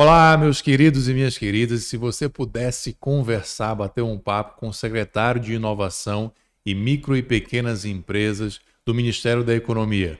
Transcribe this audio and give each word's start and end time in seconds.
Olá, 0.00 0.36
meus 0.36 0.62
queridos 0.62 1.08
e 1.08 1.12
minhas 1.12 1.36
queridas. 1.36 1.82
Se 1.82 1.96
você 1.96 2.28
pudesse 2.28 2.92
conversar, 3.00 3.74
bater 3.74 4.00
um 4.00 4.16
papo 4.16 4.56
com 4.56 4.68
o 4.68 4.72
secretário 4.72 5.40
de 5.40 5.54
Inovação 5.54 6.30
e 6.64 6.72
Micro 6.72 7.16
e 7.16 7.20
Pequenas 7.20 7.84
Empresas 7.84 8.60
do 8.86 8.94
Ministério 8.94 9.42
da 9.42 9.52
Economia. 9.56 10.16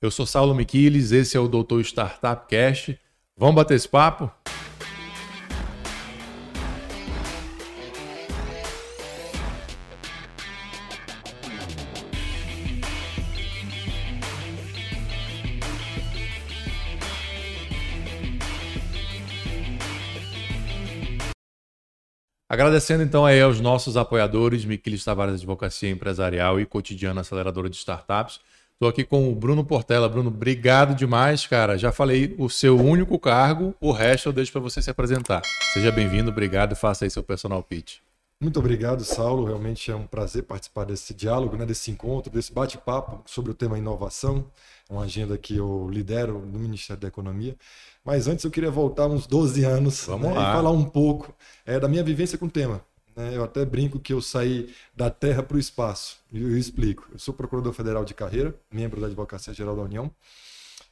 Eu 0.00 0.12
sou 0.12 0.26
Saulo 0.26 0.54
Miquiles, 0.54 1.10
esse 1.10 1.36
é 1.36 1.40
o 1.40 1.48
Doutor 1.48 1.80
Startup 1.80 2.46
Cast. 2.46 2.96
Vamos 3.36 3.56
bater 3.56 3.74
esse 3.74 3.88
papo? 3.88 4.30
Agradecendo 22.48 23.02
então 23.02 23.26
aí 23.26 23.40
aos 23.40 23.60
nossos 23.60 23.96
apoiadores, 23.96 24.64
Miquiles 24.64 25.04
Tavares 25.04 25.34
Advocacia 25.34 25.90
Empresarial 25.90 26.60
e 26.60 26.64
Cotidiano 26.64 27.18
Aceleradora 27.18 27.68
de 27.68 27.74
Startups. 27.74 28.38
Estou 28.74 28.88
aqui 28.88 29.02
com 29.02 29.28
o 29.28 29.34
Bruno 29.34 29.64
Portela. 29.64 30.08
Bruno, 30.08 30.28
obrigado 30.28 30.94
demais, 30.94 31.44
cara. 31.44 31.76
Já 31.76 31.90
falei 31.90 32.36
o 32.38 32.48
seu 32.48 32.78
único 32.78 33.18
cargo, 33.18 33.74
o 33.80 33.90
resto 33.90 34.28
eu 34.28 34.32
deixo 34.32 34.52
para 34.52 34.60
você 34.60 34.80
se 34.80 34.88
apresentar. 34.88 35.42
Seja 35.72 35.90
bem-vindo, 35.90 36.30
obrigado 36.30 36.70
e 36.70 36.76
faça 36.76 37.04
aí 37.04 37.10
seu 37.10 37.22
personal 37.22 37.60
pitch. 37.64 37.96
Muito 38.40 38.60
obrigado, 38.60 39.02
Saulo. 39.02 39.46
Realmente 39.46 39.90
é 39.90 39.96
um 39.96 40.06
prazer 40.06 40.44
participar 40.44 40.84
desse 40.84 41.14
diálogo, 41.14 41.56
né, 41.56 41.66
desse 41.66 41.90
encontro, 41.90 42.30
desse 42.30 42.52
bate-papo 42.52 43.22
sobre 43.24 43.50
o 43.50 43.54
tema 43.54 43.76
inovação. 43.76 44.44
É 44.88 44.92
uma 44.92 45.04
agenda 45.04 45.36
que 45.36 45.56
eu 45.56 45.88
lidero 45.90 46.38
no 46.38 46.58
Ministério 46.60 47.00
da 47.00 47.08
Economia. 47.08 47.56
Mas 48.06 48.28
antes 48.28 48.44
eu 48.44 48.50
queria 48.52 48.70
voltar 48.70 49.08
uns 49.08 49.26
12 49.26 49.64
anos 49.64 50.06
né, 50.06 50.30
e 50.30 50.34
falar 50.34 50.70
um 50.70 50.84
pouco 50.84 51.34
é, 51.66 51.80
da 51.80 51.88
minha 51.88 52.04
vivência 52.04 52.38
com 52.38 52.46
o 52.46 52.50
tema. 52.50 52.80
Né? 53.16 53.32
Eu 53.34 53.42
até 53.42 53.64
brinco 53.64 53.98
que 53.98 54.12
eu 54.12 54.22
saí 54.22 54.72
da 54.94 55.10
terra 55.10 55.42
para 55.42 55.56
o 55.56 55.58
espaço. 55.58 56.18
E 56.32 56.40
eu 56.40 56.56
explico. 56.56 57.08
Eu 57.12 57.18
sou 57.18 57.34
procurador 57.34 57.72
federal 57.72 58.04
de 58.04 58.14
carreira, 58.14 58.54
membro 58.70 59.00
da 59.00 59.08
Advocacia 59.08 59.52
Geral 59.52 59.74
da 59.74 59.82
União. 59.82 60.08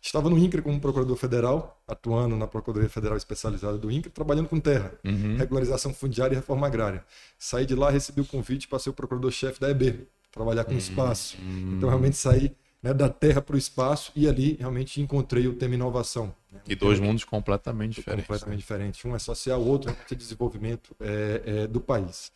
Estava 0.03 0.29
no 0.29 0.37
INCRA 0.37 0.61
como 0.61 0.79
procurador 0.81 1.17
federal, 1.17 1.81
atuando 1.87 2.37
na 2.37 2.47
Procuradoria 2.47 2.91
Federal 2.91 3.17
Especializada 3.17 3.79
do 3.79 3.91
INCRA, 3.91 4.11
trabalhando 4.11 4.49
com 4.49 4.61
terra, 4.61 4.93
uhum. 5.03 5.37
regularização 5.37 5.95
fundiária 5.95 6.35
e 6.35 6.37
reforma 6.37 6.67
agrária. 6.67 7.03
Saí 7.39 7.65
de 7.65 7.75
lá, 7.75 7.91
recebi 7.91 8.21
o 8.21 8.27
convite 8.27 8.69
para 8.69 8.79
ser 8.79 8.91
o 8.91 8.93
procurador-chefe 8.93 9.59
da 9.61 9.71
EB, 9.71 10.07
trabalhar 10.31 10.65
com 10.65 10.73
uhum. 10.73 10.79
espaço. 10.79 11.39
Então, 11.77 11.89
realmente 11.89 12.17
saí 12.17 12.55
né, 12.85 12.93
da 12.93 13.09
Terra 13.09 13.41
para 13.41 13.57
o 13.57 13.59
espaço 13.59 14.13
e 14.15 14.29
ali 14.29 14.59
realmente 14.61 15.01
encontrei 15.01 15.49
o 15.49 15.55
tema 15.55 15.75
inovação. 15.75 16.35
Né? 16.53 16.61
E 16.69 16.75
dois 16.77 17.01
mundos 17.01 17.25
completamente 17.25 17.95
diferentes. 17.95 18.27
Completamente 18.27 18.59
diferentes. 18.59 19.05
Um 19.07 19.17
é 19.17 19.19
social, 19.19 19.59
o 19.59 19.67
outro 19.67 19.91
é 19.91 20.15
desenvolvimento 20.15 20.95
é, 21.01 21.43
é, 21.47 21.67
do 21.67 21.81
país. 21.81 22.31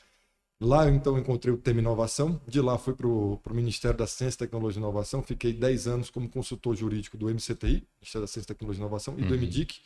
Lá 0.59 0.87
eu 0.87 0.95
então 0.95 1.19
encontrei 1.19 1.53
o 1.53 1.59
tema 1.59 1.81
inovação. 1.81 2.41
De 2.49 2.63
lá 2.63 2.79
fui 2.79 2.95
para 2.95 3.07
o 3.07 3.39
Ministério 3.51 3.99
da 3.99 4.07
Ciência, 4.07 4.39
Tecnologia 4.39 4.81
e 4.81 4.83
Inovação. 4.83 5.23
Fiquei 5.23 5.53
10 5.53 5.87
anos 5.87 6.11
como 6.11 6.27
consultor 6.31 6.75
jurídico 6.75 7.19
do 7.19 7.27
MCTI, 7.27 7.87
Ministério 8.01 8.23
da 8.23 8.27
Ciência, 8.27 8.49
Tecnologia 8.49 8.81
e 8.81 8.85
Inovação, 8.87 9.15
e 9.19 9.23
uhum. 9.23 9.29
do 9.29 9.37
MDIC. 9.37 9.81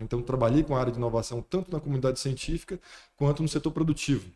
Então 0.00 0.20
trabalhei 0.20 0.64
com 0.64 0.74
a 0.74 0.80
área 0.80 0.90
de 0.90 0.98
inovação 0.98 1.40
tanto 1.40 1.70
na 1.70 1.78
comunidade 1.78 2.18
científica 2.18 2.80
quanto 3.16 3.40
no 3.40 3.48
setor 3.48 3.70
produtivo. 3.70 4.28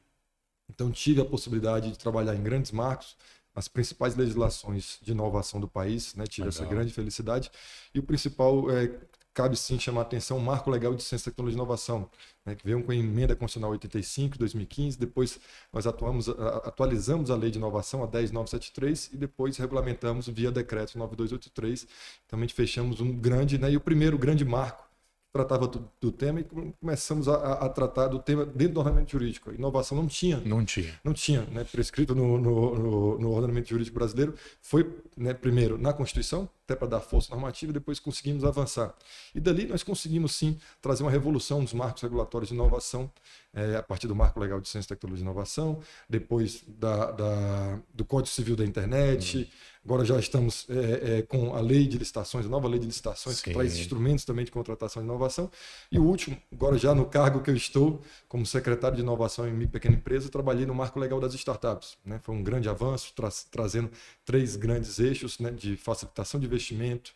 Então 0.71 0.93
tive 0.93 1.21
a 1.21 1.25
possibilidade 1.25 1.91
de 1.91 1.99
trabalhar 1.99 2.37
em 2.37 2.43
grandes 2.43 2.71
marcos, 2.71 3.17
as 3.55 3.69
principais 3.69 4.17
legislações 4.17 4.99
de 5.03 5.13
inovação 5.13 5.61
do 5.61 5.69
país, 5.69 6.15
né? 6.15 6.25
Tive 6.27 6.49
Legal. 6.49 6.63
essa 6.63 6.75
grande 6.75 6.93
felicidade. 6.93 7.51
E 7.95 7.99
o 7.99 8.03
principal 8.03 8.71
é 8.71 8.91
cabe 9.35 9.57
sim 9.57 9.79
chamar 9.79 10.01
a 10.01 10.03
atenção 10.03 10.37
o 10.37 10.41
Marco 10.41 10.71
Legal 10.71 10.95
de 10.95 11.03
Ciência, 11.03 11.31
Tecnologia 11.31 11.57
e 11.57 11.59
Inovação, 11.59 12.09
né, 12.45 12.55
que 12.55 12.65
veio 12.65 12.83
com 12.83 12.93
a 12.93 12.95
emenda 12.95 13.35
constitucional 13.35 13.71
85 13.71 14.39
2015, 14.39 14.99
depois 14.99 15.41
nós 15.73 15.87
atuamos, 15.87 16.29
atualizamos 16.29 17.31
a 17.31 17.37
lei 17.37 17.51
de 17.51 17.59
inovação, 17.59 18.03
a 18.03 18.07
10973, 18.07 19.11
e 19.13 19.17
depois 19.17 19.57
regulamentamos 19.57 20.29
via 20.29 20.51
decreto 20.51 20.99
9283. 20.99 21.87
Também 22.29 22.49
fechamos 22.49 23.01
um 23.01 23.13
grande, 23.13 23.59
né, 23.59 23.73
e 23.73 23.77
o 23.77 23.81
primeiro 23.81 24.19
grande 24.19 24.45
marco 24.45 24.92
tratava 25.33 25.67
do, 25.67 25.91
do, 25.99 26.13
tema 26.13 26.41
e 26.41 26.45
começamos 26.79 27.27
a, 27.27 27.35
a, 27.55 27.69
tratar 27.69 28.09
do 28.09 28.19
tema 28.19 28.45
dentro 28.45 28.75
do 28.75 28.81
ordenamento 28.81 29.11
jurídico. 29.11 29.51
A 29.51 29.55
inovação 29.55 29.97
não 29.97 30.07
tinha. 30.07 30.37
Não 30.45 30.63
tinha. 30.63 30.95
Não 31.03 31.15
tinha, 31.15 31.43
né, 31.51 31.65
prescrito 31.65 32.15
no, 32.15 32.39
no, 32.39 32.75
no, 32.75 33.19
no 33.19 33.31
ordenamento 33.31 33.71
jurídico 33.71 33.99
brasileiro. 33.99 34.35
Foi, 34.61 34.95
né, 35.17 35.33
primeiro, 35.33 35.79
na 35.79 35.95
Constituição, 35.95 36.49
até 36.65 36.77
para 36.77 36.87
dar 36.87 37.01
força 37.01 37.31
normativa, 37.31 37.71
e 37.71 37.73
depois 37.73 37.99
conseguimos 37.99 38.45
avançar. 38.45 38.95
E 39.35 39.41
dali 39.41 39.67
nós 39.67 39.83
conseguimos, 39.83 40.35
sim, 40.37 40.59
trazer 40.83 41.03
uma 41.03 41.11
revolução 41.11 41.63
nos 41.63 41.73
marcos 41.73 42.03
regulatórios 42.03 42.51
de 42.51 42.55
inovação, 42.55 43.11
é, 43.55 43.77
a 43.77 43.83
partir 43.83 44.07
do 44.07 44.15
Marco 44.15 44.39
Legal 44.39 44.61
de 44.61 44.69
Ciência, 44.69 44.95
Tecnologia 44.95 45.25
e 45.25 45.27
Inovação, 45.27 45.81
depois 46.09 46.63
da, 46.67 47.11
da 47.11 47.79
do 47.95 48.05
Código 48.05 48.35
Civil 48.35 48.55
da 48.55 48.65
Internet, 48.65 49.39
uhum. 49.39 49.47
Agora 49.85 50.05
já 50.05 50.19
estamos 50.19 50.67
é, 50.69 51.19
é, 51.19 51.23
com 51.23 51.55
a 51.55 51.61
lei 51.61 51.87
de 51.87 51.99
licitações, 51.99 52.47
a 52.47 52.49
nova 52.49 52.69
lei 52.69 52.79
de 52.79 52.87
licitações, 52.87 53.37
sim. 53.37 53.45
que 53.45 53.53
traz 53.53 53.77
instrumentos 53.79 54.25
também 54.25 54.45
de 54.45 54.51
contratação 54.51 55.03
e 55.03 55.05
inovação. 55.05 55.51
E 55.91 55.99
o 55.99 56.05
último, 56.05 56.37
agora 56.53 56.79
já 56.79 56.95
no 56.95 57.05
cargo 57.07 57.41
que 57.41 57.51
eu 57.51 57.57
estou, 57.57 58.01
como 58.29 58.47
secretário 58.47 58.97
de 58.97 59.03
Inovação 59.03 59.49
em 59.49 59.53
Micro 59.53 59.73
Pequena 59.73 59.97
Empresa, 59.97 60.29
trabalhei 60.29 60.67
no 60.67 60.75
Marco 60.75 60.99
Legal 61.01 61.21
das 61.21 61.35
Startups. 61.35 61.97
Né? 62.05 62.21
Foi 62.23 62.35
um 62.35 62.43
grande 62.43 62.69
avanço, 62.69 63.13
tra 63.15 63.29
trazendo 63.51 63.91
três 64.25 64.57
grandes 64.57 64.99
eixos 64.99 65.39
né, 65.39 65.51
de 65.51 65.77
facilitação 65.77 66.39
de 66.39 66.47
investimento, 66.47 67.13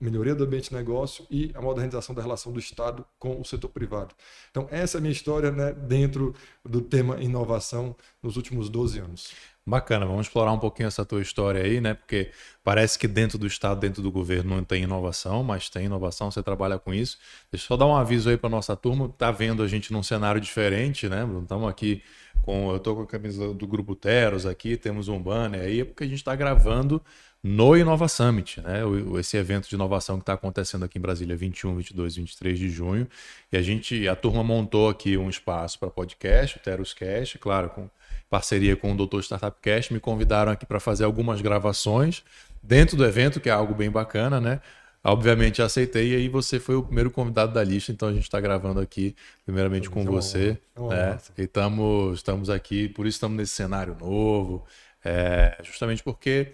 melhoria 0.00 0.34
do 0.34 0.44
ambiente 0.44 0.70
de 0.70 0.74
negócio 0.74 1.26
e 1.30 1.50
a 1.54 1.60
modernização 1.60 2.14
da 2.14 2.22
relação 2.22 2.52
do 2.52 2.58
Estado 2.58 3.04
com 3.18 3.40
o 3.40 3.44
setor 3.44 3.68
privado. 3.70 4.14
Então, 4.50 4.68
essa 4.70 4.96
é 4.96 4.98
a 4.98 5.00
minha 5.00 5.12
história 5.12 5.50
né, 5.50 5.72
dentro 5.72 6.34
do 6.64 6.80
tema 6.80 7.20
inovação 7.20 7.96
nos 8.22 8.36
últimos 8.36 8.68
12 8.68 8.98
anos. 8.98 9.32
Bacana, 9.68 10.06
vamos 10.06 10.28
explorar 10.28 10.52
um 10.52 10.60
pouquinho 10.60 10.86
essa 10.86 11.04
tua 11.04 11.20
história 11.20 11.60
aí, 11.60 11.80
né? 11.80 11.92
Porque 11.92 12.30
parece 12.62 12.96
que 12.96 13.08
dentro 13.08 13.36
do 13.36 13.48
Estado, 13.48 13.80
dentro 13.80 14.00
do 14.00 14.12
governo, 14.12 14.54
não 14.54 14.62
tem 14.62 14.84
inovação, 14.84 15.42
mas 15.42 15.68
tem 15.68 15.86
inovação, 15.86 16.30
você 16.30 16.40
trabalha 16.40 16.78
com 16.78 16.94
isso. 16.94 17.18
Deixa 17.50 17.64
eu 17.64 17.68
só 17.68 17.76
dar 17.76 17.86
um 17.86 17.96
aviso 17.96 18.30
aí 18.30 18.36
para 18.36 18.48
nossa 18.48 18.76
turma, 18.76 19.08
tá 19.08 19.32
vendo 19.32 19.64
a 19.64 19.66
gente 19.66 19.92
num 19.92 20.04
cenário 20.04 20.40
diferente, 20.40 21.08
né? 21.08 21.26
Estamos 21.42 21.68
aqui 21.68 22.00
com. 22.42 22.70
Eu 22.70 22.76
estou 22.76 22.94
com 22.94 23.02
a 23.02 23.06
camisa 23.06 23.52
do 23.52 23.66
Grupo 23.66 23.96
Teros 23.96 24.46
aqui, 24.46 24.76
temos 24.76 25.08
um 25.08 25.20
banner 25.20 25.62
aí, 25.62 25.80
é 25.80 25.84
porque 25.84 26.04
a 26.04 26.06
gente 26.06 26.18
está 26.18 26.36
gravando 26.36 27.02
no 27.46 27.76
Inova 27.76 28.08
Summit, 28.08 28.60
né? 28.60 28.80
Esse 29.20 29.36
evento 29.36 29.68
de 29.68 29.76
inovação 29.76 30.16
que 30.16 30.22
está 30.22 30.32
acontecendo 30.32 30.84
aqui 30.84 30.98
em 30.98 31.00
Brasília, 31.00 31.36
21, 31.36 31.76
22, 31.76 32.16
23 32.16 32.58
de 32.58 32.68
junho. 32.68 33.06
E 33.52 33.56
a 33.56 33.62
gente, 33.62 34.08
a 34.08 34.16
turma 34.16 34.42
montou 34.42 34.88
aqui 34.88 35.16
um 35.16 35.30
espaço 35.30 35.78
para 35.78 35.88
podcast, 35.88 36.56
o 36.56 36.60
Teroscast, 36.60 37.38
claro, 37.38 37.70
com 37.70 37.88
parceria 38.28 38.74
com 38.76 38.92
o 38.92 38.96
Doutor 38.96 39.22
Startup 39.22 39.56
Cast, 39.62 39.92
me 39.94 40.00
convidaram 40.00 40.50
aqui 40.50 40.66
para 40.66 40.80
fazer 40.80 41.04
algumas 41.04 41.40
gravações 41.40 42.24
dentro 42.60 42.96
do 42.96 43.04
evento, 43.04 43.38
que 43.38 43.48
é 43.48 43.52
algo 43.52 43.74
bem 43.74 43.90
bacana, 43.90 44.40
né? 44.40 44.60
Obviamente 45.04 45.62
aceitei 45.62 46.14
e 46.14 46.16
aí 46.16 46.28
você 46.28 46.58
foi 46.58 46.74
o 46.74 46.82
primeiro 46.82 47.12
convidado 47.12 47.54
da 47.54 47.62
lista, 47.62 47.92
então 47.92 48.08
a 48.08 48.12
gente 48.12 48.24
está 48.24 48.40
gravando 48.40 48.80
aqui 48.80 49.14
primeiramente 49.44 49.88
com 49.88 50.04
você. 50.04 50.58
né? 50.76 51.18
E 51.38 51.42
estamos, 51.42 52.18
estamos 52.18 52.50
aqui, 52.50 52.88
por 52.88 53.06
isso 53.06 53.18
estamos 53.18 53.36
nesse 53.36 53.52
cenário 53.52 53.96
novo, 54.00 54.64
é, 55.04 55.56
justamente 55.62 56.02
porque 56.02 56.48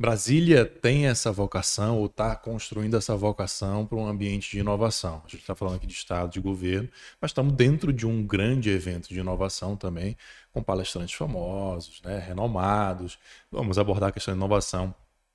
Brasília 0.00 0.64
tem 0.64 1.08
essa 1.08 1.32
vocação 1.32 1.98
ou 1.98 2.06
está 2.06 2.36
construindo 2.36 2.96
essa 2.96 3.16
vocação 3.16 3.84
para 3.84 3.98
um 3.98 4.06
ambiente 4.06 4.48
de 4.52 4.60
inovação. 4.60 5.22
A 5.24 5.28
gente 5.28 5.40
está 5.40 5.56
falando 5.56 5.74
aqui 5.74 5.88
de 5.88 5.92
Estado, 5.92 6.30
de 6.30 6.38
governo, 6.38 6.88
mas 7.20 7.30
estamos 7.32 7.52
dentro 7.54 7.92
de 7.92 8.06
um 8.06 8.24
grande 8.24 8.70
evento 8.70 9.08
de 9.08 9.18
inovação 9.18 9.76
também, 9.76 10.16
com 10.52 10.62
palestrantes 10.62 11.14
famosos, 11.14 12.00
né, 12.02 12.16
renomados. 12.20 13.18
Vamos 13.50 13.76
abordar 13.76 14.10
a 14.10 14.12
questão 14.12 14.32
de 14.32 14.38
inovação. 14.38 14.94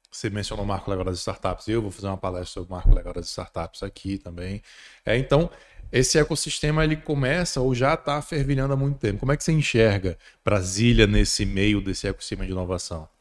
Você 0.09 0.29
mencionou 0.29 0.63
o 0.63 0.68
Marco 0.68 0.90
Legal 0.90 1.03
das 1.06 1.19
Startups, 1.19 1.68
eu 1.68 1.81
vou 1.81 1.91
fazer 1.91 2.07
uma 2.07 2.18
palestra 2.18 2.53
sobre 2.53 2.72
o 2.72 2.75
Marco 2.75 2.94
Legal 2.95 3.13
das 3.13 3.28
Startups 3.28 3.84
aqui 3.84 4.18
também. 4.18 4.62
É, 5.06 5.18
então, 5.18 5.50
esse 5.91 6.18
ecossistema 6.18 6.85
ele 6.85 6.95
começa 6.95 7.60
ou 7.60 7.75
já 7.75 7.95
está 7.95 8.21
fervilhando 8.21 8.74
há 8.74 8.77
muito 8.77 8.98
tempo. 8.98 9.19
Como 9.19 9.31
é 9.33 9.38
que 9.38 9.44
você 9.44 9.51
enxerga 9.51 10.18
Brasília 10.44 11.06
nesse 11.06 11.45
meio 11.45 11.81
desse 11.81 12.07
ecossistema 12.07 12.45
de 12.45 12.51
inovação? 12.51 13.12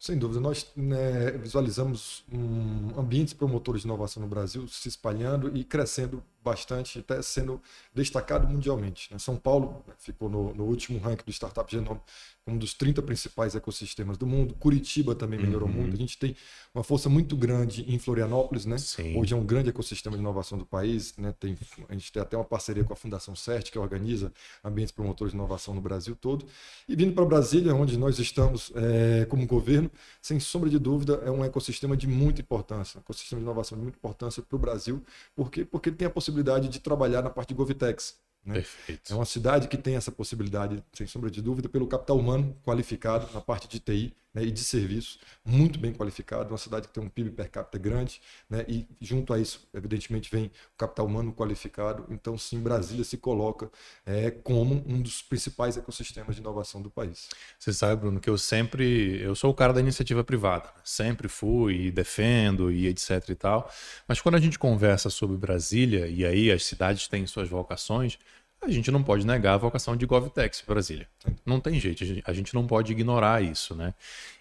Sem 0.00 0.16
dúvida, 0.16 0.40
nós 0.40 0.66
né, 0.74 1.30
visualizamos 1.32 2.24
um, 2.32 2.98
ambientes 2.98 3.34
promotores 3.34 3.82
de 3.82 3.86
inovação 3.86 4.22
no 4.22 4.26
Brasil 4.26 4.66
se 4.66 4.88
espalhando 4.88 5.54
e 5.54 5.62
crescendo 5.62 6.22
bastante, 6.42 6.98
até 7.00 7.20
sendo 7.22 7.60
destacado 7.94 8.48
mundialmente. 8.48 9.12
Né? 9.12 9.18
São 9.18 9.36
Paulo 9.36 9.84
ficou 9.98 10.28
no, 10.28 10.54
no, 10.54 10.64
último 10.64 10.98
ranking 10.98 11.24
do 11.24 11.32
Startup 11.32 11.70
Genome 11.70 12.00
um 12.46 12.56
dos 12.56 12.74
30 12.74 13.02
principais 13.02 13.54
ecossistemas 13.54 14.18
do 14.18 14.26
mundo. 14.26 14.54
Curitiba 14.54 15.14
também 15.14 15.38
melhorou 15.38 15.68
uhum. 15.68 15.74
muito. 15.74 15.94
A 15.94 15.98
gente 15.98 16.18
tem 16.18 16.34
uma 16.74 16.82
força 16.82 17.08
muito 17.08 17.36
grande 17.36 17.84
em 17.92 17.98
Florianópolis, 17.98 18.66
né? 18.66 18.78
Sim. 18.78 19.16
Hoje 19.18 19.34
é 19.34 19.36
um 19.36 19.44
grande 19.44 19.68
ecossistema 19.68 20.16
de 20.16 20.22
inovação 20.22 20.58
do 20.58 20.66
país, 20.66 21.16
né? 21.16 21.34
Tem, 21.38 21.56
a 21.88 21.92
gente 21.92 22.10
tem 22.10 22.20
até 22.20 22.36
uma 22.36 22.44
parceria 22.44 22.82
com 22.82 22.92
a 22.92 22.96
Fundação 22.96 23.36
CERT, 23.36 23.70
que 23.70 23.78
organiza 23.78 24.32
ambientes 24.64 24.92
promotores 24.92 25.32
de 25.32 25.36
inovação 25.36 25.74
no 25.74 25.80
Brasil 25.80 26.16
todo. 26.16 26.46
E 26.88 26.96
vindo 26.96 27.14
para 27.14 27.24
Brasília, 27.24 27.74
onde 27.74 27.96
nós 27.96 28.18
estamos 28.18 28.72
é, 28.74 29.26
como 29.26 29.46
governo, 29.46 29.90
sem 30.20 30.40
sombra 30.40 30.68
de 30.68 30.78
dúvida, 30.78 31.22
é 31.24 31.30
um 31.30 31.44
ecossistema 31.44 31.96
de 31.96 32.08
muita 32.08 32.40
importância, 32.40 32.98
um 32.98 33.00
ecossistema 33.00 33.40
de 33.40 33.44
inovação 33.44 33.76
de 33.78 33.82
muita 33.82 33.98
importância 33.98 34.42
para 34.42 34.56
o 34.56 34.58
Brasil. 34.58 35.02
Por 35.36 35.50
quê? 35.50 35.64
Porque 35.64 35.90
ele 35.90 35.96
tem 35.96 36.06
a 36.06 36.10
possibilidade 36.10 36.29
possibilidade 36.30 36.68
de 36.68 36.78
trabalhar 36.78 37.22
na 37.22 37.30
parte 37.30 37.48
de 37.48 37.54
Govitex. 37.54 38.16
Né? 38.44 38.54
Perfeito. 38.54 39.12
É 39.12 39.16
uma 39.16 39.24
cidade 39.24 39.68
que 39.68 39.76
tem 39.76 39.96
essa 39.96 40.10
possibilidade, 40.10 40.82
sem 40.94 41.06
sombra 41.06 41.30
de 41.30 41.42
dúvida, 41.42 41.68
pelo 41.68 41.86
capital 41.86 42.18
humano 42.18 42.56
qualificado 42.64 43.28
na 43.34 43.40
parte 43.40 43.68
de 43.68 43.80
TI 43.80 44.14
né, 44.32 44.42
e 44.44 44.50
de 44.50 44.62
serviços, 44.62 45.18
muito 45.44 45.78
bem 45.78 45.92
qualificado, 45.92 46.50
uma 46.50 46.58
cidade 46.58 46.88
que 46.88 46.94
tem 46.94 47.02
um 47.02 47.08
PIB 47.08 47.30
per 47.30 47.50
capita 47.50 47.78
grande, 47.78 48.20
né, 48.48 48.64
e 48.68 48.86
junto 49.00 49.32
a 49.32 49.38
isso, 49.38 49.68
evidentemente, 49.74 50.30
vem 50.30 50.46
o 50.46 50.78
capital 50.78 51.06
humano 51.06 51.32
qualificado. 51.32 52.06
Então, 52.10 52.38
sim, 52.38 52.60
Brasília 52.60 53.04
se 53.04 53.16
coloca 53.16 53.70
é, 54.06 54.30
como 54.30 54.84
um 54.86 55.00
dos 55.00 55.22
principais 55.22 55.76
ecossistemas 55.76 56.34
de 56.36 56.40
inovação 56.40 56.80
do 56.80 56.90
país. 56.90 57.28
Você 57.58 57.72
sabe, 57.72 58.00
Bruno, 58.00 58.20
que 58.20 58.30
eu 58.30 58.38
sempre, 58.38 59.20
eu 59.20 59.34
sou 59.34 59.50
o 59.50 59.54
cara 59.54 59.72
da 59.72 59.80
iniciativa 59.80 60.22
privada, 60.22 60.66
né? 60.66 60.80
sempre 60.84 61.28
fui 61.28 61.86
e 61.86 61.90
defendo 61.90 62.70
e 62.70 62.86
etc 62.86 63.28
e 63.28 63.34
tal, 63.34 63.70
mas 64.06 64.20
quando 64.20 64.36
a 64.36 64.40
gente 64.40 64.58
conversa 64.58 65.10
sobre 65.10 65.36
Brasília, 65.36 66.06
e 66.06 66.24
aí 66.24 66.50
as 66.50 66.64
cidades 66.64 67.08
têm 67.08 67.26
suas 67.26 67.48
vocações, 67.48 68.18
a 68.62 68.70
gente 68.70 68.90
não 68.90 69.02
pode 69.02 69.26
negar 69.26 69.54
a 69.54 69.58
vocação 69.58 69.96
de 69.96 70.04
GovTex 70.06 70.62
Brasília. 70.66 71.08
Não 71.46 71.60
tem 71.60 71.80
jeito, 71.80 72.04
a 72.24 72.32
gente 72.32 72.54
não 72.54 72.66
pode 72.66 72.92
ignorar 72.92 73.42
isso, 73.42 73.74
né? 73.74 73.94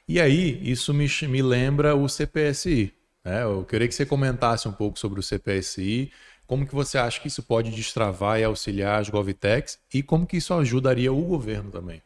E 0.07 0.19
aí, 0.19 0.59
isso 0.69 0.93
me, 0.93 1.07
me 1.27 1.41
lembra 1.41 1.95
o 1.95 2.07
CPSI. 2.09 2.93
Né? 3.23 3.43
Eu 3.43 3.63
queria 3.63 3.87
que 3.87 3.93
você 3.93 4.05
comentasse 4.05 4.67
um 4.67 4.71
pouco 4.71 4.97
sobre 4.99 5.19
o 5.19 5.23
CPSI, 5.23 6.11
como 6.49 6.65
que 6.65 6.73
você 6.73 6.97
acha 6.97 7.21
que 7.21 7.27
isso 7.27 7.43
pode 7.43 7.69
destravar 7.69 8.39
e 8.39 8.43
auxiliar 8.43 8.99
as 8.99 9.07
GovTechs 9.07 9.77
e 9.93 10.01
como 10.01 10.25
que 10.25 10.37
isso 10.37 10.51
ajudaria 10.51 11.13
o 11.13 11.21
governo 11.21 11.69
também? 11.69 12.01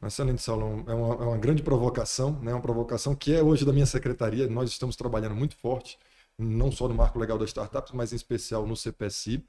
Excelente, 0.00 0.42
Saulo. 0.42 0.84
É 0.86 0.94
uma, 0.94 1.14
é 1.14 1.26
uma 1.26 1.38
grande 1.38 1.60
provocação, 1.60 2.38
né? 2.40 2.52
uma 2.52 2.60
provocação 2.60 3.16
que 3.16 3.34
é 3.34 3.42
hoje 3.42 3.64
da 3.64 3.72
minha 3.72 3.86
secretaria. 3.86 4.46
Nós 4.46 4.70
estamos 4.70 4.94
trabalhando 4.94 5.34
muito 5.34 5.56
forte, 5.56 5.98
não 6.38 6.70
só 6.70 6.86
no 6.86 6.94
marco 6.94 7.18
legal 7.18 7.36
das 7.36 7.48
startups, 7.48 7.92
mas 7.92 8.12
em 8.12 8.16
especial 8.16 8.64
no 8.64 8.76
CPSI. 8.76 9.44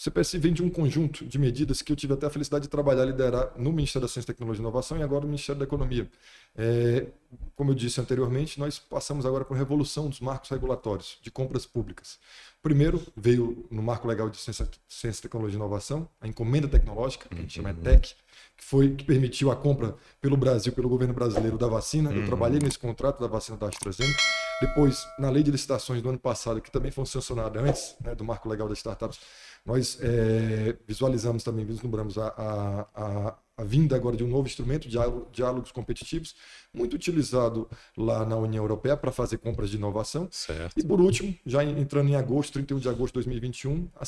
O 0.00 0.02
CPSI 0.02 0.38
vem 0.38 0.54
de 0.54 0.62
um 0.62 0.70
conjunto 0.70 1.26
de 1.26 1.38
medidas 1.38 1.82
que 1.82 1.92
eu 1.92 1.96
tive 1.96 2.14
até 2.14 2.26
a 2.26 2.30
felicidade 2.30 2.62
de 2.62 2.70
trabalhar 2.70 3.04
e 3.04 3.08
liderar 3.08 3.52
no 3.58 3.70
Ministério 3.70 4.08
da 4.08 4.10
Ciência, 4.10 4.32
Tecnologia 4.32 4.62
e 4.62 4.64
Inovação 4.64 4.96
e 4.96 5.02
agora 5.02 5.20
no 5.20 5.26
Ministério 5.26 5.58
da 5.58 5.66
Economia. 5.66 6.10
É, 6.56 7.06
como 7.54 7.72
eu 7.72 7.74
disse 7.74 8.00
anteriormente, 8.00 8.58
nós 8.58 8.78
passamos 8.78 9.26
agora 9.26 9.44
por 9.44 9.58
revolução 9.58 10.08
dos 10.08 10.18
marcos 10.20 10.48
regulatórios 10.48 11.18
de 11.20 11.30
compras 11.30 11.66
públicas. 11.66 12.18
Primeiro 12.62 12.98
veio 13.14 13.66
no 13.70 13.82
marco 13.82 14.08
legal 14.08 14.30
de 14.30 14.38
ciência, 14.38 14.66
ciência 14.88 15.20
tecnologia 15.20 15.56
e 15.56 15.60
inovação, 15.60 16.08
a 16.18 16.26
encomenda 16.26 16.66
tecnológica, 16.66 17.28
que 17.28 17.34
a 17.34 17.38
gente 17.38 17.52
chama 17.52 17.74
de 17.74 17.82
TEC, 17.82 18.14
que 18.56 18.64
foi 18.64 18.94
que 18.94 19.04
permitiu 19.04 19.50
a 19.50 19.56
compra 19.56 19.94
pelo 20.18 20.34
Brasil, 20.34 20.72
pelo 20.72 20.88
governo 20.88 21.12
brasileiro 21.12 21.58
da 21.58 21.68
vacina. 21.68 22.10
Eu 22.10 22.20
uhum. 22.20 22.26
trabalhei 22.26 22.58
nesse 22.58 22.78
contrato 22.78 23.20
da 23.20 23.26
vacina 23.26 23.58
da 23.58 23.68
AstraZeneca. 23.68 24.18
Depois, 24.60 25.06
na 25.18 25.30
lei 25.30 25.42
de 25.42 25.50
licitações 25.50 26.02
do 26.02 26.08
ano 26.08 26.18
passado, 26.18 26.60
que 26.60 26.70
também 26.70 26.90
foi 26.90 27.06
sancionada 27.06 27.60
antes 27.60 27.96
né, 28.00 28.14
do 28.14 28.24
marco 28.24 28.48
legal 28.48 28.68
das 28.68 28.78
startups, 28.78 29.18
nós 29.64 29.98
é, 30.00 30.76
visualizamos 30.86 31.42
também, 31.42 31.64
vislumbramos 31.64 32.18
a, 32.18 32.28
a, 32.28 32.80
a, 32.94 33.34
a, 33.58 33.64
vinda 33.64 33.94
agora 33.94 34.16
de 34.16 34.24
um 34.24 34.28
novo 34.28 34.46
instrumento, 34.46 34.88
diálogo, 34.88 35.28
diálogos 35.32 35.70
competitivos, 35.70 36.34
muito 36.72 36.94
utilizado 36.94 37.68
lá 37.96 38.24
na 38.24 38.36
União 38.36 38.62
Europeia 38.64 38.96
para 38.96 39.12
fazer 39.12 39.38
compras 39.38 39.70
de 39.70 39.76
inovação. 39.76 40.28
Certo. 40.30 40.78
E 40.78 40.84
por 40.84 41.00
último, 41.00 41.34
já 41.44 41.62
entrando 41.62 42.08
em 42.08 42.16
agosto, 42.16 42.54
31 42.54 42.78
de 42.78 42.88
agosto 42.88 43.12
de 43.12 43.26
2021, 43.26 43.88
a, 43.94 44.04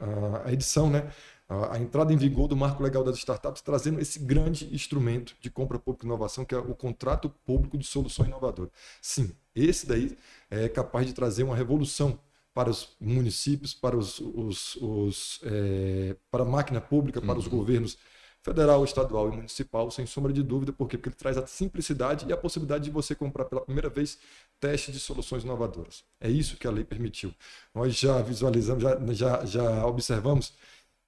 a, 0.00 0.46
a 0.46 0.52
edição, 0.52 0.88
né, 0.88 1.10
a, 1.48 1.78
entrada 1.78 2.12
em 2.12 2.16
vigor 2.16 2.48
do 2.48 2.56
marco 2.56 2.82
legal 2.82 3.04
das 3.04 3.16
startups, 3.16 3.62
trazendo 3.62 4.00
esse 4.00 4.18
grande 4.18 4.72
instrumento 4.74 5.36
de 5.40 5.50
compra 5.50 5.78
pública 5.78 6.06
e 6.06 6.08
inovação, 6.08 6.44
que 6.44 6.54
é 6.54 6.58
o 6.58 6.74
contrato 6.74 7.28
público 7.44 7.76
de 7.76 7.86
solução 7.86 8.24
inovadora. 8.26 8.70
Sim, 9.00 9.32
esse 9.54 9.86
daí 9.86 10.16
é 10.50 10.68
capaz 10.68 11.06
de 11.06 11.12
trazer 11.12 11.42
uma 11.42 11.56
revolução 11.56 12.18
para 12.54 12.70
os 12.70 12.90
municípios, 13.00 13.72
para 13.74 13.96
os, 13.96 14.20
os, 14.20 14.76
os 14.76 15.40
é, 15.44 16.16
para 16.30 16.42
a 16.42 16.46
máquina 16.46 16.80
pública, 16.80 17.20
para 17.20 17.32
uhum. 17.32 17.38
os 17.38 17.46
governos 17.46 17.98
federal, 18.42 18.84
estadual 18.84 19.28
e 19.32 19.36
municipal, 19.36 19.90
sem 19.90 20.04
sombra 20.04 20.32
de 20.32 20.42
dúvida, 20.42 20.72
porque, 20.72 20.98
porque 20.98 21.10
ele 21.10 21.16
traz 21.16 21.38
a 21.38 21.46
simplicidade 21.46 22.26
e 22.28 22.32
a 22.32 22.36
possibilidade 22.36 22.84
de 22.84 22.90
você 22.90 23.14
comprar 23.14 23.44
pela 23.44 23.60
primeira 23.60 23.88
vez 23.88 24.18
teste 24.58 24.90
de 24.90 24.98
soluções 24.98 25.44
inovadoras. 25.44 26.04
É 26.20 26.28
isso 26.28 26.56
que 26.56 26.66
a 26.66 26.70
lei 26.70 26.84
permitiu. 26.84 27.32
Nós 27.72 27.94
já 27.94 28.20
visualizamos, 28.20 28.82
já, 28.82 28.98
já, 29.12 29.44
já 29.46 29.86
observamos 29.86 30.52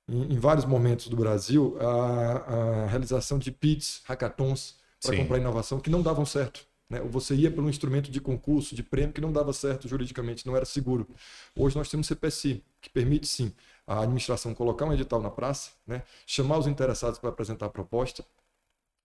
em, 0.08 0.34
em 0.34 0.38
vários 0.38 0.64
momentos 0.64 1.08
do 1.08 1.16
Brasil 1.16 1.76
a, 1.80 2.84
a 2.84 2.86
realização 2.86 3.38
de 3.38 3.50
PITs, 3.50 4.02
hackathons 4.04 4.76
para 5.02 5.16
comprar 5.16 5.38
inovação 5.38 5.80
que 5.80 5.90
não 5.90 6.02
davam 6.02 6.24
certo. 6.24 6.66
Né? 6.88 7.00
Você 7.00 7.34
ia 7.34 7.50
pelo 7.50 7.68
instrumento 7.68 8.10
de 8.10 8.20
concurso, 8.20 8.74
de 8.74 8.82
prêmio, 8.82 9.12
que 9.12 9.20
não 9.20 9.32
dava 9.32 9.52
certo 9.52 9.88
juridicamente, 9.88 10.46
não 10.46 10.56
era 10.56 10.64
seguro. 10.64 11.08
Hoje 11.56 11.76
nós 11.76 11.88
temos 11.88 12.06
o 12.06 12.08
CPSI, 12.08 12.62
que 12.80 12.90
permite 12.90 13.26
sim 13.26 13.52
a 13.86 14.00
administração 14.00 14.54
colocar 14.54 14.86
um 14.86 14.92
edital 14.92 15.20
na 15.20 15.30
praça, 15.30 15.70
né? 15.86 16.02
chamar 16.26 16.58
os 16.58 16.66
interessados 16.66 17.18
para 17.18 17.30
apresentar 17.30 17.66
a 17.66 17.70
proposta, 17.70 18.24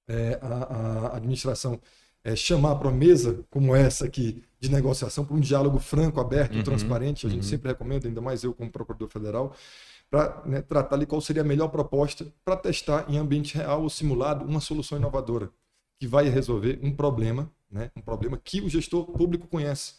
é, 0.08 0.40
a, 0.42 0.48
a, 0.48 1.18
administração 1.18 1.80
é, 2.24 2.36
chamar 2.36 2.76
para 2.76 2.88
uma 2.88 2.98
mesa 2.98 3.46
como 3.50 3.76
essa 3.76 4.06
aqui 4.06 4.44
de 4.60 4.70
negociação, 4.70 5.24
para 5.24 5.36
um 5.36 5.40
diálogo 5.40 5.80
franco, 5.80 6.20
aberto, 6.20 6.56
uhum, 6.56 6.64
transparente. 6.64 7.26
A 7.26 7.30
gente 7.30 7.44
uhum. 7.44 7.50
sempre 7.50 7.70
recomenda, 7.70 8.08
ainda 8.08 8.22
mais 8.22 8.44
eu 8.44 8.54
como 8.54 8.70
procurador 8.70 9.08
federal, 9.08 9.56
para 10.10 10.42
né, 10.46 10.62
tratar 10.62 10.96
ali 10.96 11.06
qual 11.06 11.22
seria 11.22 11.42
a 11.42 11.46
melhor 11.46 11.68
proposta 11.68 12.26
para 12.44 12.58
testar 12.58 13.06
em 13.10 13.18
ambiente 13.18 13.56
real 13.56 13.84
ou 13.84 13.90
simulado 13.90 14.46
uma 14.46 14.60
solução 14.60 14.98
inovadora 14.98 15.52
que 16.00 16.08
vai 16.08 16.30
resolver 16.30 16.80
um 16.82 16.96
problema 16.96 17.52
né? 17.70 17.92
um 17.96 18.02
problema 18.02 18.38
que 18.38 18.62
o 18.62 18.70
gestor 18.70 19.06
público 19.06 19.48
conhece. 19.48 19.96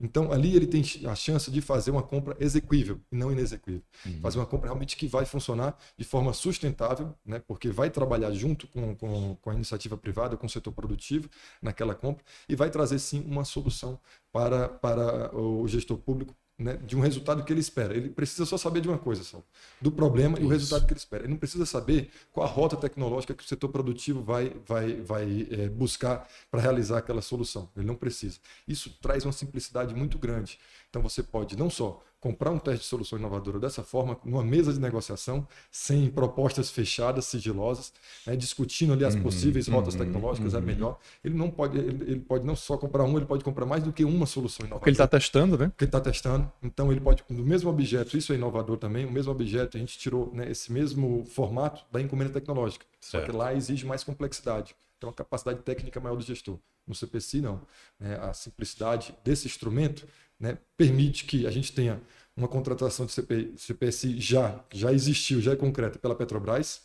Então, 0.00 0.32
ali 0.32 0.56
ele 0.56 0.66
tem 0.66 0.82
a 1.08 1.14
chance 1.14 1.48
de 1.50 1.60
fazer 1.60 1.92
uma 1.92 2.02
compra 2.02 2.36
exequível 2.40 3.00
e 3.12 3.16
não 3.16 3.30
inexequível. 3.30 3.80
Uhum. 4.04 4.20
Fazer 4.20 4.38
uma 4.38 4.46
compra 4.46 4.66
realmente 4.66 4.96
que 4.96 5.06
vai 5.06 5.24
funcionar 5.24 5.78
de 5.96 6.04
forma 6.04 6.32
sustentável, 6.32 7.14
né? 7.24 7.40
porque 7.46 7.70
vai 7.70 7.88
trabalhar 7.88 8.32
junto 8.32 8.66
com, 8.66 8.94
com, 8.96 9.36
com 9.36 9.50
a 9.50 9.54
iniciativa 9.54 9.96
privada, 9.96 10.36
com 10.36 10.46
o 10.46 10.50
setor 10.50 10.72
produtivo 10.72 11.30
naquela 11.62 11.94
compra 11.94 12.24
e 12.48 12.56
vai 12.56 12.70
trazer 12.70 12.98
sim 12.98 13.24
uma 13.24 13.44
solução 13.44 13.98
para, 14.32 14.68
para 14.68 15.34
o 15.34 15.66
gestor 15.68 15.96
público 15.98 16.34
né, 16.58 16.76
de 16.76 16.96
um 16.96 17.00
resultado 17.00 17.44
que 17.44 17.52
ele 17.52 17.60
espera. 17.60 17.96
Ele 17.96 18.08
precisa 18.08 18.46
só 18.46 18.56
saber 18.56 18.80
de 18.80 18.88
uma 18.88 18.98
coisa, 18.98 19.24
só, 19.24 19.42
do 19.80 19.90
problema 19.90 20.34
Isso. 20.34 20.42
e 20.42 20.46
o 20.46 20.48
resultado 20.48 20.86
que 20.86 20.92
ele 20.92 20.98
espera. 20.98 21.24
Ele 21.24 21.32
não 21.32 21.38
precisa 21.38 21.66
saber 21.66 22.10
qual 22.32 22.46
a 22.46 22.50
rota 22.50 22.76
tecnológica 22.76 23.34
que 23.34 23.42
o 23.42 23.46
setor 23.46 23.68
produtivo 23.68 24.22
vai, 24.22 24.54
vai, 24.66 25.00
vai 25.00 25.48
é, 25.50 25.68
buscar 25.68 26.28
para 26.50 26.60
realizar 26.60 26.98
aquela 26.98 27.22
solução. 27.22 27.68
Ele 27.76 27.86
não 27.86 27.96
precisa. 27.96 28.38
Isso 28.66 28.96
traz 29.00 29.24
uma 29.24 29.32
simplicidade 29.32 29.94
muito 29.94 30.18
grande. 30.18 30.58
Então 30.88 31.02
você 31.02 31.22
pode 31.22 31.56
não 31.56 31.68
só 31.68 32.02
comprar 32.24 32.50
um 32.50 32.58
teste 32.58 32.80
de 32.80 32.86
solução 32.86 33.18
inovadora 33.18 33.58
dessa 33.58 33.82
forma, 33.82 34.18
numa 34.24 34.42
mesa 34.42 34.72
de 34.72 34.80
negociação, 34.80 35.46
sem 35.70 36.08
propostas 36.08 36.70
fechadas, 36.70 37.26
sigilosas, 37.26 37.92
né, 38.26 38.34
discutindo 38.34 38.94
ali 38.94 39.04
as 39.04 39.14
uhum, 39.14 39.24
possíveis 39.24 39.68
rotas 39.68 39.92
uhum, 39.92 40.06
tecnológicas, 40.06 40.54
é 40.54 40.56
uhum. 40.56 40.62
é 40.62 40.66
melhor. 40.66 40.98
Ele 41.22 41.34
não 41.34 41.50
pode, 41.50 41.76
ele, 41.76 42.02
ele, 42.12 42.20
pode 42.20 42.46
não 42.46 42.56
só 42.56 42.78
comprar 42.78 43.04
um, 43.04 43.14
ele 43.18 43.26
pode 43.26 43.44
comprar 43.44 43.66
mais 43.66 43.82
do 43.82 43.92
que 43.92 44.06
uma 44.06 44.24
solução 44.24 44.64
inovadora. 44.64 44.80
Porque 44.80 44.88
ele 44.88 44.94
está 44.94 45.06
testando, 45.06 45.58
né? 45.58 45.68
Porque 45.68 45.84
ele 45.84 45.88
está 45.90 46.00
testando. 46.00 46.50
Então 46.62 46.90
ele 46.90 47.00
pode, 47.02 47.22
no 47.28 47.44
mesmo 47.44 47.68
objeto, 47.68 48.16
isso 48.16 48.32
é 48.32 48.36
inovador 48.36 48.78
também, 48.78 49.04
o 49.04 49.12
mesmo 49.12 49.30
objeto, 49.30 49.76
a 49.76 49.80
gente 49.80 49.98
tirou 49.98 50.32
né, 50.32 50.50
esse 50.50 50.72
mesmo 50.72 51.26
formato 51.26 51.84
da 51.92 52.00
encomenda 52.00 52.32
tecnológica. 52.32 52.86
Certo. 53.02 53.26
Só 53.26 53.30
que 53.30 53.36
lá 53.36 53.52
exige 53.52 53.84
mais 53.84 54.02
complexidade. 54.02 54.74
Então, 54.96 55.10
a 55.10 55.12
capacidade 55.12 55.60
técnica 55.60 56.00
maior 56.00 56.16
do 56.16 56.22
gestor. 56.22 56.58
No 56.86 56.94
CPC, 56.94 57.42
não. 57.42 57.60
É, 58.00 58.14
a 58.14 58.32
simplicidade 58.32 59.14
desse 59.22 59.46
instrumento 59.46 60.06
né, 60.38 60.58
permite 60.76 61.24
que 61.24 61.46
a 61.46 61.50
gente 61.50 61.72
tenha 61.72 62.00
uma 62.36 62.48
contratação 62.48 63.06
de 63.06 63.12
CP, 63.12 63.52
CPSI 63.56 64.20
já, 64.20 64.64
já 64.72 64.92
existiu, 64.92 65.40
já 65.40 65.52
é 65.52 65.56
concreta 65.56 65.98
pela 65.98 66.14
Petrobras, 66.14 66.82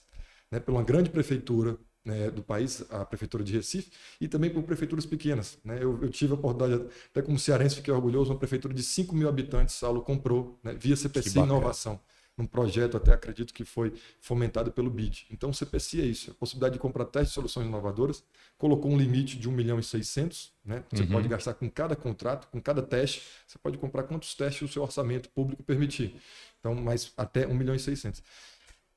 né, 0.52 0.60
pela 0.60 0.84
grande 0.84 1.10
prefeitura 1.10 1.78
né, 2.06 2.30
do 2.32 2.42
país, 2.42 2.84
a 2.92 3.04
prefeitura 3.06 3.44
de 3.44 3.54
Recife, 3.54 3.92
e 4.22 4.28
também 4.28 4.50
por 4.50 4.64
prefeituras 4.64 5.06
pequenas. 5.06 5.58
Né? 5.64 5.78
Eu, 5.82 6.00
eu, 6.02 6.10
tive 6.10 6.32
a 6.32 6.36
oportunidade, 6.36 6.90
até 7.12 7.22
como 7.22 7.38
cearense, 7.38 7.76
fiquei 7.76 7.94
orgulhoso, 7.94 8.32
uma 8.32 8.40
prefeitura 8.40 8.74
de 8.74 8.84
5 8.84 9.16
mil 9.16 9.28
habitantes, 9.28 9.76
Saulo 9.76 10.02
comprou, 10.02 10.60
né, 10.64 10.74
via 10.74 10.96
CPC 10.96 11.40
Inovação 11.40 12.00
num 12.40 12.48
projeto, 12.48 12.96
até 12.96 13.14
acredito 13.14 13.54
que 13.54 13.66
foi 13.66 13.94
fomentado 14.22 14.72
pelo 14.72 14.90
BID. 14.90 15.28
Então, 15.30 15.50
o 15.50 15.54
CPC 15.54 16.02
é 16.02 16.06
isso, 16.06 16.32
a 16.32 16.34
possibilidade 16.34 16.74
de 16.74 16.80
comprar 16.80 17.06
testes 17.06 17.32
de 17.32 17.36
soluções 17.36 17.68
inovadoras, 17.68 18.24
colocou 18.58 18.90
um 18.90 18.98
limite 18.98 19.38
de 19.38 19.50
1 19.50 19.52
milhão 19.52 19.78
e 19.78 19.84
600, 19.84 20.54
né? 20.64 20.84
Você 20.92 21.04
uhum. 21.04 21.10
pode 21.10 21.28
gastar 21.28 21.54
com 21.54 21.70
cada 21.70 21.96
contrato, 21.96 22.48
com 22.48 22.62
cada 22.62 22.82
teste, 22.82 23.24
você 23.46 23.58
pode 23.60 23.78
comprar 23.78 24.04
quantos 24.04 24.34
testes 24.34 24.70
o 24.70 24.72
seu 24.72 24.82
orçamento 24.82 25.30
público 25.30 25.62
permitir. 25.64 26.16
Então, 26.60 26.74
mas 26.74 27.12
até 27.18 27.46
1 27.46 27.54
milhão 27.54 27.76
e 27.76 27.80
600. 27.80 28.24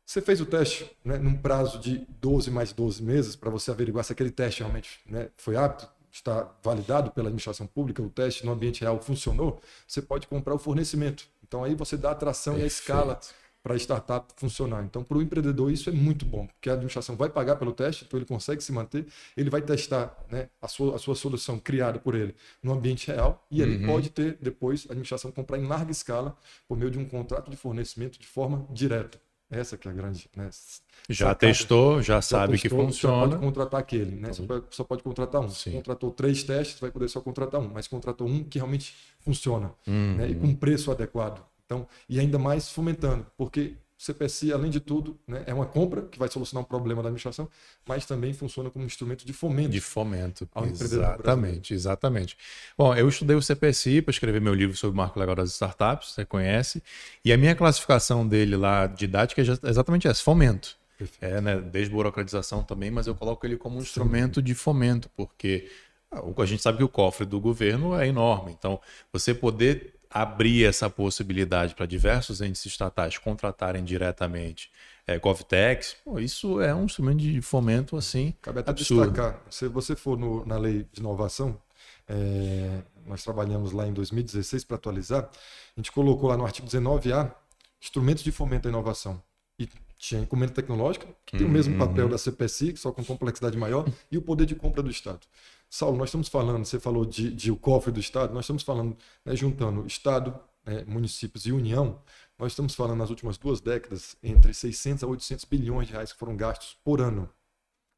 Você 0.05 0.21
fez 0.21 0.41
o 0.41 0.47
teste 0.47 0.91
né, 1.05 1.19
num 1.19 1.37
prazo 1.37 1.79
de 1.79 2.07
12 2.21 2.51
mais 2.51 2.73
12 2.73 3.03
meses 3.03 3.37
para 3.37 3.51
você 3.51 3.71
averiguar 3.71 4.05
se 4.05 4.13
aquele 4.13 4.31
teste 4.31 4.61
realmente 4.61 5.01
né, 5.07 5.31
foi 5.37 5.57
apto, 5.57 5.89
está 6.13 6.53
validado 6.63 7.11
pela 7.11 7.29
administração 7.29 7.67
pública, 7.67 8.03
o 8.03 8.11
teste 8.11 8.45
no 8.45 8.53
ambiente 8.53 8.83
real 8.83 9.01
funcionou, 9.01 9.61
você 9.87 10.03
pode 10.03 10.27
comprar 10.27 10.55
o 10.55 10.59
fornecimento. 10.59 11.27
Então 11.53 11.65
aí 11.65 11.75
você 11.75 11.99
dá 11.99 12.09
a 12.09 12.13
atração 12.13 12.55
Perfeito. 12.55 12.73
e 12.73 12.75
a 12.75 12.79
escala 12.79 13.21
para 13.63 13.75
a 13.75 13.77
startup 13.77 14.33
funcionar. 14.37 14.83
Então, 14.85 15.05
para 15.05 15.19
o 15.19 15.23
empreendedor, 15.23 15.71
isso 15.71 15.91
é 15.91 15.93
muito 15.93 16.25
bom, 16.25 16.47
porque 16.47 16.71
a 16.71 16.73
administração 16.73 17.15
vai 17.15 17.29
pagar 17.29 17.57
pelo 17.57 17.73
teste, 17.73 18.07
então 18.07 18.19
ele 18.19 18.27
consegue 18.27 18.65
se 18.65 18.73
manter, 18.73 19.07
ele 19.37 19.51
vai 19.51 19.61
testar 19.61 20.17
né, 20.31 20.49
a, 20.63 20.67
sua, 20.67 20.97
a 20.97 20.99
sua 20.99 21.15
solução 21.15 21.59
criada 21.59 21.99
por 21.99 22.15
ele 22.15 22.35
no 22.63 22.73
ambiente 22.73 23.07
real 23.07 23.47
e 23.51 23.61
ele 23.61 23.77
uhum. 23.77 23.93
pode 23.93 24.09
ter 24.09 24.39
depois 24.41 24.87
a 24.89 24.93
administração 24.93 25.31
comprar 25.31 25.59
em 25.59 25.67
larga 25.67 25.93
escala 25.93 26.35
por 26.67 26.77
meio 26.77 26.91
de 26.91 26.99
um 26.99 27.05
contrato 27.05 27.51
de 27.51 27.57
fornecimento 27.57 28.19
de 28.19 28.27
forma 28.27 28.67
direta. 28.71 29.21
Essa 29.53 29.77
que 29.77 29.87
é 29.87 29.91
a 29.91 29.95
grande. 29.95 30.29
Né, 30.35 30.49
já 31.09 31.27
sacada. 31.27 31.35
testou, 31.39 32.01
já, 32.01 32.15
já 32.15 32.23
sabe 32.23 32.53
testou, 32.53 32.79
que 32.79 32.85
funciona. 32.87 33.17
Só 33.17 33.29
pode 33.29 33.41
contratar 33.41 33.81
aquele, 33.81 34.17
né? 34.17 34.33
Só 34.33 34.47
pode, 34.47 34.65
só 34.71 34.85
pode 34.85 35.03
contratar 35.03 35.41
um. 35.43 35.49
Se 35.51 35.71
contratou 35.71 36.11
três 36.11 36.43
testes, 36.43 36.81
vai 36.81 36.91
poder 36.91 37.09
só 37.09 37.21
contratar 37.21 37.61
um, 37.61 37.69
mas 37.69 37.87
contratou 37.87 38.27
um 38.27 38.43
que 38.43 38.59
realmente 38.59 38.95
funciona 39.21 39.73
uhum. 39.87 40.17
né? 40.17 40.31
e 40.31 40.35
com 40.35 40.55
preço 40.55 40.91
adequado. 40.91 41.45
Então, 41.67 41.87
e 42.09 42.19
ainda 42.19 42.39
mais 42.39 42.71
fomentando, 42.71 43.27
porque 43.37 43.77
CPSI, 44.03 44.53
além 44.53 44.69
de 44.69 44.81
tudo, 44.81 45.17
né, 45.29 45.45
é 45.47 45.55
uma 45.55 45.65
compra 45.65 46.03
que 46.03 46.19
vai 46.19 46.29
solucionar 46.29 46.65
um 46.65 46.67
problema 46.67 47.01
da 47.03 47.09
administração, 47.09 47.49
mas 47.87 48.05
também 48.05 48.33
funciona 48.33 48.69
como 48.69 48.83
um 48.85 48.87
instrumento 48.87 49.25
de 49.25 49.33
fomento. 49.33 49.69
De 49.69 49.81
fomento. 49.81 50.49
Ao 50.53 50.67
exatamente, 50.67 51.73
exatamente. 51.73 52.37
Bom, 52.77 52.93
eu 52.97 53.09
estudei 53.09 53.37
o 53.37 53.41
CPSI 53.41 54.03
para 54.03 54.11
escrever 54.11 54.41
meu 54.41 54.55
livro 54.55 54.77
sobre 54.77 54.95
o 54.95 54.97
marco 54.97 55.21
legal 55.21 55.37
das 55.37 55.51
startups, 55.51 56.15
você 56.15 56.25
conhece, 56.25 56.83
e 57.25 57.33
a 57.33 57.37
minha 57.37 57.55
classificação 57.55 58.27
dele 58.27 58.57
lá, 58.57 58.89
didática, 58.89 59.41
é 59.41 59.69
exatamente 59.71 60.09
essa, 60.09 60.21
fomento. 60.21 60.77
É, 61.21 61.41
né, 61.41 61.61
desburocratização 61.61 62.65
também, 62.65 62.91
mas 62.91 63.07
eu 63.07 63.15
coloco 63.15 63.47
ele 63.47 63.57
como 63.57 63.79
um 63.79 63.83
instrumento 63.83 64.41
Sim. 64.41 64.45
de 64.45 64.55
fomento, 64.55 65.09
porque 65.17 65.69
a 66.11 66.45
gente 66.45 66.61
sabe 66.61 66.79
que 66.79 66.85
o 66.85 66.89
cofre 66.89 67.25
do 67.25 67.41
governo 67.41 67.95
é 67.95 68.09
enorme. 68.09 68.53
Então, 68.59 68.81
você 69.13 69.33
poder 69.33 69.95
abrir 70.13 70.65
essa 70.65 70.91
possibilidade 70.91 71.75
para 71.75 71.87
diversos 71.87 72.41
entes 72.41 72.65
estatais 72.67 73.19
contratarem 73.19 73.83
diretamente 73.83 74.71
é, 75.07 75.19
GovTex, 75.19 75.97
pô, 76.05 76.19
isso 76.19 76.61
é 76.61 76.75
um 76.75 76.85
instrumento 76.85 77.19
de 77.19 77.41
fomento 77.41 77.97
assim. 77.97 78.35
Cabe 78.41 78.61
até 78.61 78.71
absurdo. 78.71 79.11
destacar, 79.11 79.41
se 79.51 79.67
você 79.69 79.97
for 79.97 80.17
no, 80.17 80.47
na 80.47 80.57
lei 80.57 80.87
de 80.93 81.01
inovação, 81.01 81.61
é, 82.09 82.83
nós 83.07 83.25
trabalhamos 83.25 83.73
lá 83.73 83.87
em 83.87 83.93
2016 83.93 84.65
para 84.65 84.77
atualizar, 84.77 85.29
a 85.77 85.81
gente 85.81 85.91
colocou 85.91 86.29
lá 86.29 86.37
no 86.37 86.45
artigo 86.45 86.69
19A 86.69 87.33
instrumentos 87.81 88.23
de 88.23 88.31
fomento 88.31 88.69
à 88.69 88.71
inovação. 88.71 89.21
E 89.59 89.69
tinha 89.99 90.21
encomenda 90.21 90.53
tecnológica, 90.53 91.07
que 91.27 91.37
tem 91.37 91.43
uhum. 91.47 91.51
o 91.51 91.53
mesmo 91.53 91.79
papel 91.79 92.09
da 92.09 92.17
CPSI, 92.17 92.77
só 92.77 92.93
com 92.93 93.05
complexidade 93.05 93.57
maior, 93.57 93.85
e 94.11 94.19
o 94.19 94.23
poder 94.23 94.47
de 94.47 94.55
compra 94.55 94.83
do 94.83 94.91
Estado. 94.91 95.21
Saulo, 95.73 95.97
nós 95.97 96.11
estamos 96.11 96.29
falando, 96.29 96.67
você 96.67 96.79
falou 96.79 97.07
de, 97.07 97.33
de 97.33 97.51
o 97.51 97.57
cofre 97.57 97.91
do 97.91 97.99
Estado, 97.99 98.35
nós 98.35 98.45
estamos 98.45 98.63
falando, 98.63 98.95
né, 99.25 99.35
juntando 99.35 99.87
Estado, 99.87 100.39
né, 100.67 100.85
municípios 100.87 101.47
e 101.47 101.53
União, 101.53 101.99
nós 102.39 102.53
estamos 102.53 102.75
falando 102.75 102.99
nas 102.99 103.09
últimas 103.09 103.39
duas 103.39 103.59
décadas 103.59 104.15
entre 104.23 104.53
600 104.53 105.03
a 105.03 105.07
800 105.07 105.47
bilhões 105.47 105.87
de 105.87 105.95
reais 105.95 106.13
que 106.13 106.19
foram 106.19 106.37
gastos 106.37 106.77
por 106.85 107.01
ano. 107.01 107.27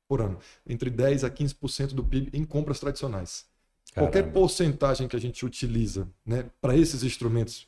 Por 0.06 0.20
ano. 0.20 0.38
Entre 0.64 0.88
10 0.88 1.24
a 1.24 1.30
15% 1.30 1.94
do 1.94 2.04
PIB 2.04 2.30
em 2.32 2.44
compras 2.44 2.78
tradicionais. 2.78 3.44
Caramba. 3.92 4.12
Qualquer 4.12 4.32
porcentagem 4.32 5.08
que 5.08 5.16
a 5.16 5.20
gente 5.20 5.44
utiliza 5.44 6.06
né, 6.24 6.48
para 6.60 6.76
esses 6.76 7.02
instrumentos, 7.02 7.66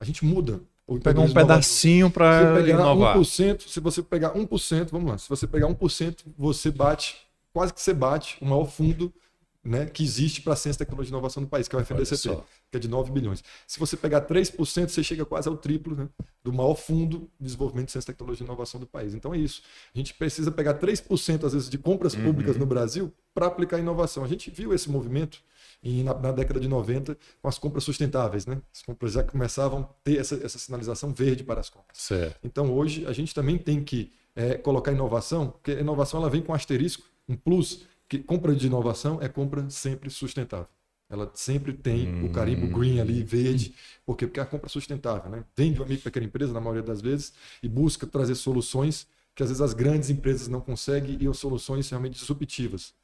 a 0.00 0.04
gente 0.04 0.24
muda. 0.24 0.62
Pegar 1.00 1.20
um 1.20 1.32
pedacinho 1.32 2.10
para 2.10 2.60
inovar. 2.68 3.16
1%, 3.16 3.68
se 3.68 3.78
você 3.78 4.02
pegar 4.02 4.34
1%, 4.34 4.88
vamos 4.90 5.10
lá, 5.12 5.16
se 5.16 5.28
você 5.28 5.46
pegar 5.46 5.68
1%, 5.68 6.24
você 6.36 6.72
bate, 6.72 7.16
quase 7.52 7.72
que 7.72 7.80
você 7.80 7.94
bate 7.94 8.36
o 8.40 8.46
maior 8.46 8.66
fundo 8.66 9.14
né, 9.64 9.86
que 9.86 10.02
existe 10.02 10.42
para 10.42 10.52
a 10.52 10.56
ciência, 10.56 10.84
tecnologia 10.84 11.10
e 11.10 11.12
inovação 11.12 11.42
no 11.42 11.48
país, 11.48 11.66
que 11.66 11.74
é 11.74 11.78
o 11.78 11.82
FNDCT, 11.82 12.36
que 12.70 12.76
é 12.76 12.80
de 12.80 12.88
9 12.88 13.10
bilhões. 13.10 13.42
Se 13.66 13.80
você 13.80 13.96
pegar 13.96 14.20
3%, 14.26 14.88
você 14.88 15.02
chega 15.02 15.24
quase 15.24 15.48
ao 15.48 15.56
triplo 15.56 15.96
né, 15.96 16.08
do 16.42 16.52
maior 16.52 16.74
fundo 16.74 17.30
de 17.40 17.46
desenvolvimento 17.46 17.86
de 17.86 17.92
ciência, 17.92 18.12
tecnologia 18.12 18.44
e 18.44 18.46
inovação 18.46 18.78
do 18.78 18.86
país. 18.86 19.14
Então 19.14 19.32
é 19.32 19.38
isso. 19.38 19.62
A 19.94 19.98
gente 19.98 20.12
precisa 20.14 20.50
pegar 20.50 20.74
3%, 20.74 21.44
às 21.44 21.54
vezes, 21.54 21.70
de 21.70 21.78
compras 21.78 22.14
uhum. 22.14 22.24
públicas 22.24 22.54
uhum. 22.54 22.60
no 22.60 22.66
Brasil 22.66 23.12
para 23.32 23.46
aplicar 23.46 23.78
inovação. 23.78 24.22
A 24.22 24.28
gente 24.28 24.50
viu 24.50 24.74
esse 24.74 24.90
movimento 24.90 25.42
na, 25.82 26.14
na, 26.14 26.32
década 26.32 26.60
de 26.60 26.68
90 26.68 27.16
com 27.40 27.48
as 27.48 27.58
compras 27.58 27.84
sustentáveis. 27.84 28.46
Né? 28.46 28.60
As 28.72 28.82
compras 28.82 29.12
já 29.12 29.22
começavam 29.22 29.80
a 29.80 29.84
ter 30.02 30.18
essa, 30.18 30.34
essa 30.44 30.58
sinalização 30.58 31.12
verde 31.12 31.42
para 31.42 31.60
as 31.60 31.70
compras. 31.70 31.98
Certo. 31.98 32.38
Então 32.44 32.72
hoje 32.72 33.06
a 33.06 33.12
gente 33.12 33.34
também 33.34 33.58
tem 33.58 33.82
que 33.82 34.12
é, 34.36 34.54
colocar 34.54 34.92
inovação, 34.92 35.48
porque 35.48 35.72
a 35.72 35.80
inovação 35.80 36.20
ela 36.20 36.30
vem 36.30 36.42
com 36.42 36.52
asterisco, 36.52 37.04
um 37.28 37.36
plus, 37.36 37.86
que 38.08 38.18
compra 38.18 38.54
de 38.54 38.66
inovação 38.66 39.20
é 39.20 39.28
compra 39.28 39.68
sempre 39.70 40.10
sustentável. 40.10 40.68
Ela 41.08 41.30
sempre 41.34 41.72
tem 41.72 42.08
hum. 42.08 42.26
o 42.26 42.32
carimbo 42.32 42.66
green 42.66 42.98
ali, 42.98 43.22
verde. 43.22 43.74
Por 44.04 44.16
quê? 44.16 44.26
Porque 44.26 44.40
é 44.40 44.42
a 44.42 44.46
compra 44.46 44.68
sustentável. 44.68 45.30
Né? 45.30 45.44
Vem 45.56 45.72
de 45.72 45.80
uma 45.80 45.86
micro 45.86 46.04
pequena 46.04 46.26
empresa, 46.26 46.52
na 46.52 46.60
maioria 46.60 46.82
das 46.82 47.00
vezes, 47.00 47.32
e 47.62 47.68
busca 47.68 48.06
trazer 48.06 48.34
soluções 48.34 49.06
que 49.34 49.42
às 49.42 49.48
vezes 49.48 49.60
as 49.60 49.74
grandes 49.74 50.10
empresas 50.10 50.48
não 50.48 50.60
conseguem 50.60 51.18
e 51.20 51.34
soluções 51.34 51.88
realmente 51.90 52.14
disruptivas. 52.14 52.94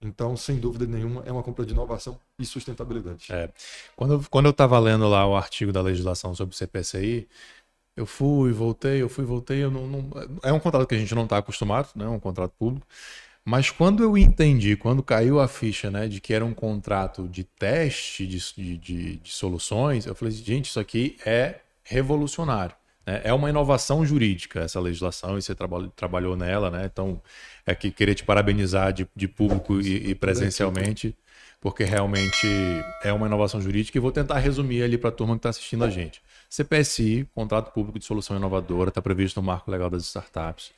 Então, 0.00 0.36
sem 0.36 0.58
dúvida 0.58 0.86
nenhuma, 0.86 1.22
é 1.24 1.32
uma 1.32 1.42
compra 1.42 1.64
de 1.64 1.72
inovação 1.72 2.18
e 2.38 2.44
sustentabilidade. 2.44 3.26
É. 3.30 3.48
Quando, 3.94 4.28
quando 4.28 4.46
eu 4.46 4.50
estava 4.50 4.78
lendo 4.78 5.08
lá 5.08 5.26
o 5.26 5.36
artigo 5.36 5.72
da 5.72 5.80
legislação 5.80 6.34
sobre 6.34 6.54
o 6.54 6.58
CPCI, 6.58 7.28
eu 7.96 8.06
fui, 8.06 8.52
voltei, 8.52 9.02
eu 9.02 9.08
fui, 9.08 9.24
voltei. 9.24 9.62
Eu 9.62 9.70
não, 9.70 9.86
não... 9.86 10.10
É 10.42 10.52
um 10.52 10.58
contrato 10.58 10.86
que 10.86 10.94
a 10.94 10.98
gente 10.98 11.14
não 11.14 11.24
está 11.24 11.38
acostumado, 11.38 11.90
né? 11.94 12.04
É 12.04 12.08
um 12.08 12.18
contrato 12.18 12.52
público. 12.58 12.86
Mas 13.44 13.70
quando 13.70 14.02
eu 14.02 14.16
entendi, 14.16 14.76
quando 14.76 15.02
caiu 15.02 15.40
a 15.40 15.48
ficha, 15.48 15.90
né, 15.90 16.06
de 16.06 16.20
que 16.20 16.32
era 16.32 16.44
um 16.44 16.54
contrato 16.54 17.26
de 17.28 17.42
teste 17.42 18.26
de, 18.26 18.38
de, 18.78 19.16
de 19.16 19.30
soluções, 19.32 20.06
eu 20.06 20.14
falei, 20.14 20.32
gente, 20.32 20.66
isso 20.66 20.78
aqui 20.78 21.16
é 21.26 21.56
revolucionário. 21.82 22.74
Né? 23.06 23.20
É 23.24 23.32
uma 23.32 23.50
inovação 23.50 24.06
jurídica 24.06 24.60
essa 24.60 24.80
legislação 24.80 25.36
e 25.36 25.42
você 25.42 25.54
traba, 25.54 25.90
trabalhou 25.96 26.36
nela, 26.36 26.70
né? 26.70 26.88
Então, 26.90 27.20
é 27.66 27.74
que 27.74 27.90
queria 27.90 28.14
te 28.14 28.24
parabenizar 28.24 28.92
de, 28.92 29.08
de 29.14 29.26
público 29.28 29.80
e, 29.80 30.10
e 30.10 30.14
presencialmente, 30.14 31.16
porque 31.60 31.84
realmente 31.84 32.46
é 33.02 33.12
uma 33.12 33.26
inovação 33.26 33.60
jurídica 33.60 33.98
e 33.98 34.00
vou 34.00 34.12
tentar 34.12 34.38
resumir 34.38 34.82
ali 34.82 34.96
para 34.96 35.10
a 35.10 35.12
turma 35.12 35.34
que 35.34 35.40
está 35.40 35.50
assistindo 35.50 35.84
a 35.84 35.90
gente. 35.90 36.22
CPSI, 36.48 37.28
Contrato 37.34 37.72
Público 37.72 37.98
de 37.98 38.04
Solução 38.04 38.36
Inovadora, 38.36 38.90
está 38.90 39.02
previsto 39.02 39.40
no 39.40 39.46
Marco 39.46 39.70
Legal 39.70 39.90
das 39.90 40.04
Startups. 40.04 40.70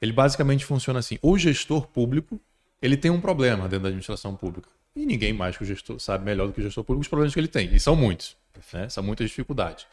Ele 0.00 0.12
basicamente 0.12 0.64
funciona 0.64 0.98
assim: 0.98 1.18
o 1.22 1.38
gestor 1.38 1.86
público 1.86 2.40
ele 2.80 2.96
tem 2.96 3.10
um 3.10 3.20
problema 3.20 3.62
dentro 3.62 3.84
da 3.84 3.88
administração 3.88 4.36
pública. 4.36 4.68
E 4.94 5.06
ninguém 5.06 5.32
mais 5.32 5.56
que 5.56 5.62
o 5.62 5.66
gestor 5.66 5.98
sabe 5.98 6.24
melhor 6.24 6.46
do 6.46 6.52
que 6.52 6.60
o 6.60 6.62
gestor 6.62 6.84
público 6.84 7.02
os 7.02 7.08
problemas 7.08 7.32
que 7.32 7.40
ele 7.40 7.48
tem. 7.48 7.74
E 7.74 7.80
são 7.80 7.96
muitos. 7.96 8.36
Né? 8.72 8.88
São 8.88 9.02
muitas 9.02 9.28
dificuldades. 9.28 9.86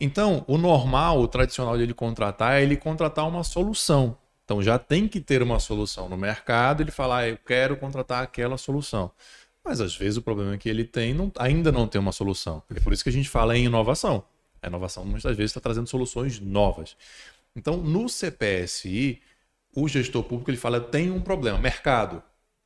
Então, 0.00 0.44
o 0.48 0.56
normal, 0.56 1.20
o 1.20 1.28
tradicional 1.28 1.76
de 1.76 1.82
ele 1.82 1.94
contratar 1.94 2.54
é 2.54 2.62
ele 2.62 2.76
contratar 2.76 3.26
uma 3.28 3.44
solução. 3.44 4.16
Então, 4.44 4.62
já 4.62 4.78
tem 4.78 5.06
que 5.06 5.20
ter 5.20 5.42
uma 5.42 5.60
solução 5.60 6.08
no 6.08 6.16
mercado, 6.16 6.82
ele 6.82 6.90
falar, 6.90 7.18
ah, 7.18 7.28
eu 7.28 7.38
quero 7.38 7.76
contratar 7.76 8.22
aquela 8.22 8.56
solução. 8.56 9.10
Mas, 9.64 9.80
às 9.80 9.94
vezes, 9.94 10.16
o 10.16 10.22
problema 10.22 10.56
que 10.56 10.68
ele 10.68 10.84
tem 10.84 11.14
não, 11.14 11.30
ainda 11.38 11.70
não 11.70 11.86
tem 11.86 12.00
uma 12.00 12.10
solução. 12.10 12.62
É 12.74 12.80
por 12.80 12.92
isso 12.92 13.04
que 13.04 13.10
a 13.10 13.12
gente 13.12 13.28
fala 13.28 13.56
em 13.56 13.66
inovação. 13.66 14.24
A 14.60 14.66
inovação, 14.66 15.04
muitas 15.04 15.36
vezes, 15.36 15.50
está 15.50 15.60
trazendo 15.60 15.88
soluções 15.88 16.40
novas. 16.40 16.96
Então, 17.56 17.76
no 17.76 18.08
CPSI, 18.08 19.20
o 19.74 19.88
gestor 19.88 20.22
público 20.24 20.50
ele 20.50 20.56
fala: 20.56 20.80
tem 20.80 21.10
um 21.10 21.20
problema, 21.20 21.58
mercado 21.58 22.22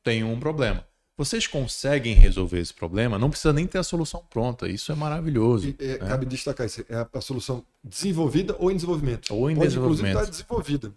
tem 0.07 0.23
um 0.23 0.39
problema. 0.39 0.87
Vocês 1.17 1.47
conseguem 1.47 2.13
resolver 2.13 2.59
esse 2.59 2.73
problema? 2.73 3.19
Não 3.19 3.29
precisa 3.29 3.51
nem 3.51 3.67
ter 3.67 3.79
a 3.79 3.83
solução 3.83 4.23
pronta. 4.29 4.69
Isso 4.69 4.89
é 4.91 4.95
maravilhoso. 4.95 5.67
E, 5.67 5.75
é, 5.79 5.97
né? 5.97 6.07
Cabe 6.07 6.25
destacar 6.25 6.65
isso. 6.65 6.85
É 6.87 6.95
a, 6.95 7.07
a, 7.11 7.19
solução 7.19 7.65
desenvolvida 7.83 8.55
ou 8.57 8.71
em 8.71 8.75
desenvolvimento. 8.75 9.33
Ou 9.33 9.49
em 9.49 9.55
pode, 9.55 9.67
desenvolvimento. 9.67 10.11
Inclusive, 10.11 10.31
estar 10.31 10.31
desenvolvida. 10.31 10.93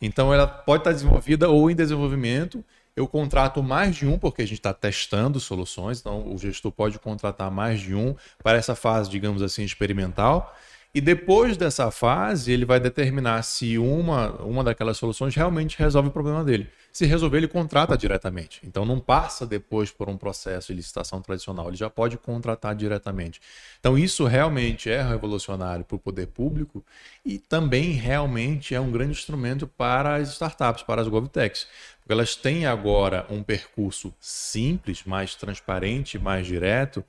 Então, 0.00 0.32
ela 0.32 0.46
pode 0.46 0.82
estar 0.82 0.92
desenvolvida 0.92 1.48
ou 1.48 1.70
em 1.70 1.74
desenvolvimento. 1.74 2.62
Eu 2.94 3.08
contrato 3.08 3.62
mais 3.62 3.96
de 3.96 4.06
um, 4.06 4.18
porque 4.18 4.42
a 4.42 4.46
gente 4.46 4.58
está 4.58 4.74
testando 4.74 5.40
soluções. 5.40 5.98
Então, 5.98 6.32
o 6.32 6.38
gestor 6.38 6.70
pode 6.70 6.98
contratar 6.98 7.50
mais 7.50 7.80
de 7.80 7.94
um 7.94 8.14
para 8.44 8.58
essa 8.58 8.74
fase, 8.76 9.10
digamos 9.10 9.42
assim, 9.42 9.64
experimental. 9.64 10.54
E 10.92 11.00
depois 11.00 11.56
dessa 11.56 11.88
fase, 11.92 12.50
ele 12.50 12.64
vai 12.64 12.80
determinar 12.80 13.42
se 13.42 13.78
uma, 13.78 14.32
uma 14.42 14.64
daquelas 14.64 14.96
soluções 14.96 15.36
realmente 15.36 15.78
resolve 15.78 16.08
o 16.08 16.12
problema 16.12 16.42
dele. 16.42 16.68
Se 16.92 17.06
resolver, 17.06 17.36
ele 17.36 17.46
contrata 17.46 17.96
diretamente. 17.96 18.60
Então 18.64 18.84
não 18.84 18.98
passa 18.98 19.46
depois 19.46 19.92
por 19.92 20.08
um 20.08 20.16
processo 20.16 20.68
de 20.68 20.74
licitação 20.74 21.22
tradicional, 21.22 21.68
ele 21.68 21.76
já 21.76 21.88
pode 21.88 22.18
contratar 22.18 22.74
diretamente. 22.74 23.40
Então 23.78 23.96
isso 23.96 24.24
realmente 24.24 24.90
é 24.90 25.00
revolucionário 25.00 25.84
para 25.84 25.94
o 25.94 26.00
poder 26.00 26.26
público 26.26 26.84
e 27.24 27.38
também 27.38 27.92
realmente 27.92 28.74
é 28.74 28.80
um 28.80 28.90
grande 28.90 29.12
instrumento 29.12 29.68
para 29.68 30.16
as 30.16 30.30
startups, 30.30 30.82
para 30.82 31.00
as 31.00 31.06
GovTechs. 31.06 31.68
Porque 32.00 32.12
elas 32.12 32.34
têm 32.34 32.66
agora 32.66 33.24
um 33.30 33.44
percurso 33.44 34.12
simples, 34.18 35.04
mais 35.04 35.36
transparente, 35.36 36.18
mais 36.18 36.48
direto 36.48 37.04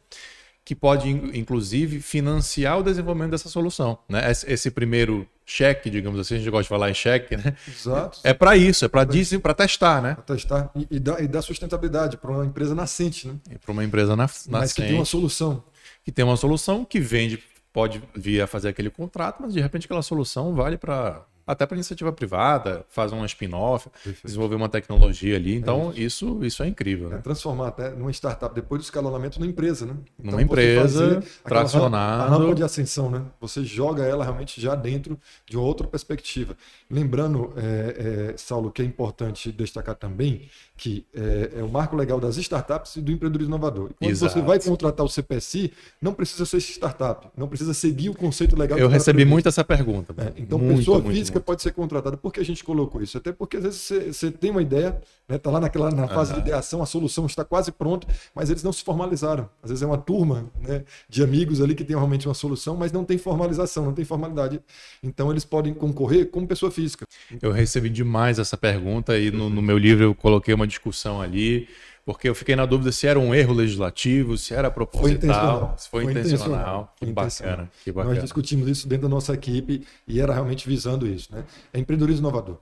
que 0.64 0.76
pode, 0.76 1.10
inclusive, 1.10 2.00
financiar 2.00 2.80
o 2.80 2.84
desenvolvimento 2.84 3.32
dessa 3.32 3.50
solução. 3.50 3.98
Né? 4.08 4.32
Esse 4.32 4.70
primeiro 4.70 5.28
cheque, 5.46 5.90
digamos 5.90 6.20
assim, 6.20 6.36
a 6.36 6.38
gente 6.38 6.50
gosta 6.50 6.64
de 6.64 6.70
falar 6.70 6.90
em 6.90 6.94
cheque, 6.94 7.36
né? 7.36 7.56
Exato. 7.68 8.20
É 8.24 8.34
para 8.34 8.56
isso, 8.56 8.86
é 8.86 8.88
para 8.88 9.08
para 9.42 9.54
testar, 9.54 10.02
né? 10.02 10.14
Para 10.14 10.24
testar 10.24 10.72
e, 10.76 10.88
e, 10.92 11.00
dar, 11.00 11.22
e 11.22 11.28
dar 11.28 11.42
sustentabilidade 11.42 12.18
para 12.18 12.32
uma 12.32 12.46
empresa 12.46 12.76
nascente, 12.76 13.28
né? 13.28 13.36
Para 13.62 13.72
uma 13.72 13.84
empresa 13.84 14.16
nascente. 14.16 14.52
Mas 14.52 14.72
que 14.72 14.82
tem 14.82 14.94
uma 14.94 15.06
solução. 15.06 15.64
Que 16.04 16.12
tem 16.12 16.24
uma 16.24 16.38
solução 16.38 16.86
que 16.86 17.00
vende 17.00 17.40
pode 17.74 18.02
vir 18.16 18.42
a 18.42 18.48
fazer 18.48 18.70
aquele 18.70 18.90
contrato, 18.90 19.42
mas 19.42 19.54
de 19.54 19.62
repente 19.62 19.86
aquela 19.86 20.02
solução 20.02 20.54
vale 20.54 20.78
para 20.78 21.26
até 21.52 21.66
para 21.66 21.76
iniciativa 21.76 22.12
privada, 22.14 22.86
fazer 22.90 23.14
um 23.14 23.26
spin-off, 23.26 23.90
desenvolver 24.24 24.56
uma 24.56 24.70
tecnologia 24.70 25.36
ali. 25.36 25.54
Então, 25.54 25.92
é 25.96 26.00
isso. 26.00 26.38
isso. 26.38 26.46
isso 26.46 26.64
é 26.64 26.68
incrível. 26.68 27.10
Né? 27.10 27.18
É 27.18 27.20
transformar 27.20 27.68
até 27.68 27.90
numa 27.90 28.10
startup, 28.12 28.56
depois 28.56 28.82
do 28.82 28.86
escalonamento, 28.86 29.38
numa 29.38 29.50
empresa, 29.50 29.86
né? 29.86 29.96
Então, 30.18 30.32
numa 30.32 30.42
empresa, 30.42 31.22
tracionada. 31.44 32.24
A 32.24 32.28
rampa 32.30 32.56
de 32.56 32.64
ascensão, 32.64 33.12
né? 33.12 33.22
Você 33.42 33.66
joga 33.66 34.04
ela 34.04 34.24
realmente 34.24 34.62
já 34.62 34.76
dentro 34.76 35.20
de 35.46 35.58
uma 35.58 35.66
outra 35.66 35.86
perspectiva. 35.86 36.56
Lembrando, 36.90 37.54
é, 37.58 38.32
é, 38.32 38.38
Saulo, 38.38 38.72
que 38.72 38.82
é 38.82 38.86
importante 38.86 39.52
destacar 39.52 39.96
também 39.96 40.50
que 40.82 41.06
é, 41.14 41.60
é, 41.60 41.64
o 41.64 41.70
marco 41.70 41.96
legal 41.96 42.20
das 42.20 42.38
startups 42.38 42.96
e 42.96 43.02
do 43.02 43.12
empreendedorismo 43.12 43.54
inovador. 43.54 43.92
E 43.92 43.94
quando 43.94 44.10
Exato. 44.10 44.34
você 44.34 44.42
vai 44.42 44.60
contratar 44.60 45.06
o 45.06 45.10
CPSI, 45.10 45.72
não 46.02 46.12
precisa 46.12 46.44
ser 46.44 46.58
startup, 46.58 47.28
não 47.38 47.48
precisa 47.48 47.72
seguir 47.72 48.10
o 48.10 48.16
conceito 48.16 48.58
legal. 48.58 48.80
Eu 48.80 48.88
recebi 48.88 49.24
muito 49.24 49.48
essa 49.48 49.64
pergunta. 49.64 50.12
É, 50.18 50.42
então, 50.42 50.58
muito, 50.58 50.80
pessoa 50.80 51.00
muito, 51.00 51.16
física. 51.16 51.40
Pode 51.42 51.62
ser 51.62 51.72
contratada. 51.72 52.16
Por 52.18 52.32
que 52.32 52.40
a 52.40 52.46
gente 52.46 52.64
colocou 52.64 53.02
isso? 53.02 53.18
Até 53.18 53.32
porque 53.32 53.58
às 53.58 53.64
vezes 53.64 53.82
você, 53.82 54.14
você 54.14 54.32
tem 54.32 54.52
uma 54.52 54.62
ideia, 54.62 54.90
está 54.90 55.34
né, 55.34 55.38
tá 55.38 55.52
lá 55.52 55.60
naquela, 55.60 55.92
na 55.92 56.08
fase 56.08 56.32
uhum. 56.32 56.38
de 56.38 56.42
ideação, 56.42 56.82
a 56.82 56.86
solução 56.86 57.26
está 57.26 57.44
quase 57.44 57.72
pronta, 57.72 58.08
mas 58.34 58.50
eles 58.50 58.64
não 58.64 58.72
se 58.72 58.84
formalizaram. 58.84 59.50
Às 59.62 59.70
vezes 59.70 59.84
é 59.84 59.86
uma 59.86 59.98
turma 59.98 60.52
né, 60.60 60.84
de 61.10 61.24
amigos 61.24 61.62
ali 61.62 61.76
que 61.76 61.84
tem 61.84 61.96
realmente 61.96 62.28
uma 62.28 62.34
solução, 62.34 62.76
mas 62.76 62.92
não 62.92 63.04
tem 63.04 63.18
formalização, 63.18 63.86
não 63.86 63.94
tem 63.94 64.06
formalidade. 64.06 64.62
Então, 65.02 65.32
eles 65.32 65.46
podem 65.46 65.74
concorrer 65.74 66.30
como 66.30 66.48
pessoa 66.48 66.72
física. 66.72 67.06
Eu 67.42 67.52
recebi 67.52 67.90
demais 67.90 68.40
essa 68.40 68.58
pergunta 68.58 69.18
e 69.18 69.32
no, 69.32 69.50
no 69.50 69.62
meu 69.62 69.78
livro 69.78 70.04
eu 70.04 70.16
coloquei 70.16 70.54
uma 70.54 70.68
discussão 70.68 71.22
ali, 71.22 71.68
porque 72.14 72.30
eu 72.30 72.36
fiquei 72.36 72.56
na 72.56 72.66
dúvida 72.66 72.92
se 72.92 73.08
era 73.08 73.20
um 73.20 73.34
erro 73.34 73.54
legislativo, 73.54 74.38
se 74.38 74.54
era 74.54 74.70
proposital, 74.70 75.76
se 75.78 75.90
foi, 75.90 76.04
foi 76.04 76.12
intencional. 76.12 76.48
intencional. 76.48 76.96
Que, 76.98 77.06
intencional. 77.06 77.56
Bacana, 77.56 77.72
que 77.84 77.92
bacana. 77.92 78.14
Nós 78.14 78.24
discutimos 78.24 78.68
isso 78.68 78.88
dentro 78.88 79.08
da 79.08 79.10
nossa 79.10 79.34
equipe 79.34 79.86
e 80.08 80.20
era 80.20 80.34
realmente 80.34 80.68
visando 80.68 81.08
isso. 81.08 81.34
Né? 81.34 81.44
É 81.74 81.80
empreendedorismo 81.80 82.28
inovador. 82.28 82.58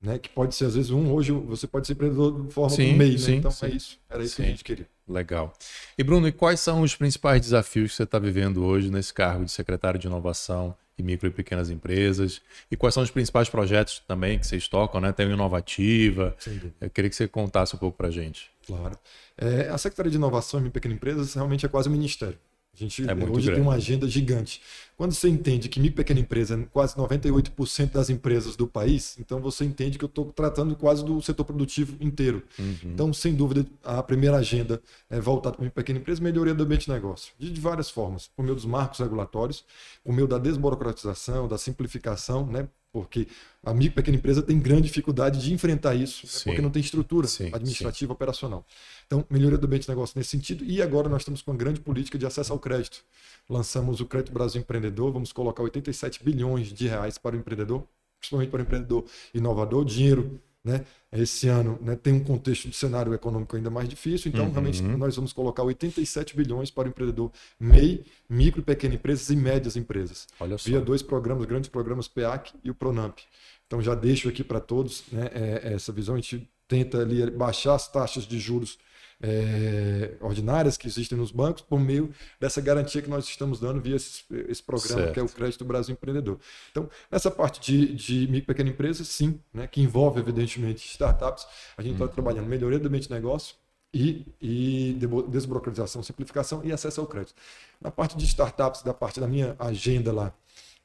Né? 0.00 0.18
Que 0.18 0.28
pode 0.28 0.54
ser, 0.54 0.66
às 0.66 0.74
vezes, 0.74 0.90
um, 0.90 1.12
hoje 1.12 1.32
você 1.32 1.66
pode 1.66 1.86
ser 1.86 1.94
empreendedor 1.94 2.46
de 2.46 2.52
forma 2.52 2.70
sim, 2.70 2.92
do 2.92 2.98
meio, 2.98 3.20
né? 3.20 3.34
Então 3.34 3.50
sim. 3.50 3.66
é 3.66 3.68
isso. 3.70 3.98
Era 4.08 4.22
isso 4.22 4.36
sim. 4.36 4.42
que 4.42 4.48
a 4.48 4.50
gente 4.50 4.64
queria. 4.64 4.86
Legal. 5.08 5.52
E 5.96 6.04
Bruno, 6.04 6.28
e 6.28 6.32
quais 6.32 6.60
são 6.60 6.82
os 6.82 6.94
principais 6.94 7.40
desafios 7.40 7.90
que 7.90 7.96
você 7.96 8.02
está 8.04 8.18
vivendo 8.18 8.64
hoje 8.64 8.90
nesse 8.90 9.12
cargo 9.12 9.44
de 9.44 9.50
secretário 9.50 9.98
de 9.98 10.06
inovação 10.06 10.74
e 10.96 11.02
micro 11.02 11.26
e 11.26 11.30
pequenas 11.30 11.68
empresas? 11.68 12.40
E 12.70 12.76
quais 12.76 12.94
são 12.94 13.02
os 13.02 13.10
principais 13.10 13.48
projetos 13.48 14.00
também 14.06 14.38
que 14.38 14.46
vocês 14.46 14.68
tocam, 14.68 15.00
né? 15.00 15.10
Tem 15.10 15.26
o 15.26 15.32
Inovativa. 15.32 16.36
Eu 16.80 16.90
queria 16.90 17.10
que 17.10 17.16
você 17.16 17.26
contasse 17.26 17.74
um 17.74 17.78
pouco 17.78 17.96
para 17.96 18.08
a 18.08 18.10
gente. 18.10 18.50
Claro. 18.66 18.96
É, 19.36 19.68
a 19.68 19.78
Secretaria 19.78 20.10
de 20.10 20.16
Inovação 20.16 20.62
e 20.62 20.68
e 20.68 20.70
Pequenas 20.70 20.96
Empresas 20.96 21.34
realmente 21.34 21.66
é 21.66 21.68
quase 21.68 21.88
um 21.88 21.92
ministério. 21.92 22.38
A 22.78 22.84
gente 22.84 23.02
é 23.02 23.12
hoje 23.12 23.46
grande. 23.46 23.50
tem 23.52 23.60
uma 23.60 23.74
agenda 23.74 24.06
gigante. 24.06 24.60
Quando 24.96 25.12
você 25.12 25.28
entende 25.28 25.68
que 25.68 25.80
micro 25.80 25.96
pequena 25.96 26.20
empresa 26.20 26.54
é 26.54 26.64
quase 26.72 26.94
98% 26.96 27.92
das 27.92 28.08
empresas 28.08 28.56
do 28.56 28.66
país, 28.66 29.16
então 29.18 29.40
você 29.40 29.64
entende 29.64 29.98
que 29.98 30.04
eu 30.04 30.08
estou 30.08 30.32
tratando 30.32 30.76
quase 30.76 31.04
do 31.04 31.20
setor 31.20 31.44
produtivo 31.44 31.96
inteiro. 32.00 32.42
Uhum. 32.58 32.76
Então, 32.84 33.12
sem 33.12 33.34
dúvida, 33.34 33.66
a 33.84 34.02
primeira 34.02 34.36
agenda 34.36 34.80
é 35.10 35.20
voltada 35.20 35.56
para 35.56 35.64
micro 35.64 35.74
pequena 35.74 35.98
empresa, 35.98 36.22
melhoria 36.22 36.54
do 36.54 36.62
ambiente 36.62 36.86
de 36.86 36.92
negócio. 36.92 37.32
De, 37.38 37.50
de 37.50 37.60
várias 37.60 37.90
formas. 37.90 38.28
Por 38.34 38.42
meio 38.42 38.54
dos 38.54 38.64
marcos 38.64 39.00
regulatórios, 39.00 39.64
por 40.04 40.12
meio 40.12 40.26
da 40.26 40.38
desburocratização, 40.38 41.48
da 41.48 41.58
simplificação, 41.58 42.46
né? 42.46 42.68
porque 42.92 43.28
a 43.62 43.74
micro 43.74 43.94
pequena 43.96 44.16
empresa 44.16 44.42
tem 44.42 44.58
grande 44.58 44.82
dificuldade 44.82 45.40
de 45.40 45.52
enfrentar 45.52 45.94
isso, 45.94 46.26
né? 46.26 46.42
porque 46.44 46.62
não 46.62 46.70
tem 46.70 46.80
estrutura 46.80 47.26
sim, 47.26 47.48
administrativa 47.52 48.10
sim. 48.10 48.14
operacional. 48.14 48.64
Então, 49.08 49.24
melhoria 49.28 49.58
do 49.58 49.66
ambiente 49.66 49.82
de 49.82 49.88
negócio 49.88 50.16
nesse 50.16 50.30
sentido. 50.30 50.62
E 50.64 50.80
agora 50.80 51.08
nós 51.08 51.22
estamos 51.22 51.42
com 51.42 51.50
uma 51.50 51.56
grande 51.56 51.80
política 51.80 52.16
de 52.16 52.26
acesso 52.26 52.52
ao 52.52 52.58
crédito. 52.60 53.02
Lançamos 53.48 54.00
o 54.00 54.06
Crédito 54.06 54.32
Brasil 54.32 54.60
Empreendedor, 54.60 55.10
vamos 55.10 55.32
colocar 55.32 55.62
87 55.62 56.22
bilhões 56.22 56.68
de 56.68 56.86
reais 56.86 57.18
para 57.18 57.34
o 57.34 57.38
empreendedor, 57.38 57.82
principalmente 58.20 58.50
para 58.50 58.60
o 58.60 58.62
empreendedor 58.62 59.04
inovador, 59.34 59.84
dinheiro 59.84 60.38
né? 60.68 60.84
Esse 61.10 61.48
ano 61.48 61.78
né, 61.80 61.96
tem 61.96 62.12
um 62.12 62.22
contexto 62.22 62.68
de 62.68 62.76
cenário 62.76 63.14
econômico 63.14 63.56
ainda 63.56 63.70
mais 63.70 63.88
difícil, 63.88 64.28
então 64.28 64.44
uhum. 64.44 64.50
realmente 64.50 64.82
nós 64.82 65.16
vamos 65.16 65.32
colocar 65.32 65.62
87 65.62 66.36
bilhões 66.36 66.70
para 66.70 66.86
o 66.86 66.90
empreendedor 66.90 67.32
MEI, 67.58 68.04
micro 68.28 68.60
e 68.60 68.64
pequenas 68.64 68.96
empresas 68.96 69.30
e 69.30 69.36
médias 69.36 69.76
empresas. 69.76 70.26
Olha 70.38 70.58
só. 70.58 70.68
Via 70.68 70.80
dois 70.80 71.00
programas, 71.00 71.46
grandes 71.46 71.70
programas 71.70 72.06
PEAC 72.06 72.52
e 72.62 72.70
o 72.70 72.74
PRONAMP. 72.74 73.20
Então 73.66 73.80
já 73.80 73.94
deixo 73.94 74.28
aqui 74.28 74.44
para 74.44 74.60
todos 74.60 75.04
né, 75.10 75.30
é, 75.32 75.72
essa 75.72 75.92
visão. 75.92 76.14
A 76.14 76.18
gente 76.18 76.46
tenta 76.66 76.98
ali 76.98 77.30
baixar 77.30 77.74
as 77.74 77.90
taxas 77.90 78.24
de 78.24 78.38
juros 78.38 78.78
é, 79.20 80.14
ordinárias 80.20 80.76
que 80.76 80.86
existem 80.86 81.18
nos 81.18 81.30
bancos 81.30 81.62
por 81.62 81.80
meio 81.80 82.12
dessa 82.38 82.60
garantia 82.60 83.02
que 83.02 83.10
nós 83.10 83.24
estamos 83.26 83.58
dando 83.58 83.80
via 83.80 83.96
esse, 83.96 84.22
esse 84.48 84.62
programa 84.62 85.02
certo. 85.02 85.14
que 85.14 85.20
é 85.20 85.22
o 85.22 85.28
Crédito 85.28 85.64
Brasil 85.64 85.92
Empreendedor. 85.92 86.38
Então, 86.70 86.88
nessa 87.10 87.30
parte 87.30 87.60
de, 87.60 87.94
de 87.94 88.20
micro 88.26 88.38
e 88.38 88.42
pequena 88.42 88.70
empresa, 88.70 89.04
sim, 89.04 89.40
né, 89.52 89.66
que 89.66 89.80
envolve 89.80 90.20
evidentemente 90.20 90.86
startups, 90.86 91.46
a 91.76 91.82
gente 91.82 91.94
está 91.94 92.04
uhum. 92.04 92.10
trabalhando 92.10 92.46
melhoria 92.46 92.78
do 92.78 92.86
ambiente 92.86 93.08
de 93.08 93.14
negócio, 93.14 93.56
e, 93.92 94.26
e 94.40 94.98
desburocratização, 95.28 96.02
simplificação 96.02 96.62
e 96.64 96.72
acesso 96.72 97.00
ao 97.00 97.06
crédito. 97.06 97.34
Na 97.80 97.90
parte 97.90 98.16
de 98.16 98.24
startups, 98.26 98.82
da 98.82 98.92
parte 98.92 99.18
da 99.18 99.26
minha 99.26 99.56
agenda 99.58 100.12
lá, 100.12 100.32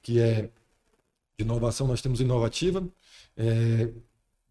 que 0.02 0.20
é 0.20 0.50
de 1.38 1.44
inovação, 1.44 1.88
nós 1.88 2.02
temos 2.02 2.22
Inovativa, 2.22 2.88
é, 3.36 3.90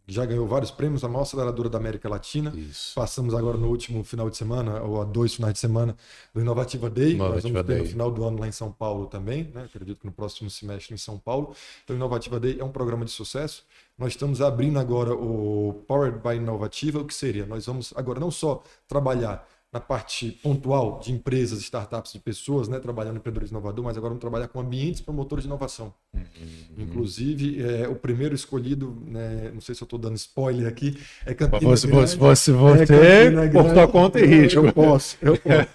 já 0.06 0.24
ganhou 0.24 0.46
vários 0.46 0.70
prêmios, 0.70 1.04
a 1.04 1.08
maior 1.08 1.22
aceleradora 1.22 1.68
da 1.68 1.78
América 1.78 2.08
Latina. 2.08 2.52
Isso. 2.56 2.94
Passamos 2.94 3.34
agora 3.34 3.56
no 3.56 3.68
último 3.68 4.02
final 4.04 4.28
de 4.28 4.36
semana, 4.36 4.82
ou 4.82 5.00
a 5.00 5.04
dois 5.04 5.34
finais 5.34 5.54
de 5.54 5.60
semana, 5.60 5.96
do 6.34 6.40
Inovativa 6.40 6.90
Day. 6.90 7.12
Inovativa 7.12 7.34
Nós 7.34 7.42
vamos 7.42 7.66
ter 7.66 7.72
Day. 7.74 7.82
no 7.82 7.88
final 7.88 8.10
do 8.10 8.24
ano 8.24 8.38
lá 8.38 8.48
em 8.48 8.52
São 8.52 8.72
Paulo 8.72 9.06
também, 9.06 9.50
né? 9.54 9.64
acredito 9.64 10.00
que 10.00 10.06
no 10.06 10.12
próximo 10.12 10.50
semestre 10.50 10.94
em 10.94 10.98
São 10.98 11.18
Paulo. 11.18 11.54
Então, 11.84 11.94
Inovativa 11.94 12.38
Day 12.40 12.58
é 12.58 12.64
um 12.64 12.72
programa 12.72 13.04
de 13.04 13.10
sucesso. 13.10 13.64
Nós 13.96 14.12
estamos 14.12 14.40
abrindo 14.40 14.78
agora 14.78 15.14
o 15.14 15.84
Powered 15.86 16.18
by 16.18 16.36
Inovativa, 16.36 16.98
o 17.00 17.04
que 17.04 17.14
seria? 17.14 17.46
Nós 17.46 17.66
vamos 17.66 17.92
agora 17.96 18.18
não 18.18 18.30
só 18.30 18.62
trabalhar 18.88 19.46
na 19.72 19.80
parte 19.80 20.32
pontual 20.42 21.00
de 21.00 21.12
empresas, 21.12 21.60
startups, 21.60 22.12
de 22.12 22.18
pessoas, 22.18 22.68
né, 22.68 22.78
trabalhando 22.78 23.14
em 23.14 23.18
empreendedorismo 23.18 23.56
inovador, 23.56 23.84
mas 23.84 23.96
agora 23.96 24.10
vamos 24.10 24.20
trabalhar 24.20 24.48
com 24.48 24.60
ambientes 24.60 25.00
promotores 25.00 25.44
de 25.44 25.48
inovação. 25.48 25.94
Uhum. 26.40 26.84
Inclusive, 26.84 27.62
é, 27.62 27.88
o 27.88 27.94
primeiro 27.94 28.34
escolhido, 28.34 28.96
né, 29.06 29.50
não 29.52 29.60
sei 29.60 29.74
se 29.74 29.82
eu 29.82 29.86
estou 29.86 29.98
dando 29.98 30.16
spoiler 30.16 30.66
aqui, 30.66 30.98
é 31.26 31.34
Campina 31.34 31.60
você, 31.60 31.86
Grande. 31.86 32.10
Se 32.10 32.16
você, 32.16 32.52
você 32.52 32.94
é 32.94 33.48
por 33.48 33.70
sua 33.70 33.88
conta 33.88 34.20
e 34.20 34.26
risco. 34.26 34.64
Eu 34.64 34.72
posso, 34.72 35.16
eu 35.20 35.36
posso. 35.36 35.68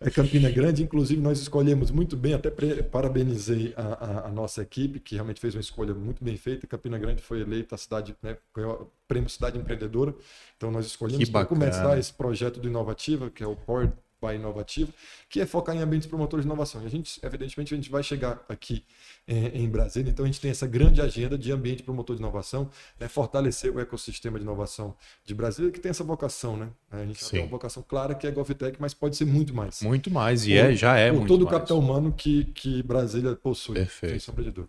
é 0.00 0.10
Campina 0.10 0.50
Grande, 0.50 0.82
inclusive 0.82 1.20
nós 1.20 1.38
escolhemos 1.38 1.90
muito 1.90 2.16
bem, 2.16 2.34
até 2.34 2.50
parabenizei 2.82 3.74
a, 3.76 3.82
a, 3.82 4.26
a, 4.26 4.32
nossa 4.32 4.62
equipe, 4.62 4.98
que 5.00 5.14
realmente 5.14 5.40
fez 5.40 5.54
uma 5.54 5.60
escolha 5.60 5.94
muito 5.94 6.24
bem 6.24 6.36
feita. 6.36 6.66
Campina 6.66 6.98
Grande 6.98 7.22
foi 7.22 7.40
eleita 7.40 7.74
a 7.74 7.78
cidade, 7.78 8.16
né, 8.22 8.36
ganhou 8.54 8.90
Prêmio 9.06 9.28
Cidade 9.28 9.58
Empreendedora. 9.58 10.14
Então 10.56 10.70
nós 10.70 10.86
escolhemos 10.86 11.28
para 11.28 11.46
começar 11.46 11.98
esse 11.98 12.12
projeto 12.12 12.58
do 12.58 12.68
Inovativa, 12.68 13.30
que 13.30 13.42
é 13.42 13.46
o 13.46 13.54
Powered 13.54 13.92
Inovativa, 14.34 14.92
que 15.28 15.40
é 15.40 15.46
focar 15.46 15.74
em 15.76 15.80
ambientes 15.80 16.08
promotores 16.08 16.44
de 16.44 16.48
inovação. 16.48 16.82
E 16.82 16.86
a 16.86 16.88
gente, 16.88 17.20
evidentemente, 17.22 17.72
a 17.72 17.76
gente 17.76 17.90
vai 17.90 18.02
chegar 18.02 18.44
aqui 18.48 18.84
em, 19.26 19.64
em 19.64 19.68
Brasília, 19.68 20.10
então 20.10 20.24
a 20.24 20.28
gente 20.28 20.40
tem 20.40 20.50
essa 20.50 20.66
grande 20.66 21.00
agenda 21.00 21.36
de 21.36 21.52
ambiente 21.52 21.82
promotor 21.82 22.16
de 22.16 22.22
inovação, 22.22 22.70
né, 22.98 23.08
fortalecer 23.08 23.74
o 23.74 23.80
ecossistema 23.80 24.38
de 24.38 24.44
inovação 24.44 24.94
de 25.24 25.34
Brasília, 25.34 25.70
que 25.70 25.80
tem 25.80 25.90
essa 25.90 26.04
vocação, 26.04 26.56
né? 26.56 26.68
A 26.90 27.04
gente 27.04 27.28
tem 27.28 27.40
uma 27.40 27.48
vocação 27.48 27.84
clara 27.86 28.14
que 28.14 28.26
é 28.26 28.30
a 28.30 28.32
GovTech, 28.32 28.76
mas 28.80 28.94
pode 28.94 29.16
ser 29.16 29.24
muito 29.24 29.54
mais. 29.54 29.82
Muito 29.82 30.10
mais, 30.10 30.46
e 30.46 30.50
por, 30.50 30.56
é, 30.56 30.74
já 30.74 30.96
é 30.96 31.10
por 31.10 31.18
muito 31.18 31.28
todo 31.28 31.44
mais. 31.44 31.54
o 31.54 31.58
capital 31.58 31.78
humano 31.78 32.12
que, 32.12 32.44
que 32.44 32.82
Brasília 32.82 33.34
possui, 33.34 33.74
Perfeito. 33.74 34.14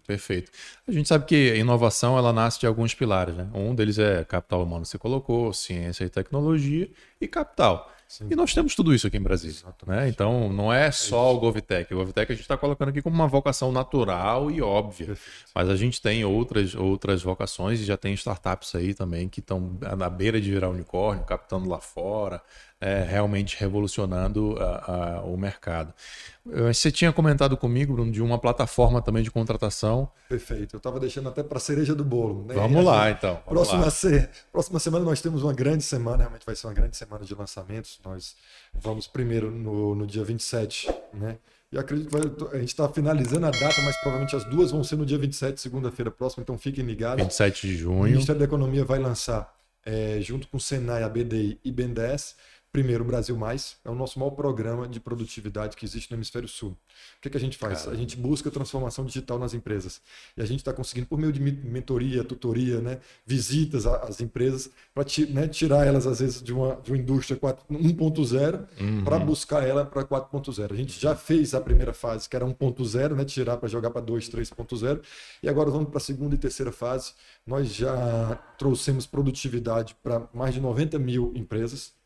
Perfeito. 0.05 0.51
A 0.87 0.91
gente 0.91 1.07
sabe 1.07 1.25
que 1.25 1.51
a 1.51 1.55
inovação 1.55 2.17
ela 2.17 2.33
nasce 2.33 2.59
de 2.59 2.67
alguns 2.67 2.93
pilares, 2.93 3.35
né? 3.35 3.47
Um 3.53 3.75
deles 3.75 3.99
é 3.99 4.23
capital 4.23 4.63
humano, 4.63 4.85
você 4.85 4.97
colocou, 4.97 5.53
ciência 5.53 6.03
e 6.03 6.09
tecnologia, 6.09 6.89
e 7.21 7.27
capital. 7.27 7.91
Sim. 8.07 8.27
E 8.31 8.35
nós 8.35 8.53
temos 8.53 8.73
tudo 8.73 8.93
isso 8.93 9.05
aqui 9.05 9.17
em 9.17 9.21
Brasília. 9.21 9.57
Né? 9.85 10.07
Então, 10.07 10.51
não 10.51 10.71
é 10.71 10.89
só 10.91 11.35
o 11.35 11.39
GovTech. 11.39 11.93
O 11.93 11.97
GovTech 11.97 12.31
a 12.31 12.35
gente 12.35 12.43
está 12.43 12.55
colocando 12.55 12.89
aqui 12.89 13.01
como 13.01 13.15
uma 13.15 13.27
vocação 13.27 13.71
natural 13.71 14.49
e 14.49 14.61
óbvia. 14.61 15.07
Perfeito. 15.07 15.51
Mas 15.53 15.69
a 15.69 15.75
gente 15.75 16.01
tem 16.01 16.23
outras, 16.23 16.73
outras 16.73 17.21
vocações 17.21 17.81
e 17.81 17.83
já 17.83 17.97
tem 17.97 18.13
startups 18.13 18.73
aí 18.75 18.93
também 18.93 19.27
que 19.27 19.41
estão 19.41 19.77
na 19.97 20.09
beira 20.09 20.39
de 20.39 20.49
virar 20.49 20.69
unicórnio, 20.69 21.25
captando 21.25 21.69
lá 21.69 21.79
fora 21.79 22.41
é, 22.79 23.03
realmente 23.03 23.57
revolucionando 23.59 24.55
a, 24.59 25.17
a, 25.17 25.21
o 25.23 25.35
mercado. 25.35 25.93
Você 26.45 26.91
tinha 26.91 27.11
comentado 27.11 27.57
comigo, 27.57 27.93
Bruno, 27.93 28.11
de 28.11 28.21
uma 28.21 28.39
plataforma 28.39 29.01
também 29.01 29.21
de 29.21 29.29
contratação. 29.29 30.09
Perfeito. 30.29 30.75
Eu 30.75 30.77
estava 30.77 30.97
deixando 30.99 31.27
até 31.27 31.43
para 31.43 31.57
a 31.57 31.61
cereja 31.61 31.93
do 31.93 32.05
bolo. 32.05 32.45
Né? 32.45 32.53
Vamos 32.53 32.85
lá, 32.85 33.09
então. 33.09 33.41
Vamos 33.45 33.67
próxima, 33.67 33.85
lá. 33.85 33.91
Se... 33.91 34.29
próxima 34.51 34.79
semana 34.79 35.03
nós 35.03 35.19
temos 35.19 35.43
uma 35.43 35.53
grande 35.53 35.83
semana, 35.83 36.19
realmente 36.19 36.45
vai 36.45 36.55
ser 36.55 36.67
uma 36.67 36.73
grande 36.73 36.95
semana 36.95 37.25
de 37.25 37.35
lançamentos. 37.35 37.96
Nós 38.03 38.35
vamos 38.73 39.07
primeiro 39.07 39.51
no, 39.51 39.95
no 39.95 40.07
dia 40.07 40.23
27, 40.23 40.89
né? 41.13 41.37
E 41.71 41.77
acredito 41.77 42.09
que 42.09 42.17
vai, 42.17 42.53
a 42.53 42.59
gente 42.59 42.69
está 42.69 42.87
finalizando 42.87 43.45
a 43.45 43.51
data, 43.51 43.81
mas 43.81 43.97
provavelmente 43.97 44.35
as 44.35 44.45
duas 44.45 44.71
vão 44.71 44.83
ser 44.83 44.95
no 44.95 45.05
dia 45.05 45.17
27, 45.17 45.59
segunda-feira 45.59 46.09
próxima, 46.09 46.41
então 46.41 46.57
fiquem 46.57 46.85
ligados. 46.85 47.21
27 47.21 47.67
de 47.67 47.75
junho. 47.75 47.99
O 47.99 48.03
Ministério 48.03 48.39
da 48.39 48.45
Economia 48.45 48.85
vai 48.85 48.99
lançar, 48.99 49.53
é, 49.85 50.19
junto 50.21 50.47
com 50.47 50.55
o 50.55 50.61
Senai, 50.61 51.03
a 51.03 51.09
BDI 51.09 51.59
e 51.63 51.71
BNDES, 51.71 52.35
Primeiro, 52.71 53.03
o 53.03 53.07
Brasil 53.07 53.35
Mais 53.35 53.77
é 53.83 53.89
o 53.89 53.95
nosso 53.95 54.19
maior 54.19 54.31
programa 54.31 54.87
de 54.87 54.99
produtividade 54.99 55.75
que 55.75 55.85
existe 55.85 56.11
no 56.11 56.17
Hemisfério 56.17 56.47
Sul. 56.47 56.71
O 56.71 57.21
que, 57.21 57.29
que 57.29 57.37
a 57.37 57.39
gente 57.39 57.57
faz? 57.57 57.87
A 57.87 57.95
gente 57.95 58.15
busca 58.15 58.51
transformação 58.51 59.05
digital 59.05 59.39
nas 59.39 59.53
empresas. 59.53 60.01
E 60.35 60.41
a 60.41 60.45
gente 60.45 60.59
está 60.59 60.71
conseguindo, 60.71 61.07
por 61.07 61.17
meio 61.17 61.31
de 61.31 61.39
mentoria, 61.39 62.23
tutoria, 62.23 62.79
né, 62.79 62.99
visitas 63.25 63.87
às 63.87 64.21
empresas, 64.21 64.69
para 64.93 65.05
né, 65.29 65.47
tirar 65.47 65.87
elas, 65.87 66.05
às 66.05 66.19
vezes, 66.19 66.41
de 66.41 66.53
uma, 66.53 66.75
de 66.75 66.91
uma 66.91 66.97
indústria 66.97 67.39
1.0 67.39 68.67
uhum. 68.79 69.03
para 69.03 69.17
buscar 69.19 69.67
ela 69.67 69.85
para 69.85 70.03
4.0. 70.03 70.71
A 70.71 70.75
gente 70.75 70.99
já 70.99 71.15
fez 71.15 71.55
a 71.55 71.61
primeira 71.61 71.93
fase, 71.93 72.29
que 72.29 72.35
era 72.35 72.45
1.0, 72.45 73.15
né, 73.15 73.25
tirar 73.25 73.57
para 73.57 73.67
jogar 73.67 73.89
para 73.89 74.01
2, 74.01 74.29
3.0. 74.29 75.01
E 75.41 75.49
agora 75.49 75.71
vamos 75.71 75.89
para 75.89 75.97
a 75.97 76.01
segunda 76.01 76.35
e 76.35 76.37
terceira 76.37 76.71
fase. 76.71 77.13
Nós 77.45 77.73
já 77.73 78.35
trouxemos 78.57 79.07
produtividade 79.07 79.95
para 80.03 80.27
mais 80.33 80.53
de 80.53 80.61
90 80.61 80.99
mil 80.99 81.31
empresas 81.35 81.96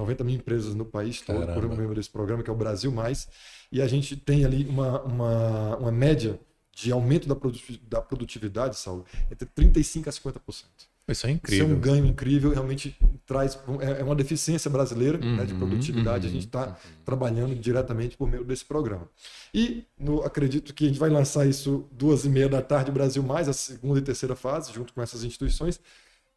90 0.00 0.24
mil 0.24 0.34
empresas 0.36 0.74
no 0.74 0.84
país 0.84 1.20
todo 1.20 1.46
Caramba. 1.46 1.68
por 1.68 1.76
meio 1.76 1.94
desse 1.94 2.10
programa, 2.10 2.42
que 2.42 2.50
é 2.50 2.52
o 2.52 2.56
Brasil 2.56 2.90
Mais. 2.90 3.28
E 3.70 3.80
a 3.80 3.86
gente 3.86 4.16
tem 4.16 4.44
ali 4.44 4.66
uma, 4.66 5.02
uma, 5.02 5.76
uma 5.76 5.92
média 5.92 6.40
de 6.72 6.90
aumento 6.90 7.28
da 7.28 8.00
produtividade, 8.00 8.76
Saulo, 8.76 9.04
entre 9.30 9.46
35% 9.46 10.08
a 10.08 10.10
50%. 10.10 10.64
Isso 11.08 11.26
é 11.26 11.30
incrível. 11.30 11.66
Isso 11.66 11.74
é 11.74 11.76
um 11.76 11.80
ganho 11.80 12.06
incrível, 12.06 12.52
realmente 12.52 12.96
traz. 13.26 13.58
É, 13.80 14.00
é 14.00 14.04
uma 14.04 14.14
deficiência 14.14 14.70
brasileira 14.70 15.18
uhum, 15.18 15.36
né, 15.36 15.44
de 15.44 15.52
uhum, 15.52 15.58
produtividade. 15.58 16.26
Uhum, 16.26 16.30
a 16.30 16.34
gente 16.34 16.46
está 16.46 16.68
uhum. 16.68 16.74
trabalhando 17.04 17.54
diretamente 17.54 18.16
por 18.16 18.28
meio 18.28 18.44
desse 18.44 18.64
programa. 18.64 19.08
E 19.52 19.84
no, 19.98 20.22
acredito 20.22 20.72
que 20.72 20.84
a 20.84 20.88
gente 20.88 20.98
vai 20.98 21.10
lançar 21.10 21.46
isso 21.46 21.86
duas 21.90 22.24
e 22.24 22.28
meia 22.28 22.48
da 22.48 22.62
tarde, 22.62 22.92
Brasil 22.92 23.22
Mais, 23.22 23.48
a 23.48 23.52
segunda 23.52 23.98
e 23.98 24.02
terceira 24.02 24.36
fase, 24.36 24.72
junto 24.72 24.92
com 24.92 25.02
essas 25.02 25.24
instituições. 25.24 25.80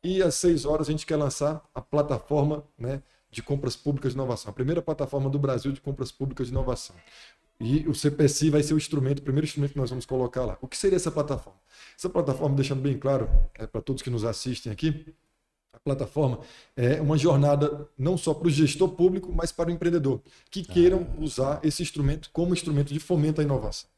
E 0.04 0.22
às 0.22 0.36
seis 0.36 0.66
horas 0.66 0.90
a 0.90 0.92
gente 0.92 1.06
quer 1.06 1.16
lançar 1.16 1.64
a 1.74 1.82
plataforma 1.82 2.64
né, 2.78 3.02
de 3.34 3.42
compras 3.42 3.76
públicas 3.76 4.14
de 4.14 4.18
inovação, 4.18 4.52
a 4.52 4.54
primeira 4.54 4.82
plataforma 4.82 5.30
do 5.30 5.40
Brasil 5.40 5.72
de 5.72 5.82
compras 5.82 6.12
públicas 6.12 6.48
de 6.48 6.54
inovação. 6.54 6.96
E 7.60 7.88
o 7.88 7.96
CPSI 7.96 8.50
vai 8.50 8.62
ser 8.62 8.74
o 8.74 8.78
instrumento, 8.78 9.20
o 9.20 9.22
primeiro 9.24 9.46
instrumento 9.46 9.72
que 9.72 9.78
nós 9.78 9.90
vamos 9.90 10.06
colocar 10.06 10.46
lá. 10.46 10.58
O 10.62 10.68
que 10.68 10.78
seria 10.78 10.96
essa 10.96 11.12
plataforma? 11.12 11.60
Essa 11.98 12.10
plataforma, 12.10 12.56
deixando 12.56 12.82
bem 12.82 12.98
claro 12.98 13.30
é, 13.56 13.66
para 13.66 13.82
todos 13.82 14.02
que 14.02 14.10
nos 14.10 14.24
assistem 14.24 14.72
aqui, 14.72 15.14
a 15.72 15.80
plataforma 15.80 16.40
é 16.76 17.02
uma 17.02 17.18
jornada 17.18 17.90
não 17.98 18.18
só 18.18 18.34
para 18.34 18.48
o 18.48 18.52
gestor 18.52 18.90
público, 18.90 19.32
mas 19.34 19.52
para 19.52 19.70
o 19.70 19.72
empreendedor, 19.72 20.22
que 20.52 20.64
queiram 20.64 21.08
ah. 21.18 21.22
usar 21.22 21.60
esse 21.64 21.82
instrumento 21.82 22.30
como 22.32 22.54
instrumento 22.54 22.94
de 22.94 23.00
fomento 23.00 23.42
à 23.42 23.44
inovação. 23.44 23.90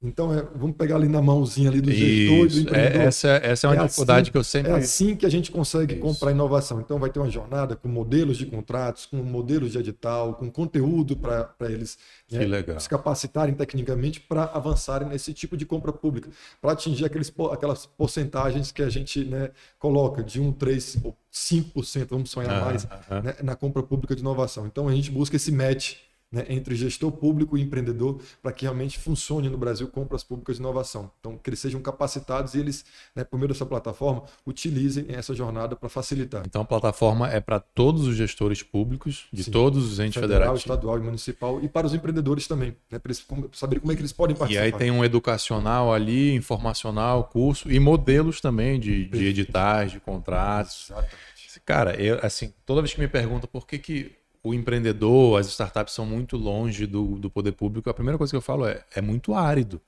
Então, 0.00 0.32
é, 0.32 0.46
vamos 0.54 0.76
pegar 0.76 0.94
ali 0.94 1.08
na 1.08 1.20
mãozinha 1.20 1.68
ali 1.68 1.80
do 1.80 1.90
Isso. 1.90 1.98
gestor 1.98 2.46
e 2.46 2.48
do 2.48 2.60
empreendedor. 2.60 3.00
É, 3.00 3.04
essa, 3.04 3.28
essa 3.28 3.66
é 3.66 3.68
uma 3.68 3.74
é 3.74 3.78
assim, 3.78 3.86
dificuldade 3.86 4.20
assim, 4.22 4.30
que 4.30 4.38
eu 4.38 4.44
sempre... 4.44 4.70
É 4.70 4.74
assim 4.76 5.16
que 5.16 5.26
a 5.26 5.28
gente 5.28 5.50
consegue 5.50 5.94
Isso. 5.94 6.02
comprar 6.02 6.30
inovação. 6.30 6.80
Então, 6.80 7.00
vai 7.00 7.10
ter 7.10 7.18
uma 7.18 7.28
jornada 7.28 7.74
com 7.74 7.88
modelos 7.88 8.36
de 8.36 8.46
contratos, 8.46 9.06
com 9.06 9.16
modelos 9.16 9.72
de 9.72 9.78
edital, 9.78 10.34
com 10.34 10.48
conteúdo 10.48 11.16
para 11.16 11.52
eles 11.62 11.98
né, 12.30 12.44
se 12.78 12.88
capacitarem 12.88 13.54
tecnicamente 13.56 14.20
para 14.20 14.44
avançarem 14.44 15.08
nesse 15.08 15.34
tipo 15.34 15.56
de 15.56 15.66
compra 15.66 15.92
pública, 15.92 16.30
para 16.60 16.72
atingir 16.72 17.04
aqueles, 17.04 17.32
aquelas 17.50 17.84
porcentagens 17.84 18.70
que 18.70 18.82
a 18.82 18.88
gente 18.88 19.24
né, 19.24 19.50
coloca 19.80 20.22
de 20.22 20.40
1, 20.40 20.52
3 20.52 20.98
ou 21.02 21.16
5%, 21.32 22.06
vamos 22.08 22.30
sonhar 22.30 22.62
ah, 22.62 22.64
mais, 22.64 22.86
ah, 23.10 23.20
né, 23.20 23.34
na 23.42 23.56
compra 23.56 23.82
pública 23.82 24.14
de 24.14 24.20
inovação. 24.20 24.64
Então, 24.64 24.86
a 24.86 24.92
gente 24.92 25.10
busca 25.10 25.34
esse 25.34 25.50
match 25.50 25.96
né, 26.30 26.44
entre 26.48 26.74
gestor 26.74 27.10
público 27.12 27.56
e 27.56 27.62
empreendedor 27.62 28.20
para 28.42 28.52
que 28.52 28.64
realmente 28.64 28.98
funcione 28.98 29.48
no 29.48 29.56
Brasil 29.56 29.88
compras 29.88 30.22
públicas 30.22 30.56
de 30.56 30.62
inovação. 30.62 31.10
Então, 31.18 31.38
que 31.38 31.48
eles 31.48 31.58
sejam 31.58 31.80
capacitados 31.80 32.54
e 32.54 32.58
eles, 32.60 32.84
né, 33.14 33.24
por 33.24 33.38
meio 33.38 33.48
dessa 33.48 33.64
plataforma, 33.64 34.24
utilizem 34.46 35.06
essa 35.08 35.34
jornada 35.34 35.74
para 35.74 35.88
facilitar. 35.88 36.42
Então, 36.46 36.62
a 36.62 36.64
plataforma 36.64 37.28
é 37.28 37.40
para 37.40 37.58
todos 37.58 38.06
os 38.06 38.16
gestores 38.16 38.62
públicos 38.62 39.26
de 39.32 39.44
Sim. 39.44 39.50
todos 39.50 39.90
os 39.90 39.98
entes 39.98 40.14
Federal, 40.14 40.30
federativos. 40.30 40.60
estadual 40.60 40.98
e 40.98 41.02
municipal 41.02 41.60
e 41.62 41.68
para 41.68 41.86
os 41.86 41.94
empreendedores 41.94 42.46
também, 42.46 42.76
né, 42.90 42.98
para 42.98 43.10
eles 43.10 43.26
saberem 43.52 43.80
como 43.80 43.92
é 43.92 43.96
que 43.96 44.02
eles 44.02 44.12
podem 44.12 44.36
participar. 44.36 44.64
E 44.64 44.72
aí 44.72 44.72
tem 44.72 44.90
um 44.90 45.04
educacional 45.04 45.92
ali, 45.92 46.34
informacional, 46.34 47.24
curso 47.24 47.70
e 47.70 47.80
modelos 47.80 48.40
também 48.40 48.78
de, 48.78 49.06
de 49.06 49.26
editais, 49.26 49.92
de 49.92 50.00
contratos. 50.00 50.90
Exatamente. 50.90 51.28
Cara, 51.64 52.00
eu, 52.00 52.18
assim, 52.22 52.52
toda 52.64 52.80
vez 52.80 52.94
que 52.94 53.00
me 53.00 53.08
pergunta 53.08 53.46
por 53.46 53.66
que, 53.66 53.78
que 53.78 54.17
o 54.42 54.54
empreendedor, 54.54 55.38
as 55.38 55.46
startups 55.48 55.94
são 55.94 56.06
muito 56.06 56.36
longe 56.36 56.86
do, 56.86 57.18
do 57.18 57.30
poder 57.30 57.52
público, 57.52 57.90
a 57.90 57.94
primeira 57.94 58.18
coisa 58.18 58.30
que 58.30 58.36
eu 58.36 58.42
falo 58.42 58.66
é, 58.66 58.84
é 58.94 59.00
muito 59.00 59.34
árido. 59.34 59.80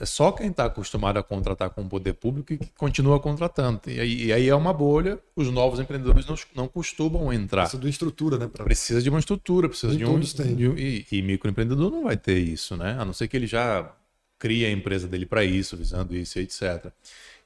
É 0.00 0.06
só 0.06 0.32
quem 0.32 0.48
está 0.48 0.64
acostumado 0.64 1.18
a 1.18 1.22
contratar 1.22 1.68
com 1.68 1.82
o 1.82 1.88
poder 1.88 2.14
público 2.14 2.54
e 2.54 2.56
que 2.56 2.70
continua 2.78 3.20
contratando. 3.20 3.82
E 3.86 4.00
aí, 4.00 4.24
e 4.24 4.32
aí, 4.32 4.48
é 4.48 4.54
uma 4.54 4.72
bolha, 4.72 5.18
os 5.34 5.50
novos 5.50 5.78
empreendedores 5.78 6.24
não, 6.24 6.34
não 6.54 6.66
costumam 6.66 7.30
entrar. 7.30 7.62
Precisa 7.62 7.80
de 7.80 7.86
uma 7.86 7.90
estrutura, 7.90 8.38
né? 8.38 8.48
Pra... 8.48 8.64
Precisa 8.64 9.02
de 9.02 9.10
uma 9.10 9.18
estrutura, 9.18 9.68
precisa 9.68 9.92
Nem 9.92 9.98
de 9.98 10.04
um. 10.06 10.18
De 10.18 10.68
um, 10.68 10.78
e, 10.78 11.06
e 11.12 11.20
microempreendedor 11.20 11.90
não 11.90 12.04
vai 12.04 12.16
ter 12.16 12.38
isso, 12.38 12.74
né? 12.74 12.96
A 12.98 13.04
não 13.04 13.12
ser 13.12 13.28
que 13.28 13.36
ele 13.36 13.46
já 13.46 13.94
cria 14.38 14.68
a 14.68 14.70
empresa 14.70 15.06
dele 15.06 15.26
para 15.26 15.44
isso, 15.44 15.76
visando 15.76 16.16
isso, 16.16 16.38
etc. 16.38 16.90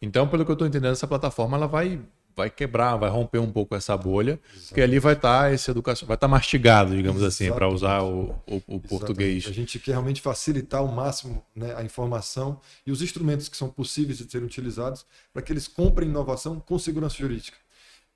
Então, 0.01 0.29
pelo 0.29 0.45
que 0.45 0.51
eu 0.53 0.55
estou 0.55 0.69
entendendo, 0.69 0.93
essa 0.93 1.09
plataforma 1.09 1.57
ela 1.57 1.67
vai 1.67 2.01
vai 2.37 2.51
quebrar, 2.51 2.97
vai 2.97 3.11
romper 3.11 3.39
um 3.39 3.51
pouco 3.51 3.75
essa 3.75 3.97
bolha, 3.97 4.33
Exatamente. 4.33 4.67
porque 4.69 4.81
ali 4.81 4.99
vai 4.99 5.15
estar 5.15 5.43
tá 5.43 5.51
essa 5.51 5.71
educação, 5.71 6.07
vai 6.07 6.17
estar 6.17 6.27
tá 6.27 6.31
mastigado, 6.31 6.95
digamos 6.95 7.23
Exatamente. 7.23 7.51
assim, 7.51 7.59
para 7.59 7.69
usar 7.69 8.03
o, 8.03 8.35
o, 8.47 8.63
o 8.67 8.81
português. 8.81 9.47
A 9.47 9.53
gente 9.53 9.79
quer 9.79 9.93
realmente 9.93 10.21
facilitar 10.21 10.81
ao 10.81 10.89
máximo 10.89 11.45
né, 11.55 11.75
a 11.77 11.83
informação 11.83 12.61
e 12.87 12.91
os 12.91 13.03
instrumentos 13.03 13.49
que 13.49 13.57
são 13.57 13.69
possíveis 13.69 14.19
de 14.19 14.31
serem 14.31 14.47
utilizados 14.47 15.05
para 15.33 15.43
que 15.43 15.53
eles 15.53 15.69
comprem 15.69 16.09
inovação 16.09 16.61
com 16.61 16.79
segurança 16.79 17.17
jurídica. 17.17 17.59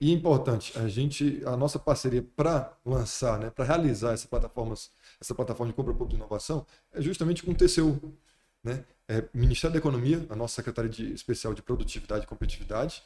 E 0.01 0.11
é 0.11 0.15
importante, 0.15 0.77
a 0.79 0.89
gente, 0.89 1.41
a 1.47 1.57
nossa 1.57 1.79
parceria 1.79 2.23
para 2.37 2.77
lançar, 2.85 3.39
né, 3.39 3.51
para 3.51 3.65
realizar 3.65 4.13
essa 4.13 4.27
plataforma, 4.27 4.75
essa 5.21 5.35
plataforma 5.35 5.73
de 5.73 5.77
compra 5.77 5.93
pública 5.93 6.11
de 6.11 6.17
inovação 6.17 6.67
é 6.93 7.01
justamente 7.01 7.43
com 7.43 7.53
o 7.53 7.55
TCU, 7.55 8.13
né? 8.63 8.85
É 9.07 9.23
Ministério 9.35 9.73
da 9.73 9.79
Economia, 9.79 10.27
a 10.31 10.35
nossa 10.35 10.55
secretaria 10.55 10.91
de, 10.91 11.13
especial 11.13 11.53
de 11.53 11.61
produtividade 11.61 12.25
e 12.25 12.27
competitividade, 12.27 13.03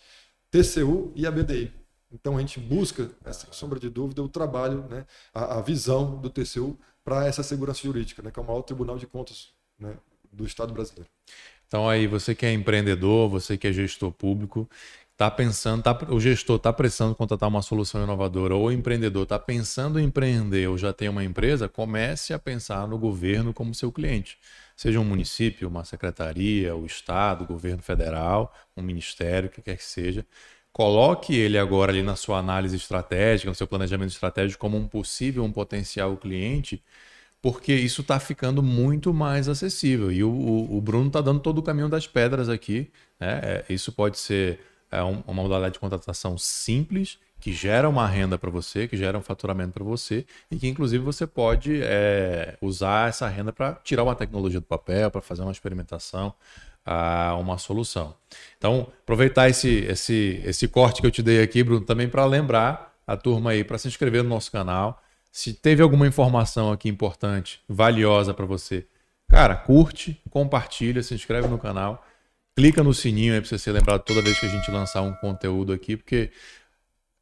TCU 0.50 1.12
e 1.14 1.26
a 1.26 1.30
BDI. 1.30 1.72
Então 2.12 2.36
a 2.36 2.40
gente 2.40 2.58
busca, 2.58 3.10
sem 3.32 3.52
sombra 3.52 3.78
de 3.78 3.90
dúvida, 3.90 4.22
o 4.22 4.28
trabalho, 4.28 4.84
né, 4.88 5.04
a, 5.34 5.58
a 5.58 5.60
visão 5.60 6.16
do 6.16 6.30
TCU 6.30 6.78
para 7.04 7.26
essa 7.26 7.42
segurança 7.42 7.80
jurídica, 7.82 8.22
né, 8.22 8.30
que 8.30 8.38
é 8.38 8.42
o 8.42 8.46
maior 8.46 8.62
tribunal 8.62 8.98
de 8.98 9.06
contas 9.06 9.48
né, 9.78 9.94
do 10.32 10.46
Estado 10.46 10.72
brasileiro. 10.72 11.10
Então 11.66 11.88
aí 11.88 12.06
você 12.06 12.34
que 12.34 12.46
é 12.46 12.52
empreendedor, 12.52 13.28
você 13.28 13.58
que 13.58 13.66
é 13.66 13.72
gestor 13.72 14.10
público, 14.10 14.68
está 15.12 15.30
pensando, 15.30 15.82
tá, 15.82 15.98
o 16.10 16.20
gestor 16.20 16.56
está 16.56 16.72
precisando 16.72 17.14
contratar 17.14 17.48
uma 17.48 17.60
solução 17.60 18.02
inovadora, 18.02 18.54
ou 18.54 18.66
o 18.66 18.72
empreendedor 18.72 19.24
está 19.24 19.38
pensando 19.38 19.98
em 19.98 20.04
empreender 20.04 20.68
ou 20.68 20.78
já 20.78 20.92
tem 20.92 21.08
uma 21.08 21.24
empresa, 21.24 21.68
comece 21.68 22.32
a 22.32 22.38
pensar 22.38 22.86
no 22.86 22.96
governo 22.96 23.52
como 23.52 23.74
seu 23.74 23.90
cliente. 23.90 24.38
Seja 24.78 25.00
um 25.00 25.04
município, 25.04 25.66
uma 25.68 25.84
secretaria, 25.84 26.76
o 26.76 26.86
Estado, 26.86 27.42
o 27.42 27.46
governo 27.48 27.82
federal, 27.82 28.54
um 28.76 28.82
ministério, 28.82 29.48
o 29.48 29.52
que 29.52 29.60
quer 29.60 29.76
que 29.76 29.84
seja. 29.84 30.24
Coloque 30.72 31.34
ele 31.34 31.58
agora 31.58 31.90
ali 31.90 32.00
na 32.00 32.14
sua 32.14 32.38
análise 32.38 32.76
estratégica, 32.76 33.50
no 33.50 33.56
seu 33.56 33.66
planejamento 33.66 34.10
estratégico, 34.12 34.60
como 34.60 34.76
um 34.76 34.86
possível, 34.86 35.42
um 35.42 35.50
potencial 35.50 36.16
cliente, 36.16 36.80
porque 37.42 37.74
isso 37.74 38.02
está 38.02 38.20
ficando 38.20 38.62
muito 38.62 39.12
mais 39.12 39.48
acessível. 39.48 40.12
E 40.12 40.22
o, 40.22 40.30
o, 40.30 40.78
o 40.78 40.80
Bruno 40.80 41.08
está 41.08 41.20
dando 41.20 41.40
todo 41.40 41.58
o 41.58 41.62
caminho 41.62 41.88
das 41.88 42.06
pedras 42.06 42.48
aqui. 42.48 42.88
Né? 43.18 43.40
É, 43.42 43.64
isso 43.68 43.90
pode 43.90 44.16
ser 44.16 44.60
é, 44.92 45.02
uma 45.02 45.34
modalidade 45.34 45.74
de 45.74 45.80
contratação 45.80 46.38
simples 46.38 47.18
que 47.40 47.52
gera 47.52 47.88
uma 47.88 48.06
renda 48.06 48.36
para 48.36 48.50
você, 48.50 48.88
que 48.88 48.96
gera 48.96 49.16
um 49.16 49.22
faturamento 49.22 49.72
para 49.72 49.84
você 49.84 50.26
e 50.50 50.56
que 50.56 50.66
inclusive 50.68 51.02
você 51.04 51.26
pode 51.26 51.80
é, 51.82 52.56
usar 52.60 53.08
essa 53.08 53.28
renda 53.28 53.52
para 53.52 53.74
tirar 53.84 54.02
uma 54.02 54.14
tecnologia 54.14 54.60
do 54.60 54.66
papel, 54.66 55.10
para 55.10 55.20
fazer 55.20 55.42
uma 55.42 55.52
experimentação, 55.52 56.34
uh, 56.86 57.38
uma 57.38 57.58
solução. 57.58 58.14
Então, 58.56 58.88
aproveitar 59.02 59.48
esse, 59.48 59.84
esse, 59.84 60.42
esse 60.44 60.66
corte 60.66 61.00
que 61.00 61.06
eu 61.06 61.10
te 61.10 61.22
dei 61.22 61.42
aqui, 61.42 61.62
Bruno, 61.62 61.84
também 61.84 62.08
para 62.08 62.24
lembrar 62.24 62.94
a 63.06 63.16
turma 63.16 63.50
aí 63.50 63.62
para 63.62 63.78
se 63.78 63.88
inscrever 63.88 64.22
no 64.22 64.30
nosso 64.30 64.50
canal. 64.50 65.02
Se 65.30 65.52
teve 65.52 65.82
alguma 65.82 66.06
informação 66.06 66.72
aqui 66.72 66.88
importante, 66.88 67.60
valiosa 67.68 68.34
para 68.34 68.46
você, 68.46 68.86
cara, 69.28 69.54
curte, 69.54 70.20
compartilha, 70.30 71.02
se 71.02 71.14
inscreve 71.14 71.48
no 71.48 71.58
canal, 71.58 72.04
clica 72.56 72.82
no 72.82 72.92
sininho 72.92 73.34
aí 73.34 73.40
para 73.40 73.48
você 73.48 73.58
ser 73.58 73.72
lembrado 73.72 74.02
toda 74.02 74.20
vez 74.22 74.40
que 74.40 74.46
a 74.46 74.48
gente 74.48 74.70
lançar 74.70 75.02
um 75.02 75.12
conteúdo 75.12 75.72
aqui, 75.72 75.96
porque 75.96 76.30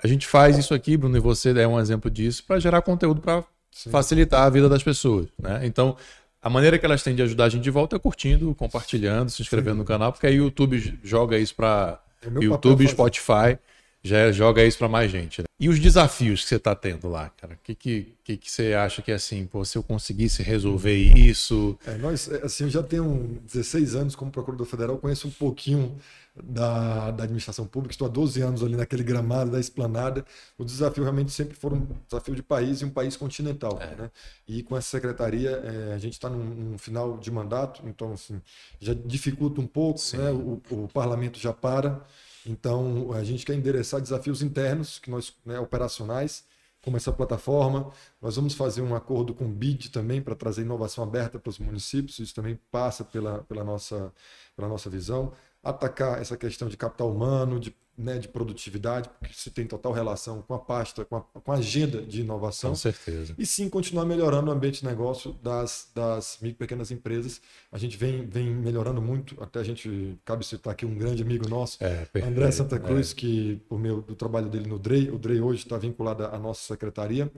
a 0.06 0.08
gente 0.08 0.26
faz 0.26 0.56
isso 0.56 0.72
aqui, 0.72 0.96
Bruno, 0.96 1.16
e 1.16 1.20
você 1.20 1.50
é 1.58 1.66
um 1.66 1.80
exemplo 1.80 2.08
disso, 2.08 2.44
para 2.46 2.60
gerar 2.60 2.80
conteúdo 2.80 3.20
para 3.20 3.44
facilitar 3.90 4.42
a 4.44 4.48
vida 4.48 4.68
das 4.68 4.82
pessoas. 4.82 5.26
Né? 5.36 5.62
Então, 5.64 5.96
a 6.40 6.48
maneira 6.48 6.78
que 6.78 6.86
elas 6.86 7.02
têm 7.02 7.14
de 7.14 7.22
ajudar 7.22 7.46
a 7.46 7.48
gente 7.48 7.64
de 7.64 7.70
volta 7.70 7.96
é 7.96 7.98
curtindo, 7.98 8.54
compartilhando, 8.54 9.30
se 9.30 9.42
inscrevendo 9.42 9.74
Sim. 9.74 9.80
no 9.80 9.84
canal, 9.84 10.12
porque 10.12 10.28
aí 10.28 10.40
o 10.40 10.44
YouTube 10.44 10.98
joga 11.02 11.36
isso 11.36 11.56
para 11.56 12.00
é 12.22 12.28
YouTube, 12.44 12.86
Spotify, 12.86 13.58
já 14.00 14.30
joga 14.30 14.64
isso 14.64 14.78
para 14.78 14.88
mais 14.88 15.10
gente. 15.10 15.42
Né? 15.42 15.45
E 15.58 15.70
os 15.70 15.80
desafios 15.80 16.42
que 16.42 16.48
você 16.50 16.56
está 16.56 16.74
tendo 16.74 17.08
lá, 17.08 17.30
cara? 17.30 17.54
O 17.54 17.58
que, 17.64 17.74
que, 17.74 18.14
que, 18.22 18.36
que, 18.36 18.50
você 18.50 18.74
acha 18.74 19.00
que, 19.00 19.10
assim, 19.10 19.46
pô, 19.46 19.64
se 19.64 19.78
eu 19.78 19.82
conseguisse 19.82 20.42
resolver 20.42 20.94
isso... 20.94 21.78
É, 21.86 21.96
nós, 21.96 22.30
é, 22.30 22.44
assim, 22.44 22.64
eu 22.64 22.70
já 22.70 22.82
tenho 22.82 23.40
16 23.46 23.94
anos 23.94 24.14
como 24.14 24.30
procurador 24.30 24.66
federal, 24.66 24.98
conheço 24.98 25.26
um 25.26 25.30
pouquinho 25.30 25.96
da, 26.44 27.10
da 27.10 27.24
administração 27.24 27.66
pública, 27.66 27.94
estou 27.94 28.06
há 28.06 28.10
12 28.10 28.42
anos 28.42 28.62
ali 28.62 28.76
naquele 28.76 29.02
gramado 29.02 29.50
da 29.50 29.58
esplanada. 29.58 30.26
O 30.58 30.64
desafio 30.64 31.02
realmente 31.02 31.32
sempre 31.32 31.56
foi 31.56 31.72
um 31.72 31.86
desafio 32.06 32.34
de 32.34 32.42
país 32.42 32.82
e 32.82 32.84
um 32.84 32.90
país 32.90 33.16
continental. 33.16 33.78
É. 33.80 33.96
Né? 33.96 34.10
E 34.46 34.62
com 34.62 34.76
essa 34.76 34.90
secretaria, 34.90 35.52
é, 35.52 35.94
a 35.94 35.98
gente 35.98 36.12
está 36.12 36.28
num, 36.28 36.44
num, 36.44 36.78
final 36.78 37.16
de 37.16 37.30
mandato, 37.30 37.80
então, 37.86 38.12
assim, 38.12 38.42
já 38.78 38.92
dificulta 38.92 39.58
um 39.58 39.66
pouco, 39.66 39.98
né? 40.18 40.30
o, 40.30 40.60
o 40.70 40.88
parlamento 40.88 41.38
já 41.38 41.54
para... 41.54 42.04
Então, 42.46 43.12
a 43.12 43.24
gente 43.24 43.44
quer 43.44 43.54
endereçar 43.54 44.00
desafios 44.00 44.42
internos, 44.42 44.98
que 44.98 45.10
nós, 45.10 45.34
né, 45.44 45.58
operacionais, 45.58 46.44
como 46.86 46.96
essa 46.96 47.12
plataforma. 47.12 47.90
Nós 48.22 48.36
vamos 48.36 48.54
fazer 48.54 48.80
um 48.80 48.94
acordo 48.94 49.34
com 49.34 49.44
o 49.44 49.48
BID 49.48 49.90
também 49.90 50.22
para 50.22 50.36
trazer 50.36 50.62
inovação 50.62 51.02
aberta 51.02 51.36
para 51.36 51.50
os 51.50 51.58
municípios. 51.58 52.20
Isso 52.20 52.32
também 52.34 52.58
passa 52.70 53.04
pela, 53.04 53.42
pela, 53.42 53.64
nossa, 53.64 54.12
pela 54.54 54.68
nossa 54.68 54.88
visão. 54.88 55.32
Atacar 55.64 56.20
essa 56.20 56.36
questão 56.36 56.68
de 56.68 56.76
capital 56.76 57.10
humano, 57.10 57.58
de 57.58 57.74
né, 57.96 58.18
de 58.18 58.28
produtividade, 58.28 59.08
porque 59.18 59.34
se 59.34 59.50
tem 59.50 59.66
total 59.66 59.92
relação 59.92 60.42
com 60.42 60.54
a 60.54 60.58
pasta, 60.58 61.04
com 61.04 61.16
a, 61.16 61.20
com 61.20 61.52
a, 61.52 61.56
agenda 61.56 62.02
de 62.02 62.20
inovação. 62.20 62.70
Com 62.70 62.76
certeza. 62.76 63.34
E 63.38 63.46
sim 63.46 63.68
continuar 63.68 64.04
melhorando 64.04 64.50
o 64.50 64.54
ambiente 64.54 64.80
de 64.80 64.86
negócio 64.86 65.32
das, 65.42 65.90
das 65.94 66.38
micro 66.42 66.56
e 66.56 66.58
pequenas 66.58 66.90
empresas. 66.90 67.40
A 67.72 67.78
gente 67.78 67.96
vem, 67.96 68.26
vem 68.26 68.50
melhorando 68.50 69.00
muito, 69.00 69.42
até 69.42 69.60
a 69.60 69.64
gente, 69.64 70.18
cabe 70.24 70.44
citar 70.44 70.72
aqui 70.72 70.84
um 70.84 70.94
grande 70.94 71.22
amigo 71.22 71.48
nosso, 71.48 71.82
é, 71.82 72.06
André 72.22 72.50
Santa 72.50 72.78
Cruz, 72.78 73.12
é. 73.12 73.14
que 73.14 73.62
por 73.68 73.78
meio 73.78 74.02
do 74.02 74.14
trabalho 74.14 74.48
dele 74.48 74.68
no 74.68 74.78
DREI, 74.78 75.10
o 75.10 75.18
DREI 75.18 75.40
hoje 75.40 75.62
está 75.62 75.78
vinculado 75.78 76.24
à 76.24 76.38
nossa 76.38 76.62
secretaria. 76.62 77.30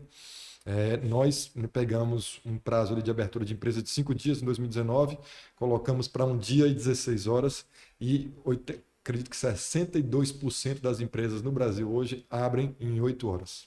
É, 0.66 0.98
nós 0.98 1.50
pegamos 1.72 2.40
um 2.44 2.58
prazo 2.58 3.00
de 3.00 3.10
abertura 3.10 3.42
de 3.42 3.54
empresa 3.54 3.80
de 3.80 3.88
cinco 3.88 4.14
dias 4.14 4.42
em 4.42 4.44
2019, 4.44 5.16
colocamos 5.56 6.08
para 6.08 6.26
um 6.26 6.36
dia 6.36 6.66
e 6.66 6.74
16 6.74 7.26
horas 7.26 7.64
e 7.98 8.30
acredito 9.08 9.30
que 9.30 9.36
62% 9.36 10.80
das 10.80 11.00
empresas 11.00 11.40
no 11.42 11.50
Brasil 11.50 11.90
hoje 11.90 12.26
abrem 12.28 12.76
em 12.78 13.00
8 13.00 13.26
horas. 13.26 13.66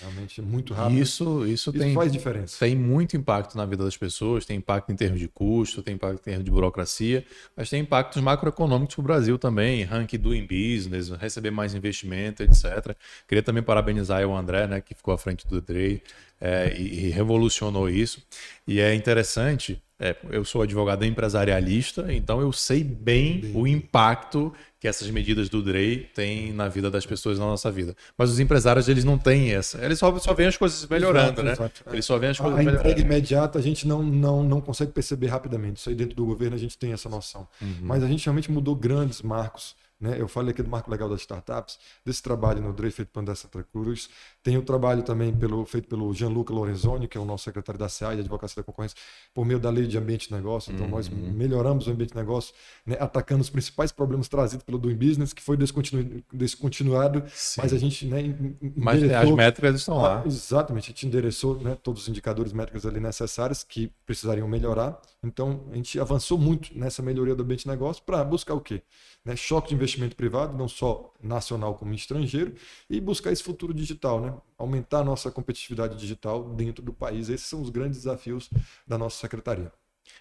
Realmente 0.00 0.40
é 0.40 0.44
muito 0.44 0.72
rápido. 0.72 0.98
Isso, 0.98 1.46
isso, 1.46 1.70
isso 1.70 1.72
tem, 1.72 1.94
faz 1.94 2.10
diferença. 2.10 2.58
Tem 2.58 2.74
muito 2.74 3.16
impacto 3.16 3.56
na 3.56 3.66
vida 3.66 3.84
das 3.84 3.96
pessoas, 3.96 4.44
tem 4.46 4.56
impacto 4.56 4.90
em 4.90 4.96
termos 4.96 5.20
de 5.20 5.28
custo, 5.28 5.82
tem 5.82 5.94
impacto 5.94 6.20
em 6.20 6.24
termos 6.24 6.44
de 6.44 6.50
burocracia, 6.50 7.24
mas 7.54 7.68
tem 7.68 7.82
impactos 7.82 8.22
macroeconômicos 8.22 8.94
para 8.94 9.02
o 9.02 9.04
Brasil 9.04 9.38
também, 9.38 9.84
ranking 9.84 10.18
doing 10.18 10.46
business, 10.46 11.10
receber 11.10 11.50
mais 11.50 11.74
investimento, 11.74 12.42
etc. 12.42 12.96
Queria 13.28 13.42
também 13.42 13.62
parabenizar 13.62 14.24
o 14.26 14.34
André, 14.34 14.66
né, 14.66 14.80
que 14.80 14.94
ficou 14.94 15.12
à 15.12 15.18
frente 15.18 15.46
do 15.46 15.60
Drey 15.60 16.02
é, 16.40 16.74
e, 16.76 17.06
e 17.06 17.10
revolucionou 17.10 17.88
isso. 17.88 18.22
E 18.66 18.80
é 18.80 18.94
interessante 18.94 19.82
é, 20.02 20.16
eu 20.30 20.44
sou 20.44 20.62
advogado 20.62 21.04
empresarialista, 21.04 22.12
então 22.12 22.40
eu 22.40 22.52
sei 22.52 22.82
bem, 22.82 23.38
bem, 23.38 23.52
o 23.54 23.68
impacto 23.68 24.52
que 24.80 24.88
essas 24.88 25.08
medidas 25.10 25.48
do 25.48 25.62
DREI 25.62 26.10
têm 26.12 26.52
na 26.52 26.68
vida 26.68 26.90
das 26.90 27.06
pessoas 27.06 27.38
na 27.38 27.44
nossa 27.44 27.70
vida. 27.70 27.94
Mas 28.18 28.28
os 28.28 28.40
empresários, 28.40 28.88
eles 28.88 29.04
não 29.04 29.16
têm 29.16 29.54
essa. 29.54 29.82
Eles 29.84 30.00
só, 30.00 30.18
só 30.18 30.34
veem 30.34 30.48
as 30.48 30.56
coisas 30.56 30.84
melhorando, 30.88 31.40
exato, 31.40 31.42
né? 31.44 31.52
Exato. 31.52 31.84
Eles 31.92 32.04
só 32.04 32.18
veem 32.18 32.30
as 32.32 32.40
coisas 32.40 32.58
a 32.58 32.62
melhorando. 32.62 32.88
A 32.88 32.90
entrega 32.90 33.00
imediata 33.00 33.58
a 33.60 33.62
gente 33.62 33.86
não, 33.86 34.02
não, 34.02 34.42
não 34.42 34.60
consegue 34.60 34.90
perceber 34.90 35.28
rapidamente. 35.28 35.78
Isso 35.78 35.88
aí 35.88 35.94
dentro 35.94 36.16
do 36.16 36.26
governo 36.26 36.56
a 36.56 36.58
gente 36.58 36.76
tem 36.76 36.92
essa 36.92 37.08
noção. 37.08 37.46
Uhum. 37.60 37.76
Mas 37.82 38.02
a 38.02 38.08
gente 38.08 38.24
realmente 38.24 38.50
mudou 38.50 38.74
grandes 38.74 39.22
marcos 39.22 39.76
né? 40.02 40.16
Eu 40.18 40.26
falei 40.26 40.50
aqui 40.50 40.64
do 40.64 40.68
Marco 40.68 40.90
Legal 40.90 41.08
das 41.08 41.20
Startups, 41.20 41.78
desse 42.04 42.20
trabalho 42.20 42.60
no 42.60 42.72
DRE 42.72 42.90
feito 42.90 43.10
pelo 43.10 43.22
André 43.22 43.36
Santa 43.36 43.62
Cruz. 43.62 44.10
Tem 44.42 44.56
o 44.58 44.62
trabalho 44.62 45.02
também 45.02 45.32
pelo, 45.32 45.64
feito 45.64 45.86
pelo 45.86 46.12
Gianluca 46.12 46.52
Lorenzoni, 46.52 47.06
que 47.06 47.16
é 47.16 47.20
o 47.20 47.24
nosso 47.24 47.44
secretário 47.44 47.78
da 47.78 47.88
SEAI, 47.88 48.16
de 48.16 48.20
Advocacia 48.22 48.56
da 48.56 48.64
Concorrência, 48.64 48.96
por 49.32 49.44
meio 49.46 49.60
da 49.60 49.70
Lei 49.70 49.86
de 49.86 49.96
Ambiente 49.96 50.28
de 50.28 50.34
Negócio. 50.34 50.72
Então, 50.72 50.86
uhum. 50.86 50.92
nós 50.92 51.08
melhoramos 51.08 51.86
o 51.86 51.90
ambiente 51.90 52.10
de 52.10 52.16
negócio, 52.16 52.52
né? 52.84 52.96
atacando 52.98 53.40
os 53.40 53.50
principais 53.50 53.92
problemas 53.92 54.28
trazidos 54.28 54.64
pelo 54.64 54.78
Doing 54.78 54.96
Business, 54.96 55.32
que 55.32 55.40
foi 55.40 55.56
descontinu... 55.56 56.22
descontinuado, 56.32 57.22
Sim. 57.28 57.60
mas 57.62 57.72
a 57.72 57.78
gente. 57.78 58.04
Né, 58.06 58.34
mas 58.76 59.02
as 59.02 59.30
métricas 59.30 59.76
estão 59.76 59.98
lá. 59.98 60.22
Ah, 60.22 60.26
exatamente, 60.26 60.86
a 60.86 60.88
gente 60.88 61.06
endereçou 61.06 61.60
né, 61.60 61.76
todos 61.80 62.02
os 62.02 62.08
indicadores 62.08 62.52
métricos 62.52 62.84
ali 62.84 62.98
necessários 62.98 63.62
que 63.62 63.92
precisariam 64.04 64.48
melhorar. 64.48 65.00
Então, 65.22 65.64
a 65.70 65.76
gente 65.76 66.00
avançou 66.00 66.36
muito 66.36 66.76
nessa 66.76 67.00
melhoria 67.00 67.34
do 67.34 67.44
ambiente 67.44 67.62
de 67.62 67.68
negócio 67.68 68.02
para 68.02 68.24
buscar 68.24 68.54
o 68.54 68.60
quê? 68.60 68.82
Né? 69.24 69.36
Choque 69.36 69.68
de 69.68 69.74
investimento 69.74 70.16
privado, 70.16 70.56
não 70.56 70.66
só 70.66 71.12
nacional 71.22 71.74
como 71.76 71.94
estrangeiro, 71.94 72.54
e 72.90 73.00
buscar 73.00 73.30
esse 73.30 73.42
futuro 73.42 73.72
digital, 73.72 74.20
né? 74.20 74.31
Aumentar 74.56 74.98
a 74.98 75.04
nossa 75.04 75.30
competitividade 75.30 75.96
digital 75.96 76.44
dentro 76.50 76.82
do 76.82 76.92
país. 76.92 77.28
Esses 77.28 77.46
são 77.46 77.60
os 77.60 77.70
grandes 77.70 77.98
desafios 77.98 78.50
da 78.86 78.96
nossa 78.96 79.18
secretaria. 79.18 79.72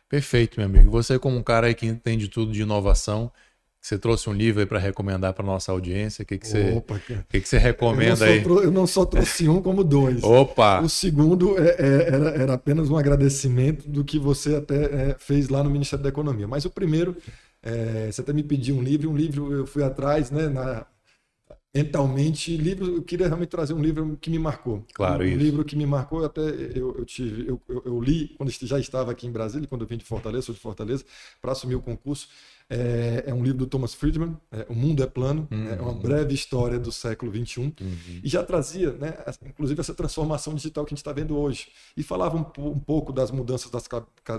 Perfeito, 0.10 0.60
meu 0.60 0.68
amigo. 0.68 0.92
Você, 0.92 1.18
como 1.18 1.38
um 1.38 1.44
cara 1.44 1.68
aí 1.68 1.76
que 1.76 1.86
entende 1.86 2.28
tudo 2.28 2.52
de 2.52 2.62
inovação, 2.62 3.32
você 3.82 3.98
trouxe 3.98 4.30
um 4.30 4.34
livro 4.34 4.60
aí 4.60 4.66
para 4.66 4.78
recomendar 4.78 5.34
para 5.34 5.44
nossa 5.44 5.72
audiência. 5.72 6.22
O 6.22 6.26
que, 6.26 6.38
que, 6.38 6.48
você, 6.48 6.72
Opa, 6.72 7.00
que, 7.00 7.42
que 7.42 7.48
você 7.48 7.58
recomenda 7.58 8.28
eu 8.28 8.34
aí? 8.34 8.66
eu 8.66 8.72
não 8.72 8.86
só 8.86 9.06
trouxe 9.06 9.50
um, 9.50 9.60
como 9.60 9.84
dois. 9.84 10.24
Opa! 10.24 10.82
O 10.82 10.90
segundo 10.90 11.58
é, 11.58 11.70
é, 11.80 12.08
era, 12.14 12.30
era, 12.30 12.54
apenas 12.54 12.92
um 12.92 12.96
agradecimento 12.96 13.90
do 13.90 14.04
que 14.04 14.20
você 14.20 14.56
até 14.56 14.84
é, 14.84 15.16
fez 15.18 15.50
lá 15.50 15.64
no 15.64 15.70
Ministério 15.70 16.04
da 16.04 16.10
Economia. 16.10 16.48
Mas 16.48 16.64
o 16.64 16.70
primeiro, 16.70 17.18
é, 17.64 18.12
você 18.12 18.22
até 18.22 18.32
me 18.32 18.44
pediu 18.44 18.76
um 18.76 18.84
livro, 18.84 19.10
um 19.10 19.18
livro 19.18 19.52
eu 19.52 19.66
fui 19.66 19.84
atrás, 19.84 20.30
né, 20.30 20.48
na, 20.48 20.86
mentalmente, 21.74 22.56
livro, 22.58 22.98
eu 22.98 23.02
queria 23.02 23.28
realmente 23.28 23.50
trazer 23.50 23.74
um 23.74 23.82
livro 23.82 24.18
que 24.20 24.30
me 24.30 24.38
marcou. 24.38 24.86
Claro, 24.94 25.24
um, 25.24 25.28
isso. 25.28 25.38
livro 25.38 25.64
que 25.64 25.76
me 25.76 25.86
marcou, 25.86 26.24
até 26.26 26.42
eu, 26.42 26.96
eu 26.98 27.06
tive, 27.06 27.48
eu, 27.48 27.62
eu, 27.68 27.82
eu, 27.86 28.02
li 28.02 28.36
quando 28.38 28.52
já 28.52 28.78
estava 28.78 29.12
aqui 29.12 29.26
em 29.26 29.32
Brasília, 29.32 29.68
quando 29.68 29.82
eu 29.82 29.88
vim 29.88 29.98
de 29.98 30.04
Fortaleza, 30.04 30.48
sou 30.48 30.56
de 30.56 30.60
Fortaleza, 30.60 31.06
para 31.42 31.54
assumir 31.54 31.76
o 31.76 31.82
concurso. 31.82 32.28
É, 32.70 33.26
é, 33.28 33.34
um 33.34 33.44
livro 33.44 33.58
do 33.58 33.68
Thomas 33.68 33.94
Friedman, 33.94 34.38
é, 34.50 34.66
O 34.70 34.74
Mundo 34.74 35.04
é 35.04 35.06
Plano, 35.06 35.46
uhum. 35.52 35.68
é 35.68 35.82
uma 35.82 35.94
breve 35.94 36.34
história 36.34 36.80
do 36.80 36.90
século 36.90 37.30
XXI, 37.30 37.60
uhum. 37.62 37.74
e 38.24 38.30
já 38.30 38.44
trazia, 38.44 38.94
né, 38.94 39.14
inclusive, 39.46 39.80
essa 39.80 39.94
transformação 39.94 40.54
digital 40.56 40.86
que 40.86 40.94
a 40.94 40.96
gente 40.96 41.02
está 41.02 41.12
vendo 41.12 41.38
hoje. 41.38 41.68
E 41.98 42.04
falava 42.04 42.38
um, 42.38 42.46
um, 42.70 42.80
pouco 42.80 43.12
das 43.12 43.30
mudanças 43.30 43.70
das 43.70 43.90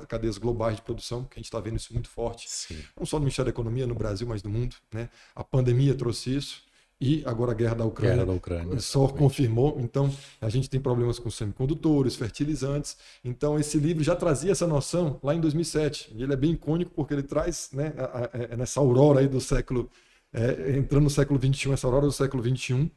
cadeias 0.08 0.38
globais 0.38 0.76
de 0.76 0.82
produção, 0.82 1.24
que 1.24 1.34
a 1.34 1.40
gente 1.40 1.46
está 1.46 1.60
vendo 1.60 1.76
isso 1.76 1.92
muito 1.92 2.08
forte, 2.08 2.48
Sim. 2.48 2.78
não 2.98 3.04
só 3.04 3.18
no 3.18 3.24
Ministério 3.24 3.52
da 3.52 3.54
Economia, 3.54 3.86
no 3.86 3.94
Brasil, 3.94 4.26
mas 4.26 4.42
no 4.42 4.48
mundo. 4.48 4.76
Né? 4.90 5.10
A 5.34 5.44
pandemia 5.44 5.94
trouxe 5.94 6.34
isso 6.34 6.71
e 7.02 7.20
agora 7.26 7.50
a 7.50 7.54
guerra 7.54 7.74
da 7.74 7.84
Ucrânia, 7.84 8.14
guerra 8.14 8.26
da 8.26 8.32
Ucrânia 8.32 8.78
só 8.78 9.08
confirmou. 9.08 9.76
Então, 9.80 10.08
a 10.40 10.48
gente 10.48 10.70
tem 10.70 10.80
problemas 10.80 11.18
com 11.18 11.28
semicondutores, 11.28 12.14
fertilizantes. 12.14 12.96
Então, 13.24 13.58
esse 13.58 13.76
livro 13.76 14.04
já 14.04 14.14
trazia 14.14 14.52
essa 14.52 14.68
noção 14.68 15.18
lá 15.20 15.34
em 15.34 15.40
2007. 15.40 16.12
E 16.14 16.22
ele 16.22 16.32
é 16.32 16.36
bem 16.36 16.52
icônico 16.52 16.92
porque 16.94 17.12
ele 17.12 17.24
traz 17.24 17.70
né, 17.72 17.92
a, 17.98 18.04
a, 18.04 18.24
a, 18.24 18.30
é 18.52 18.56
nessa 18.56 18.78
aurora 18.78 19.18
aí 19.18 19.26
do 19.26 19.40
século, 19.40 19.90
é, 20.32 20.76
entrando 20.78 21.02
no 21.02 21.10
século 21.10 21.40
XXI, 21.40 21.72
essa 21.72 21.88
aurora 21.88 22.06
do 22.06 22.12
século 22.12 22.40
XXI, 22.40 22.88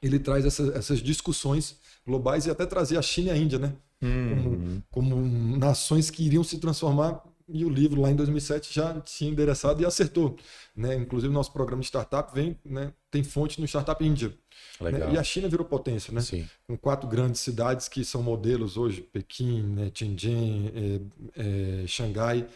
ele 0.00 0.20
traz 0.20 0.44
essa, 0.44 0.62
essas 0.76 1.00
discussões 1.00 1.80
globais 2.06 2.46
e 2.46 2.50
até 2.50 2.64
trazia 2.64 3.00
a 3.00 3.02
China 3.02 3.30
e 3.30 3.32
a 3.32 3.36
Índia, 3.36 3.58
né? 3.58 3.72
Uhum. 4.00 4.80
Como, 4.88 5.14
como 5.16 5.56
nações 5.56 6.10
que 6.10 6.24
iriam 6.24 6.44
se 6.44 6.58
transformar 6.58 7.24
e 7.48 7.64
o 7.64 7.68
livro 7.68 8.00
lá 8.00 8.10
em 8.10 8.16
2007 8.16 8.74
já 8.74 9.00
tinha 9.00 9.30
endereçado 9.30 9.80
e 9.80 9.86
acertou. 9.86 10.36
Né? 10.74 10.96
Inclusive, 10.96 11.32
nosso 11.32 11.52
programa 11.52 11.80
de 11.80 11.86
startup 11.86 12.34
vem, 12.34 12.58
né, 12.64 12.92
tem 13.10 13.22
fonte 13.22 13.60
no 13.60 13.66
Startup 13.66 14.04
India. 14.04 14.34
Né? 14.80 15.12
E 15.12 15.18
a 15.18 15.22
China 15.22 15.48
virou 15.48 15.64
potência, 15.64 16.12
né? 16.12 16.20
Sim. 16.20 16.48
com 16.66 16.76
quatro 16.76 17.08
grandes 17.08 17.40
cidades 17.40 17.88
que 17.88 18.04
são 18.04 18.22
modelos 18.22 18.76
hoje: 18.76 19.00
Pequim, 19.00 19.62
né, 19.62 19.90
Tianjin, 19.90 20.72
é, 21.36 21.82
é, 21.82 21.86
Xangai 21.86 22.46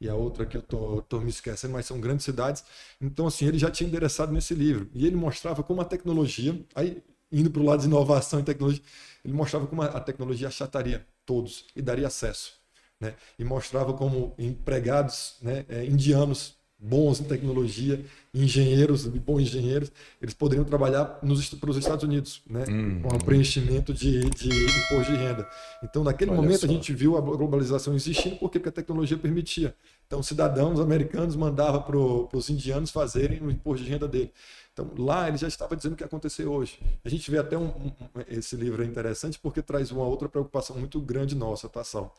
e 0.00 0.08
a 0.08 0.14
outra 0.14 0.44
que 0.44 0.56
eu 0.56 0.62
tô, 0.62 1.00
tô 1.02 1.20
me 1.20 1.30
esquecendo, 1.30 1.72
mas 1.72 1.86
são 1.86 2.00
grandes 2.00 2.24
cidades. 2.24 2.64
Então, 3.00 3.26
assim, 3.26 3.46
ele 3.46 3.58
já 3.58 3.70
tinha 3.70 3.88
endereçado 3.88 4.32
nesse 4.32 4.54
livro. 4.54 4.90
E 4.92 5.06
ele 5.06 5.14
mostrava 5.14 5.62
como 5.62 5.80
a 5.80 5.84
tecnologia, 5.84 6.60
aí 6.74 7.00
indo 7.30 7.50
para 7.50 7.62
o 7.62 7.64
lado 7.64 7.80
de 7.80 7.86
inovação 7.86 8.40
e 8.40 8.42
tecnologia, 8.42 8.82
ele 9.24 9.32
mostrava 9.32 9.66
como 9.66 9.82
a 9.82 10.00
tecnologia 10.00 10.48
achataria 10.48 11.06
todos 11.24 11.66
e 11.76 11.80
daria 11.80 12.08
acesso 12.08 12.61
né? 13.02 13.14
e 13.38 13.44
mostrava 13.44 13.92
como 13.92 14.32
empregados 14.38 15.36
né, 15.42 15.64
é, 15.68 15.84
indianos 15.84 16.56
bons 16.82 17.20
em 17.20 17.24
tecnologia, 17.24 18.04
engenheiros, 18.34 19.06
bons 19.06 19.42
engenheiros, 19.42 19.92
eles 20.20 20.34
poderiam 20.34 20.64
trabalhar 20.64 21.20
nos, 21.22 21.48
para 21.54 21.70
os 21.70 21.76
Estados 21.76 22.02
Unidos, 22.02 22.42
né? 22.44 22.64
Hum, 22.68 23.02
com 23.02 23.14
o 23.14 23.24
preenchimento 23.24 23.94
de, 23.94 24.28
de 24.30 24.48
imposto 24.48 25.12
de 25.12 25.16
renda. 25.16 25.48
Então, 25.80 26.02
naquele 26.02 26.32
momento, 26.32 26.60
só. 26.60 26.66
a 26.66 26.68
gente 26.68 26.92
viu 26.92 27.16
a 27.16 27.20
globalização 27.20 27.94
existindo 27.94 28.34
porque, 28.36 28.58
porque 28.58 28.68
a 28.68 28.72
tecnologia 28.72 29.16
permitia. 29.16 29.76
Então, 30.08 30.24
cidadãos 30.24 30.80
americanos 30.80 31.36
mandavam 31.36 31.82
para 31.82 32.36
os 32.36 32.50
indianos 32.50 32.90
fazerem 32.90 33.40
o 33.40 33.50
imposto 33.50 33.84
de 33.84 33.90
renda 33.90 34.08
dele. 34.08 34.32
Então, 34.72 34.90
lá 34.98 35.28
ele 35.28 35.36
já 35.36 35.46
estava 35.46 35.76
dizendo 35.76 35.92
o 35.92 35.96
que 35.96 36.02
ia 36.02 36.06
acontecer 36.06 36.46
hoje. 36.46 36.80
A 37.04 37.08
gente 37.08 37.30
vê 37.30 37.38
até 37.38 37.56
um, 37.56 37.66
um, 37.66 37.92
esse 38.28 38.56
livro 38.56 38.82
é 38.82 38.86
interessante 38.86 39.38
porque 39.38 39.62
traz 39.62 39.92
uma 39.92 40.04
outra 40.04 40.28
preocupação 40.28 40.76
muito 40.76 40.98
grande 41.00 41.36
nossa, 41.36 41.68
tá, 41.68 41.84
Sal? 41.84 42.12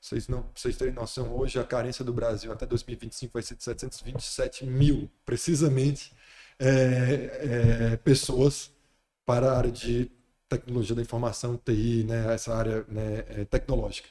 Vocês 0.00 0.28
não, 0.28 0.48
vocês 0.54 0.76
terem 0.76 0.94
noção, 0.94 1.36
hoje 1.36 1.58
a 1.58 1.64
carência 1.64 2.04
do 2.04 2.12
Brasil 2.12 2.52
até 2.52 2.64
2025 2.64 3.32
vai 3.32 3.42
ser 3.42 3.56
de 3.56 3.64
727 3.64 4.64
mil, 4.64 5.10
precisamente, 5.24 6.12
é, 6.58 7.92
é, 7.92 7.96
pessoas 7.96 8.72
para 9.24 9.52
a 9.52 9.58
área 9.58 9.72
de 9.72 10.10
tecnologia 10.48 10.94
da 10.94 11.02
informação, 11.02 11.56
TI, 11.56 12.04
né, 12.04 12.32
essa 12.32 12.54
área 12.54 12.84
né, 12.88 13.24
é, 13.28 13.44
tecnológica. 13.44 14.08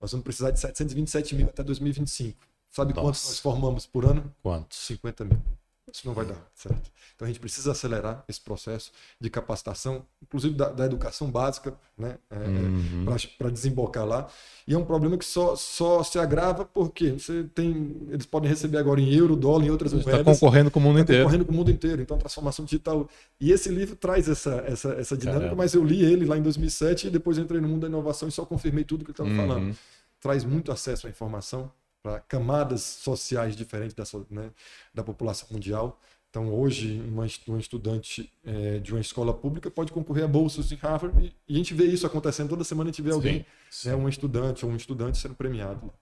Nós 0.00 0.12
vamos 0.12 0.24
precisar 0.24 0.50
de 0.50 0.60
727 0.60 1.34
mil 1.34 1.48
até 1.48 1.62
2025. 1.62 2.38
Sabe 2.70 2.92
Nossa. 2.92 3.06
quantos 3.06 3.24
nós 3.24 3.38
formamos 3.38 3.86
por 3.86 4.04
ano? 4.04 4.34
Quantos? 4.42 4.78
50 4.78 5.24
mil. 5.24 5.42
Isso 5.92 6.04
não 6.04 6.14
vai 6.14 6.26
dar, 6.26 6.36
certo? 6.52 6.90
Então 7.14 7.24
a 7.24 7.28
gente 7.28 7.38
precisa 7.38 7.70
acelerar 7.70 8.24
esse 8.28 8.40
processo 8.40 8.90
de 9.20 9.30
capacitação, 9.30 10.04
inclusive 10.20 10.54
da, 10.54 10.68
da 10.68 10.84
educação 10.84 11.30
básica, 11.30 11.74
né? 11.96 12.18
É, 12.28 12.36
uhum. 12.36 13.04
para 13.38 13.50
desembocar 13.50 14.04
lá. 14.04 14.28
E 14.66 14.74
é 14.74 14.78
um 14.78 14.84
problema 14.84 15.16
que 15.16 15.24
só, 15.24 15.54
só 15.54 16.02
se 16.02 16.18
agrava 16.18 16.64
porque 16.64 17.12
você 17.12 17.44
tem. 17.54 17.96
Eles 18.10 18.26
podem 18.26 18.50
receber 18.50 18.78
agora 18.78 19.00
em 19.00 19.14
euro, 19.14 19.36
dólar, 19.36 19.64
em 19.64 19.70
outras 19.70 19.92
moedas. 19.92 20.12
Está 20.12 20.24
concorrendo 20.24 20.72
com 20.72 20.80
o 20.80 20.82
mundo 20.82 20.96
tá 20.96 21.02
inteiro. 21.02 21.22
concorrendo 21.22 21.44
com 21.44 21.52
o 21.52 21.54
mundo 21.54 21.70
inteiro. 21.70 22.02
Então, 22.02 22.18
transformação 22.18 22.64
digital. 22.64 23.08
E 23.40 23.52
esse 23.52 23.68
livro 23.68 23.94
traz 23.94 24.28
essa, 24.28 24.64
essa, 24.66 24.92
essa 24.94 25.16
dinâmica, 25.16 25.44
Caramba. 25.44 25.62
mas 25.62 25.72
eu 25.72 25.84
li 25.84 26.04
ele 26.04 26.26
lá 26.26 26.36
em 26.36 26.42
2007 26.42 27.06
e 27.06 27.10
depois 27.10 27.38
entrei 27.38 27.60
no 27.60 27.68
mundo 27.68 27.82
da 27.82 27.86
inovação 27.86 28.28
e 28.28 28.32
só 28.32 28.44
confirmei 28.44 28.82
tudo 28.82 29.04
que 29.04 29.12
ele 29.12 29.12
estava 29.12 29.30
uhum. 29.30 29.36
falando. 29.36 29.76
Traz 30.20 30.44
muito 30.44 30.72
acesso 30.72 31.06
à 31.06 31.10
informação 31.10 31.70
para 32.06 32.20
camadas 32.20 32.82
sociais 32.82 33.56
diferentes 33.56 33.92
da, 33.92 34.04
né, 34.30 34.50
da 34.94 35.02
população 35.02 35.48
mundial. 35.50 36.00
Então, 36.30 36.54
hoje, 36.54 37.02
uma, 37.08 37.26
um 37.48 37.58
estudante 37.58 38.30
é, 38.44 38.78
de 38.78 38.92
uma 38.92 39.00
escola 39.00 39.34
pública 39.34 39.68
pode 39.68 39.90
concorrer 39.90 40.22
a 40.22 40.28
bolsas 40.28 40.70
em 40.70 40.76
Harvard 40.76 41.18
e, 41.20 41.34
e, 41.48 41.54
a 41.54 41.58
gente 41.58 41.74
vê 41.74 41.84
isso 41.86 42.06
acontecendo 42.06 42.48
toda 42.48 42.62
semana. 42.62 42.90
A 42.90 42.92
gente 42.92 43.02
vê 43.02 43.10
alguém, 43.10 43.44
sim, 43.68 43.88
Né, 43.88 43.96
um 43.96 44.08
estudante 44.08 44.64
ou 44.64 44.70
um 44.70 44.76
estudante 44.76 45.18
sendo 45.18 45.34
premiado. 45.34 45.92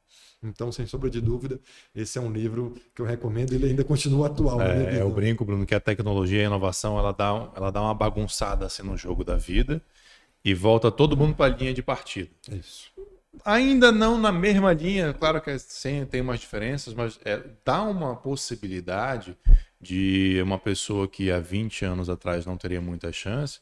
Então, 0.43 0.71
sem 0.71 0.87
sombra 0.87 1.09
de 1.09 1.23
dúvida, 1.23 1.59
esse 1.95 2.19
é 2.19 2.21
um 2.21 2.31
livro 2.31 2.75
que 2.95 3.01
eu 3.01 3.07
recomendo. 3.07 3.55
Ele 3.55 3.67
ainda 3.67 3.83
continua 3.83 4.27
atual. 4.27 4.61
É, 4.61 5.01
eu 5.01 5.11
brinco, 5.11 5.43
Bruno, 5.43 5.65
que 5.65 5.75
a 5.75 5.81
tecnologia 5.81 6.41
e 6.41 6.43
a 6.43 6.47
inovação 6.47 6.99
ela 6.99 7.13
dá, 7.13 7.51
ela 7.57 7.71
dá 7.71 7.81
uma 7.81 7.95
bagunçada 7.95 8.67
assim 8.67 8.83
no 8.83 8.95
jogo 8.95 9.25
da 9.25 9.37
vida 9.37 9.81
e 10.45 10.53
volta 10.53 10.91
todo 10.91 11.17
mundo 11.17 11.35
para 11.35 11.55
a 11.55 11.57
linha 11.57 11.73
de 11.73 11.83
partida. 11.83 12.29
Isso. 12.51 12.93
Ainda 13.45 13.91
não 13.91 14.19
na 14.19 14.33
mesma 14.33 14.73
linha, 14.73 15.13
claro 15.13 15.41
que 15.41 15.59
sim, 15.59 16.07
tem 16.07 16.21
umas 16.21 16.41
diferenças, 16.41 16.95
mas 16.95 17.19
é, 17.25 17.43
dá 17.65 17.83
uma 17.83 18.17
possibilidade 18.17 19.37
de 19.81 20.41
uma 20.43 20.59
pessoa 20.59 21.07
que 21.07 21.31
há 21.31 21.39
20 21.39 21.85
anos 21.85 22.09
atrás 22.09 22.47
não 22.47 22.57
teria 22.57 22.81
muita 22.81 23.13
chance, 23.13 23.61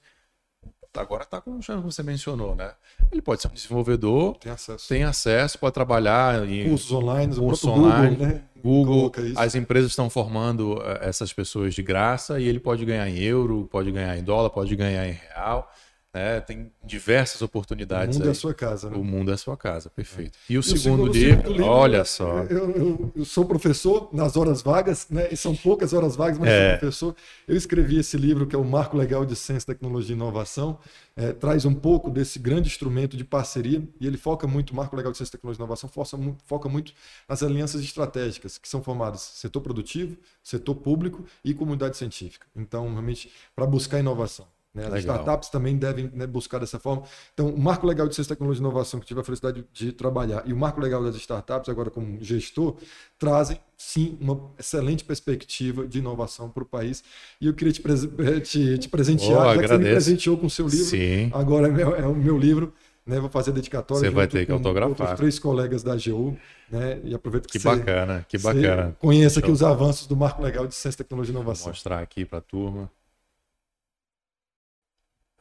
agora 1.00 1.22
está 1.22 1.40
com 1.40 1.60
chance, 1.60 1.78
como 1.80 1.90
você 1.90 2.02
mencionou, 2.02 2.54
né? 2.54 2.72
Ele 3.10 3.22
pode 3.22 3.40
ser 3.40 3.48
um 3.48 3.54
desenvolvedor, 3.54 4.36
tem 4.36 4.52
acesso, 4.52 4.88
tem 4.88 5.04
acesso 5.04 5.58
pode 5.58 5.74
trabalhar 5.74 6.46
em 6.48 6.68
cursos 6.68 6.92
online, 6.92 7.34
cursos 7.34 7.64
online, 7.68 8.16
Google, 8.16 8.26
né? 8.26 8.42
Google 8.62 9.12
as 9.36 9.54
empresas 9.54 9.90
estão 9.90 10.08
formando 10.08 10.80
eh, 10.82 11.08
essas 11.08 11.32
pessoas 11.32 11.74
de 11.74 11.82
graça 11.82 12.38
e 12.38 12.46
ele 12.46 12.60
pode 12.60 12.84
ganhar 12.84 13.08
em 13.08 13.18
euro, 13.18 13.68
pode 13.70 13.90
ganhar 13.90 14.16
em 14.16 14.22
dólar, 14.22 14.50
pode 14.50 14.74
ganhar 14.76 15.06
em 15.08 15.12
real. 15.12 15.70
É, 16.14 16.40
tem 16.40 16.70
diversas 16.84 17.40
oportunidades. 17.40 18.16
O 18.16 18.18
mundo 18.18 18.24
aí. 18.24 18.28
é 18.28 18.32
a 18.32 18.34
sua 18.34 18.52
casa, 18.52 18.90
né? 18.90 18.96
O 18.98 19.02
mundo 19.02 19.30
é 19.30 19.34
a 19.34 19.38
sua 19.38 19.56
casa, 19.56 19.88
perfeito. 19.88 20.38
E 20.48 20.58
o, 20.58 20.60
e 20.60 20.62
segundo, 20.62 20.74
o 20.74 20.78
segundo 20.78 21.12
livro, 21.12 21.52
livro, 21.52 21.64
olha 21.64 22.04
só. 22.04 22.42
Eu, 22.42 22.70
eu, 22.70 23.12
eu, 23.16 23.24
sou 23.24 23.46
professor 23.46 24.10
nas 24.12 24.36
horas 24.36 24.60
vagas, 24.60 25.06
né? 25.08 25.28
E 25.30 25.36
são 25.38 25.56
poucas 25.56 25.94
horas 25.94 26.14
vagas, 26.14 26.38
mas 26.38 26.50
é. 26.50 26.70
sou 26.70 26.78
professor. 26.78 27.16
Eu 27.48 27.56
escrevi 27.56 27.98
esse 27.98 28.18
livro 28.18 28.46
que 28.46 28.54
é 28.54 28.58
o 28.58 28.64
Marco 28.64 28.94
Legal 28.94 29.24
de 29.24 29.34
Ciência, 29.34 29.72
Tecnologia 29.72 30.14
e 30.14 30.16
Inovação. 30.16 30.78
É, 31.16 31.32
traz 31.32 31.64
um 31.64 31.74
pouco 31.74 32.10
desse 32.10 32.38
grande 32.38 32.68
instrumento 32.68 33.16
de 33.16 33.24
parceria 33.24 33.82
e 33.98 34.06
ele 34.06 34.18
foca 34.18 34.46
muito, 34.46 34.70
o 34.70 34.76
Marco 34.76 34.94
Legal 34.94 35.12
de 35.12 35.16
Ciência, 35.16 35.32
Tecnologia 35.32 35.62
e 35.62 35.64
Inovação 35.64 35.88
foca, 35.88 36.18
foca 36.44 36.68
muito 36.68 36.92
nas 37.26 37.42
alianças 37.42 37.82
estratégicas 37.82 38.58
que 38.58 38.68
são 38.68 38.82
formadas 38.82 39.22
setor 39.22 39.62
produtivo, 39.62 40.14
setor 40.42 40.74
público 40.74 41.24
e 41.42 41.54
comunidade 41.54 41.96
científica. 41.96 42.46
Então, 42.54 42.90
realmente, 42.90 43.32
para 43.56 43.66
buscar 43.66 43.98
inovação. 43.98 44.46
Né? 44.74 44.86
As 44.86 45.00
startups 45.00 45.50
também 45.50 45.76
devem 45.76 46.10
né, 46.14 46.26
buscar 46.26 46.58
dessa 46.58 46.78
forma. 46.78 47.02
Então, 47.34 47.48
o 47.48 47.60
marco 47.60 47.86
legal 47.86 48.08
de 48.08 48.14
ciência, 48.14 48.34
tecnologia 48.34 48.62
e 48.62 48.64
inovação, 48.64 48.98
que 48.98 49.06
tive 49.06 49.20
a 49.20 49.24
felicidade 49.24 49.64
de 49.70 49.92
trabalhar, 49.92 50.42
e 50.46 50.52
o 50.52 50.56
marco 50.56 50.80
legal 50.80 51.02
das 51.02 51.14
startups, 51.16 51.68
agora 51.68 51.90
como 51.90 52.22
gestor, 52.22 52.76
trazem, 53.18 53.60
sim, 53.76 54.16
uma 54.18 54.50
excelente 54.58 55.04
perspectiva 55.04 55.86
de 55.86 55.98
inovação 55.98 56.48
para 56.48 56.62
o 56.62 56.66
país. 56.66 57.04
E 57.38 57.46
eu 57.46 57.54
queria 57.54 57.72
te, 57.72 57.82
eh, 57.86 58.40
te, 58.40 58.78
te 58.78 58.88
presentear, 58.88 59.48
oh, 59.48 59.54
já 59.54 59.60
que 59.60 59.68
você 59.68 59.78
me 59.78 59.84
presenteou 59.84 60.38
com 60.38 60.46
o 60.46 60.50
seu 60.50 60.66
livro, 60.66 60.86
sim. 60.86 61.30
agora 61.34 61.68
é, 61.68 61.70
meu, 61.70 61.94
é 61.94 62.06
o 62.06 62.14
meu 62.14 62.38
livro. 62.38 62.72
Né, 63.04 63.18
vou 63.18 63.28
fazer 63.28 63.50
a 63.50 63.54
dedicatória. 63.54 64.00
Você 64.00 64.14
vai 64.14 64.28
ter 64.28 64.46
que 64.46 64.52
autografar. 64.52 65.10
Os 65.10 65.16
três 65.16 65.36
colegas 65.36 65.82
da 65.82 65.94
AGU, 65.94 66.38
né? 66.70 67.00
E 67.02 67.12
aproveito 67.12 67.48
que, 67.48 67.58
que 67.58 67.64
bacana, 67.64 68.24
que 68.28 68.38
bacana. 68.38 68.96
Conheça 69.00 69.40
aqui 69.40 69.50
os 69.50 69.60
avanços 69.60 70.06
do 70.06 70.16
Marco 70.16 70.40
Legal 70.40 70.68
de 70.68 70.74
Ciência, 70.76 70.98
Tecnologia 70.98 71.32
e 71.32 71.36
Inovação. 71.36 71.64
Vou 71.64 71.72
mostrar 71.72 71.98
aqui 71.98 72.24
para 72.24 72.38
a 72.38 72.40
turma. 72.40 72.88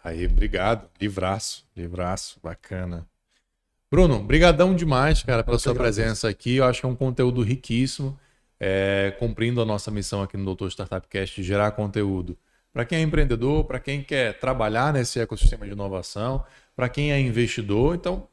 Aí, 0.03 0.25
obrigado. 0.25 0.89
Livraço, 0.99 1.65
livraço, 1.75 2.39
bacana. 2.41 3.07
Bruno, 3.89 4.23
brigadão 4.23 4.75
demais, 4.75 5.21
cara, 5.21 5.43
pela 5.43 5.59
sua 5.59 5.75
presença 5.75 6.29
aqui. 6.29 6.55
Eu 6.55 6.65
acho 6.65 6.79
que 6.79 6.85
é 6.85 6.89
um 6.89 6.95
conteúdo 6.95 7.41
riquíssimo, 7.41 8.17
é, 8.59 9.15
cumprindo 9.19 9.61
a 9.61 9.65
nossa 9.65 9.91
missão 9.91 10.21
aqui 10.21 10.37
no 10.37 10.45
Doutor 10.45 10.69
Startup 10.69 11.07
Cast 11.07 11.35
de 11.41 11.45
gerar 11.45 11.71
conteúdo 11.71 12.37
para 12.73 12.85
quem 12.85 12.99
é 12.99 13.01
empreendedor, 13.01 13.65
para 13.65 13.79
quem 13.79 14.01
quer 14.01 14.39
trabalhar 14.39 14.93
nesse 14.93 15.19
ecossistema 15.19 15.65
de 15.65 15.73
inovação, 15.73 16.43
para 16.75 16.87
quem 16.87 17.11
é 17.11 17.19
investidor. 17.19 17.95
Então, 17.95 18.27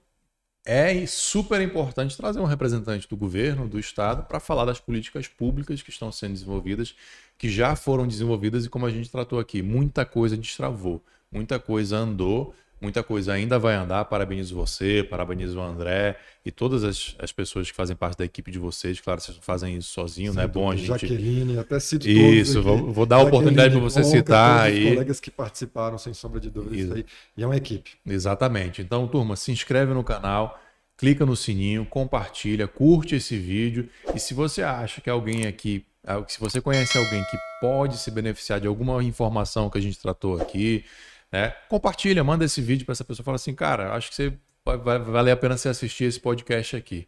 é 0.64 1.06
super 1.06 1.60
importante 1.60 2.16
trazer 2.16 2.40
um 2.40 2.44
representante 2.44 3.08
do 3.08 3.16
governo, 3.16 3.68
do 3.68 3.78
Estado, 3.78 4.24
para 4.24 4.38
falar 4.38 4.64
das 4.64 4.78
políticas 4.78 5.26
públicas 5.26 5.82
que 5.82 5.90
estão 5.90 6.12
sendo 6.12 6.34
desenvolvidas, 6.34 6.94
que 7.36 7.48
já 7.48 7.74
foram 7.74 8.06
desenvolvidas 8.06 8.64
e 8.64 8.68
como 8.68 8.86
a 8.86 8.90
gente 8.90 9.10
tratou 9.10 9.40
aqui, 9.40 9.62
muita 9.62 10.04
coisa 10.04 10.36
destravou. 10.36 11.02
Muita 11.30 11.58
coisa 11.58 11.96
andou, 11.96 12.54
muita 12.80 13.02
coisa 13.02 13.34
ainda 13.34 13.58
vai 13.58 13.74
andar. 13.74 14.04
Parabenizo 14.06 14.54
você, 14.54 15.06
parabenizo 15.08 15.58
o 15.58 15.62
André 15.62 16.16
e 16.44 16.50
todas 16.50 16.84
as, 16.84 17.14
as 17.18 17.32
pessoas 17.32 17.70
que 17.70 17.76
fazem 17.76 17.94
parte 17.94 18.18
da 18.18 18.24
equipe 18.24 18.50
de 18.50 18.58
vocês. 18.58 19.00
Claro, 19.00 19.20
vocês 19.20 19.36
não 19.36 19.42
fazem 19.42 19.76
isso 19.76 19.90
sozinho, 19.90 20.32
né? 20.32 20.44
É 20.44 20.46
bom 20.46 20.70
a 20.70 20.76
gente. 20.76 20.86
Jaqueline, 20.86 21.58
até 21.58 21.78
cito 21.78 22.08
Isso, 22.08 22.62
vou, 22.62 22.92
vou, 22.92 23.04
dar 23.04 23.16
a 23.16 23.22
oportunidade 23.22 23.72
para 23.72 23.80
você 23.80 24.02
citar 24.02 24.62
aí. 24.62 24.84
Os 24.84 24.90
colegas 24.90 25.20
que 25.20 25.30
participaram, 25.30 25.98
sem 25.98 26.14
sombra 26.14 26.40
de 26.40 26.50
dúvida, 26.50 26.76
isso 26.76 26.94
aí. 26.94 27.04
E 27.36 27.42
é 27.42 27.46
uma 27.46 27.56
equipe. 27.56 27.92
Exatamente. 28.06 28.80
Então, 28.80 29.06
turma, 29.06 29.36
se 29.36 29.52
inscreve 29.52 29.92
no 29.92 30.02
canal. 30.02 30.58
Clica 30.96 31.24
no 31.24 31.36
sininho, 31.36 31.86
compartilha, 31.86 32.66
curte 32.66 33.14
esse 33.14 33.38
vídeo. 33.38 33.88
E 34.16 34.18
se 34.18 34.34
você 34.34 34.62
acha 34.62 35.00
que 35.00 35.08
alguém 35.08 35.46
aqui 35.46 35.84
se 36.26 36.40
você 36.40 36.60
conhece 36.60 36.96
alguém 36.96 37.22
que 37.24 37.36
pode 37.60 37.98
se 37.98 38.10
beneficiar 38.10 38.60
de 38.60 38.66
alguma 38.66 39.02
informação 39.02 39.68
que 39.68 39.78
a 39.78 39.80
gente 39.80 39.98
tratou 39.98 40.40
aqui, 40.40 40.84
né? 41.32 41.50
Compartilha, 41.68 42.24
manda 42.24 42.44
esse 42.44 42.60
vídeo 42.60 42.84
para 42.84 42.92
essa 42.92 43.04
pessoa. 43.04 43.24
Fala 43.24 43.36
assim, 43.36 43.54
cara, 43.54 43.94
acho 43.94 44.08
que 44.10 44.14
você 44.14 44.32
vai, 44.64 44.76
vai 44.76 44.98
valer 44.98 45.30
a 45.32 45.36
pena 45.36 45.56
você 45.56 45.68
assistir 45.68 46.04
esse 46.04 46.20
podcast 46.20 46.76
aqui. 46.76 47.06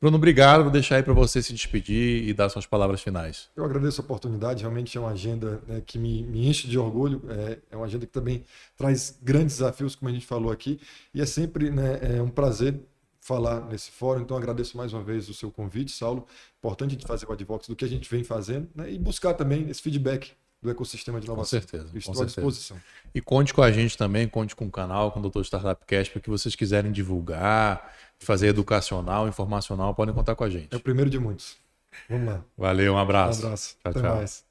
Bruno, 0.00 0.16
obrigado. 0.16 0.62
Vou 0.62 0.70
deixar 0.70 0.96
aí 0.96 1.02
para 1.02 1.12
você 1.12 1.42
se 1.42 1.52
despedir 1.52 2.28
e 2.28 2.32
dar 2.32 2.48
suas 2.48 2.64
palavras 2.64 3.02
finais. 3.02 3.48
Eu 3.56 3.64
agradeço 3.64 4.00
a 4.00 4.04
oportunidade. 4.04 4.62
Realmente 4.62 4.96
é 4.96 5.00
uma 5.00 5.10
agenda 5.10 5.60
né, 5.66 5.82
que 5.84 5.98
me, 5.98 6.22
me, 6.22 6.46
enche 6.48 6.68
de 6.68 6.78
orgulho. 6.78 7.20
É, 7.28 7.58
é, 7.72 7.76
uma 7.76 7.86
agenda 7.86 8.06
que 8.06 8.12
também 8.12 8.44
traz 8.76 9.18
grandes 9.20 9.56
desafios, 9.56 9.96
como 9.96 10.08
a 10.08 10.12
gente 10.12 10.24
falou 10.24 10.52
aqui. 10.52 10.80
E 11.12 11.20
é 11.20 11.26
sempre 11.26 11.70
né, 11.70 11.98
é 12.00 12.22
um 12.22 12.30
prazer 12.30 12.78
falar 13.20 13.66
nesse 13.66 13.90
fórum. 13.90 14.20
Então, 14.20 14.36
agradeço 14.36 14.76
mais 14.76 14.92
uma 14.92 15.02
vez 15.02 15.28
o 15.28 15.34
seu 15.34 15.50
convite, 15.50 15.90
Saulo. 15.90 16.24
Importante 16.58 16.90
a 16.90 16.94
gente 16.94 17.06
fazer 17.06 17.26
o 17.26 17.32
Advox 17.32 17.66
do 17.66 17.74
que 17.74 17.84
a 17.84 17.88
gente 17.88 18.08
vem 18.08 18.22
fazendo 18.22 18.68
né, 18.76 18.92
e 18.92 18.98
buscar 18.98 19.34
também 19.34 19.68
esse 19.68 19.82
feedback 19.82 20.32
do 20.60 20.70
ecossistema 20.70 21.20
de 21.20 21.26
inovação. 21.26 21.60
Com 21.60 21.66
certeza. 21.66 21.98
Estou 21.98 22.14
com 22.14 22.22
à 22.22 22.24
disposição. 22.24 22.76
E 23.14 23.20
conte 23.20 23.54
com 23.54 23.62
a 23.62 23.70
gente 23.70 23.96
também, 23.96 24.28
conte 24.28 24.56
com 24.56 24.66
o 24.66 24.70
canal, 24.70 25.12
com 25.12 25.20
o 25.20 25.22
Doutor 25.22 25.44
Startup 25.44 25.84
Cast, 25.86 26.12
para 26.12 26.20
que 26.20 26.30
vocês 26.30 26.54
quiserem 26.54 26.90
divulgar, 26.90 27.94
fazer 28.18 28.48
educacional, 28.48 29.28
informacional, 29.28 29.94
podem 29.94 30.14
contar 30.14 30.34
com 30.34 30.44
a 30.44 30.50
gente. 30.50 30.68
É 30.72 30.76
o 30.76 30.80
primeiro 30.80 31.10
de 31.10 31.18
muitos. 31.18 31.56
Vamos 32.08 32.26
lá. 32.26 32.44
Valeu, 32.56 32.94
um 32.94 32.98
abraço. 32.98 33.42
Um 33.42 33.46
abraço. 33.46 33.76
Tchau, 33.82 33.90
Até 33.90 34.00
tchau. 34.00 34.16
Mais. 34.16 34.47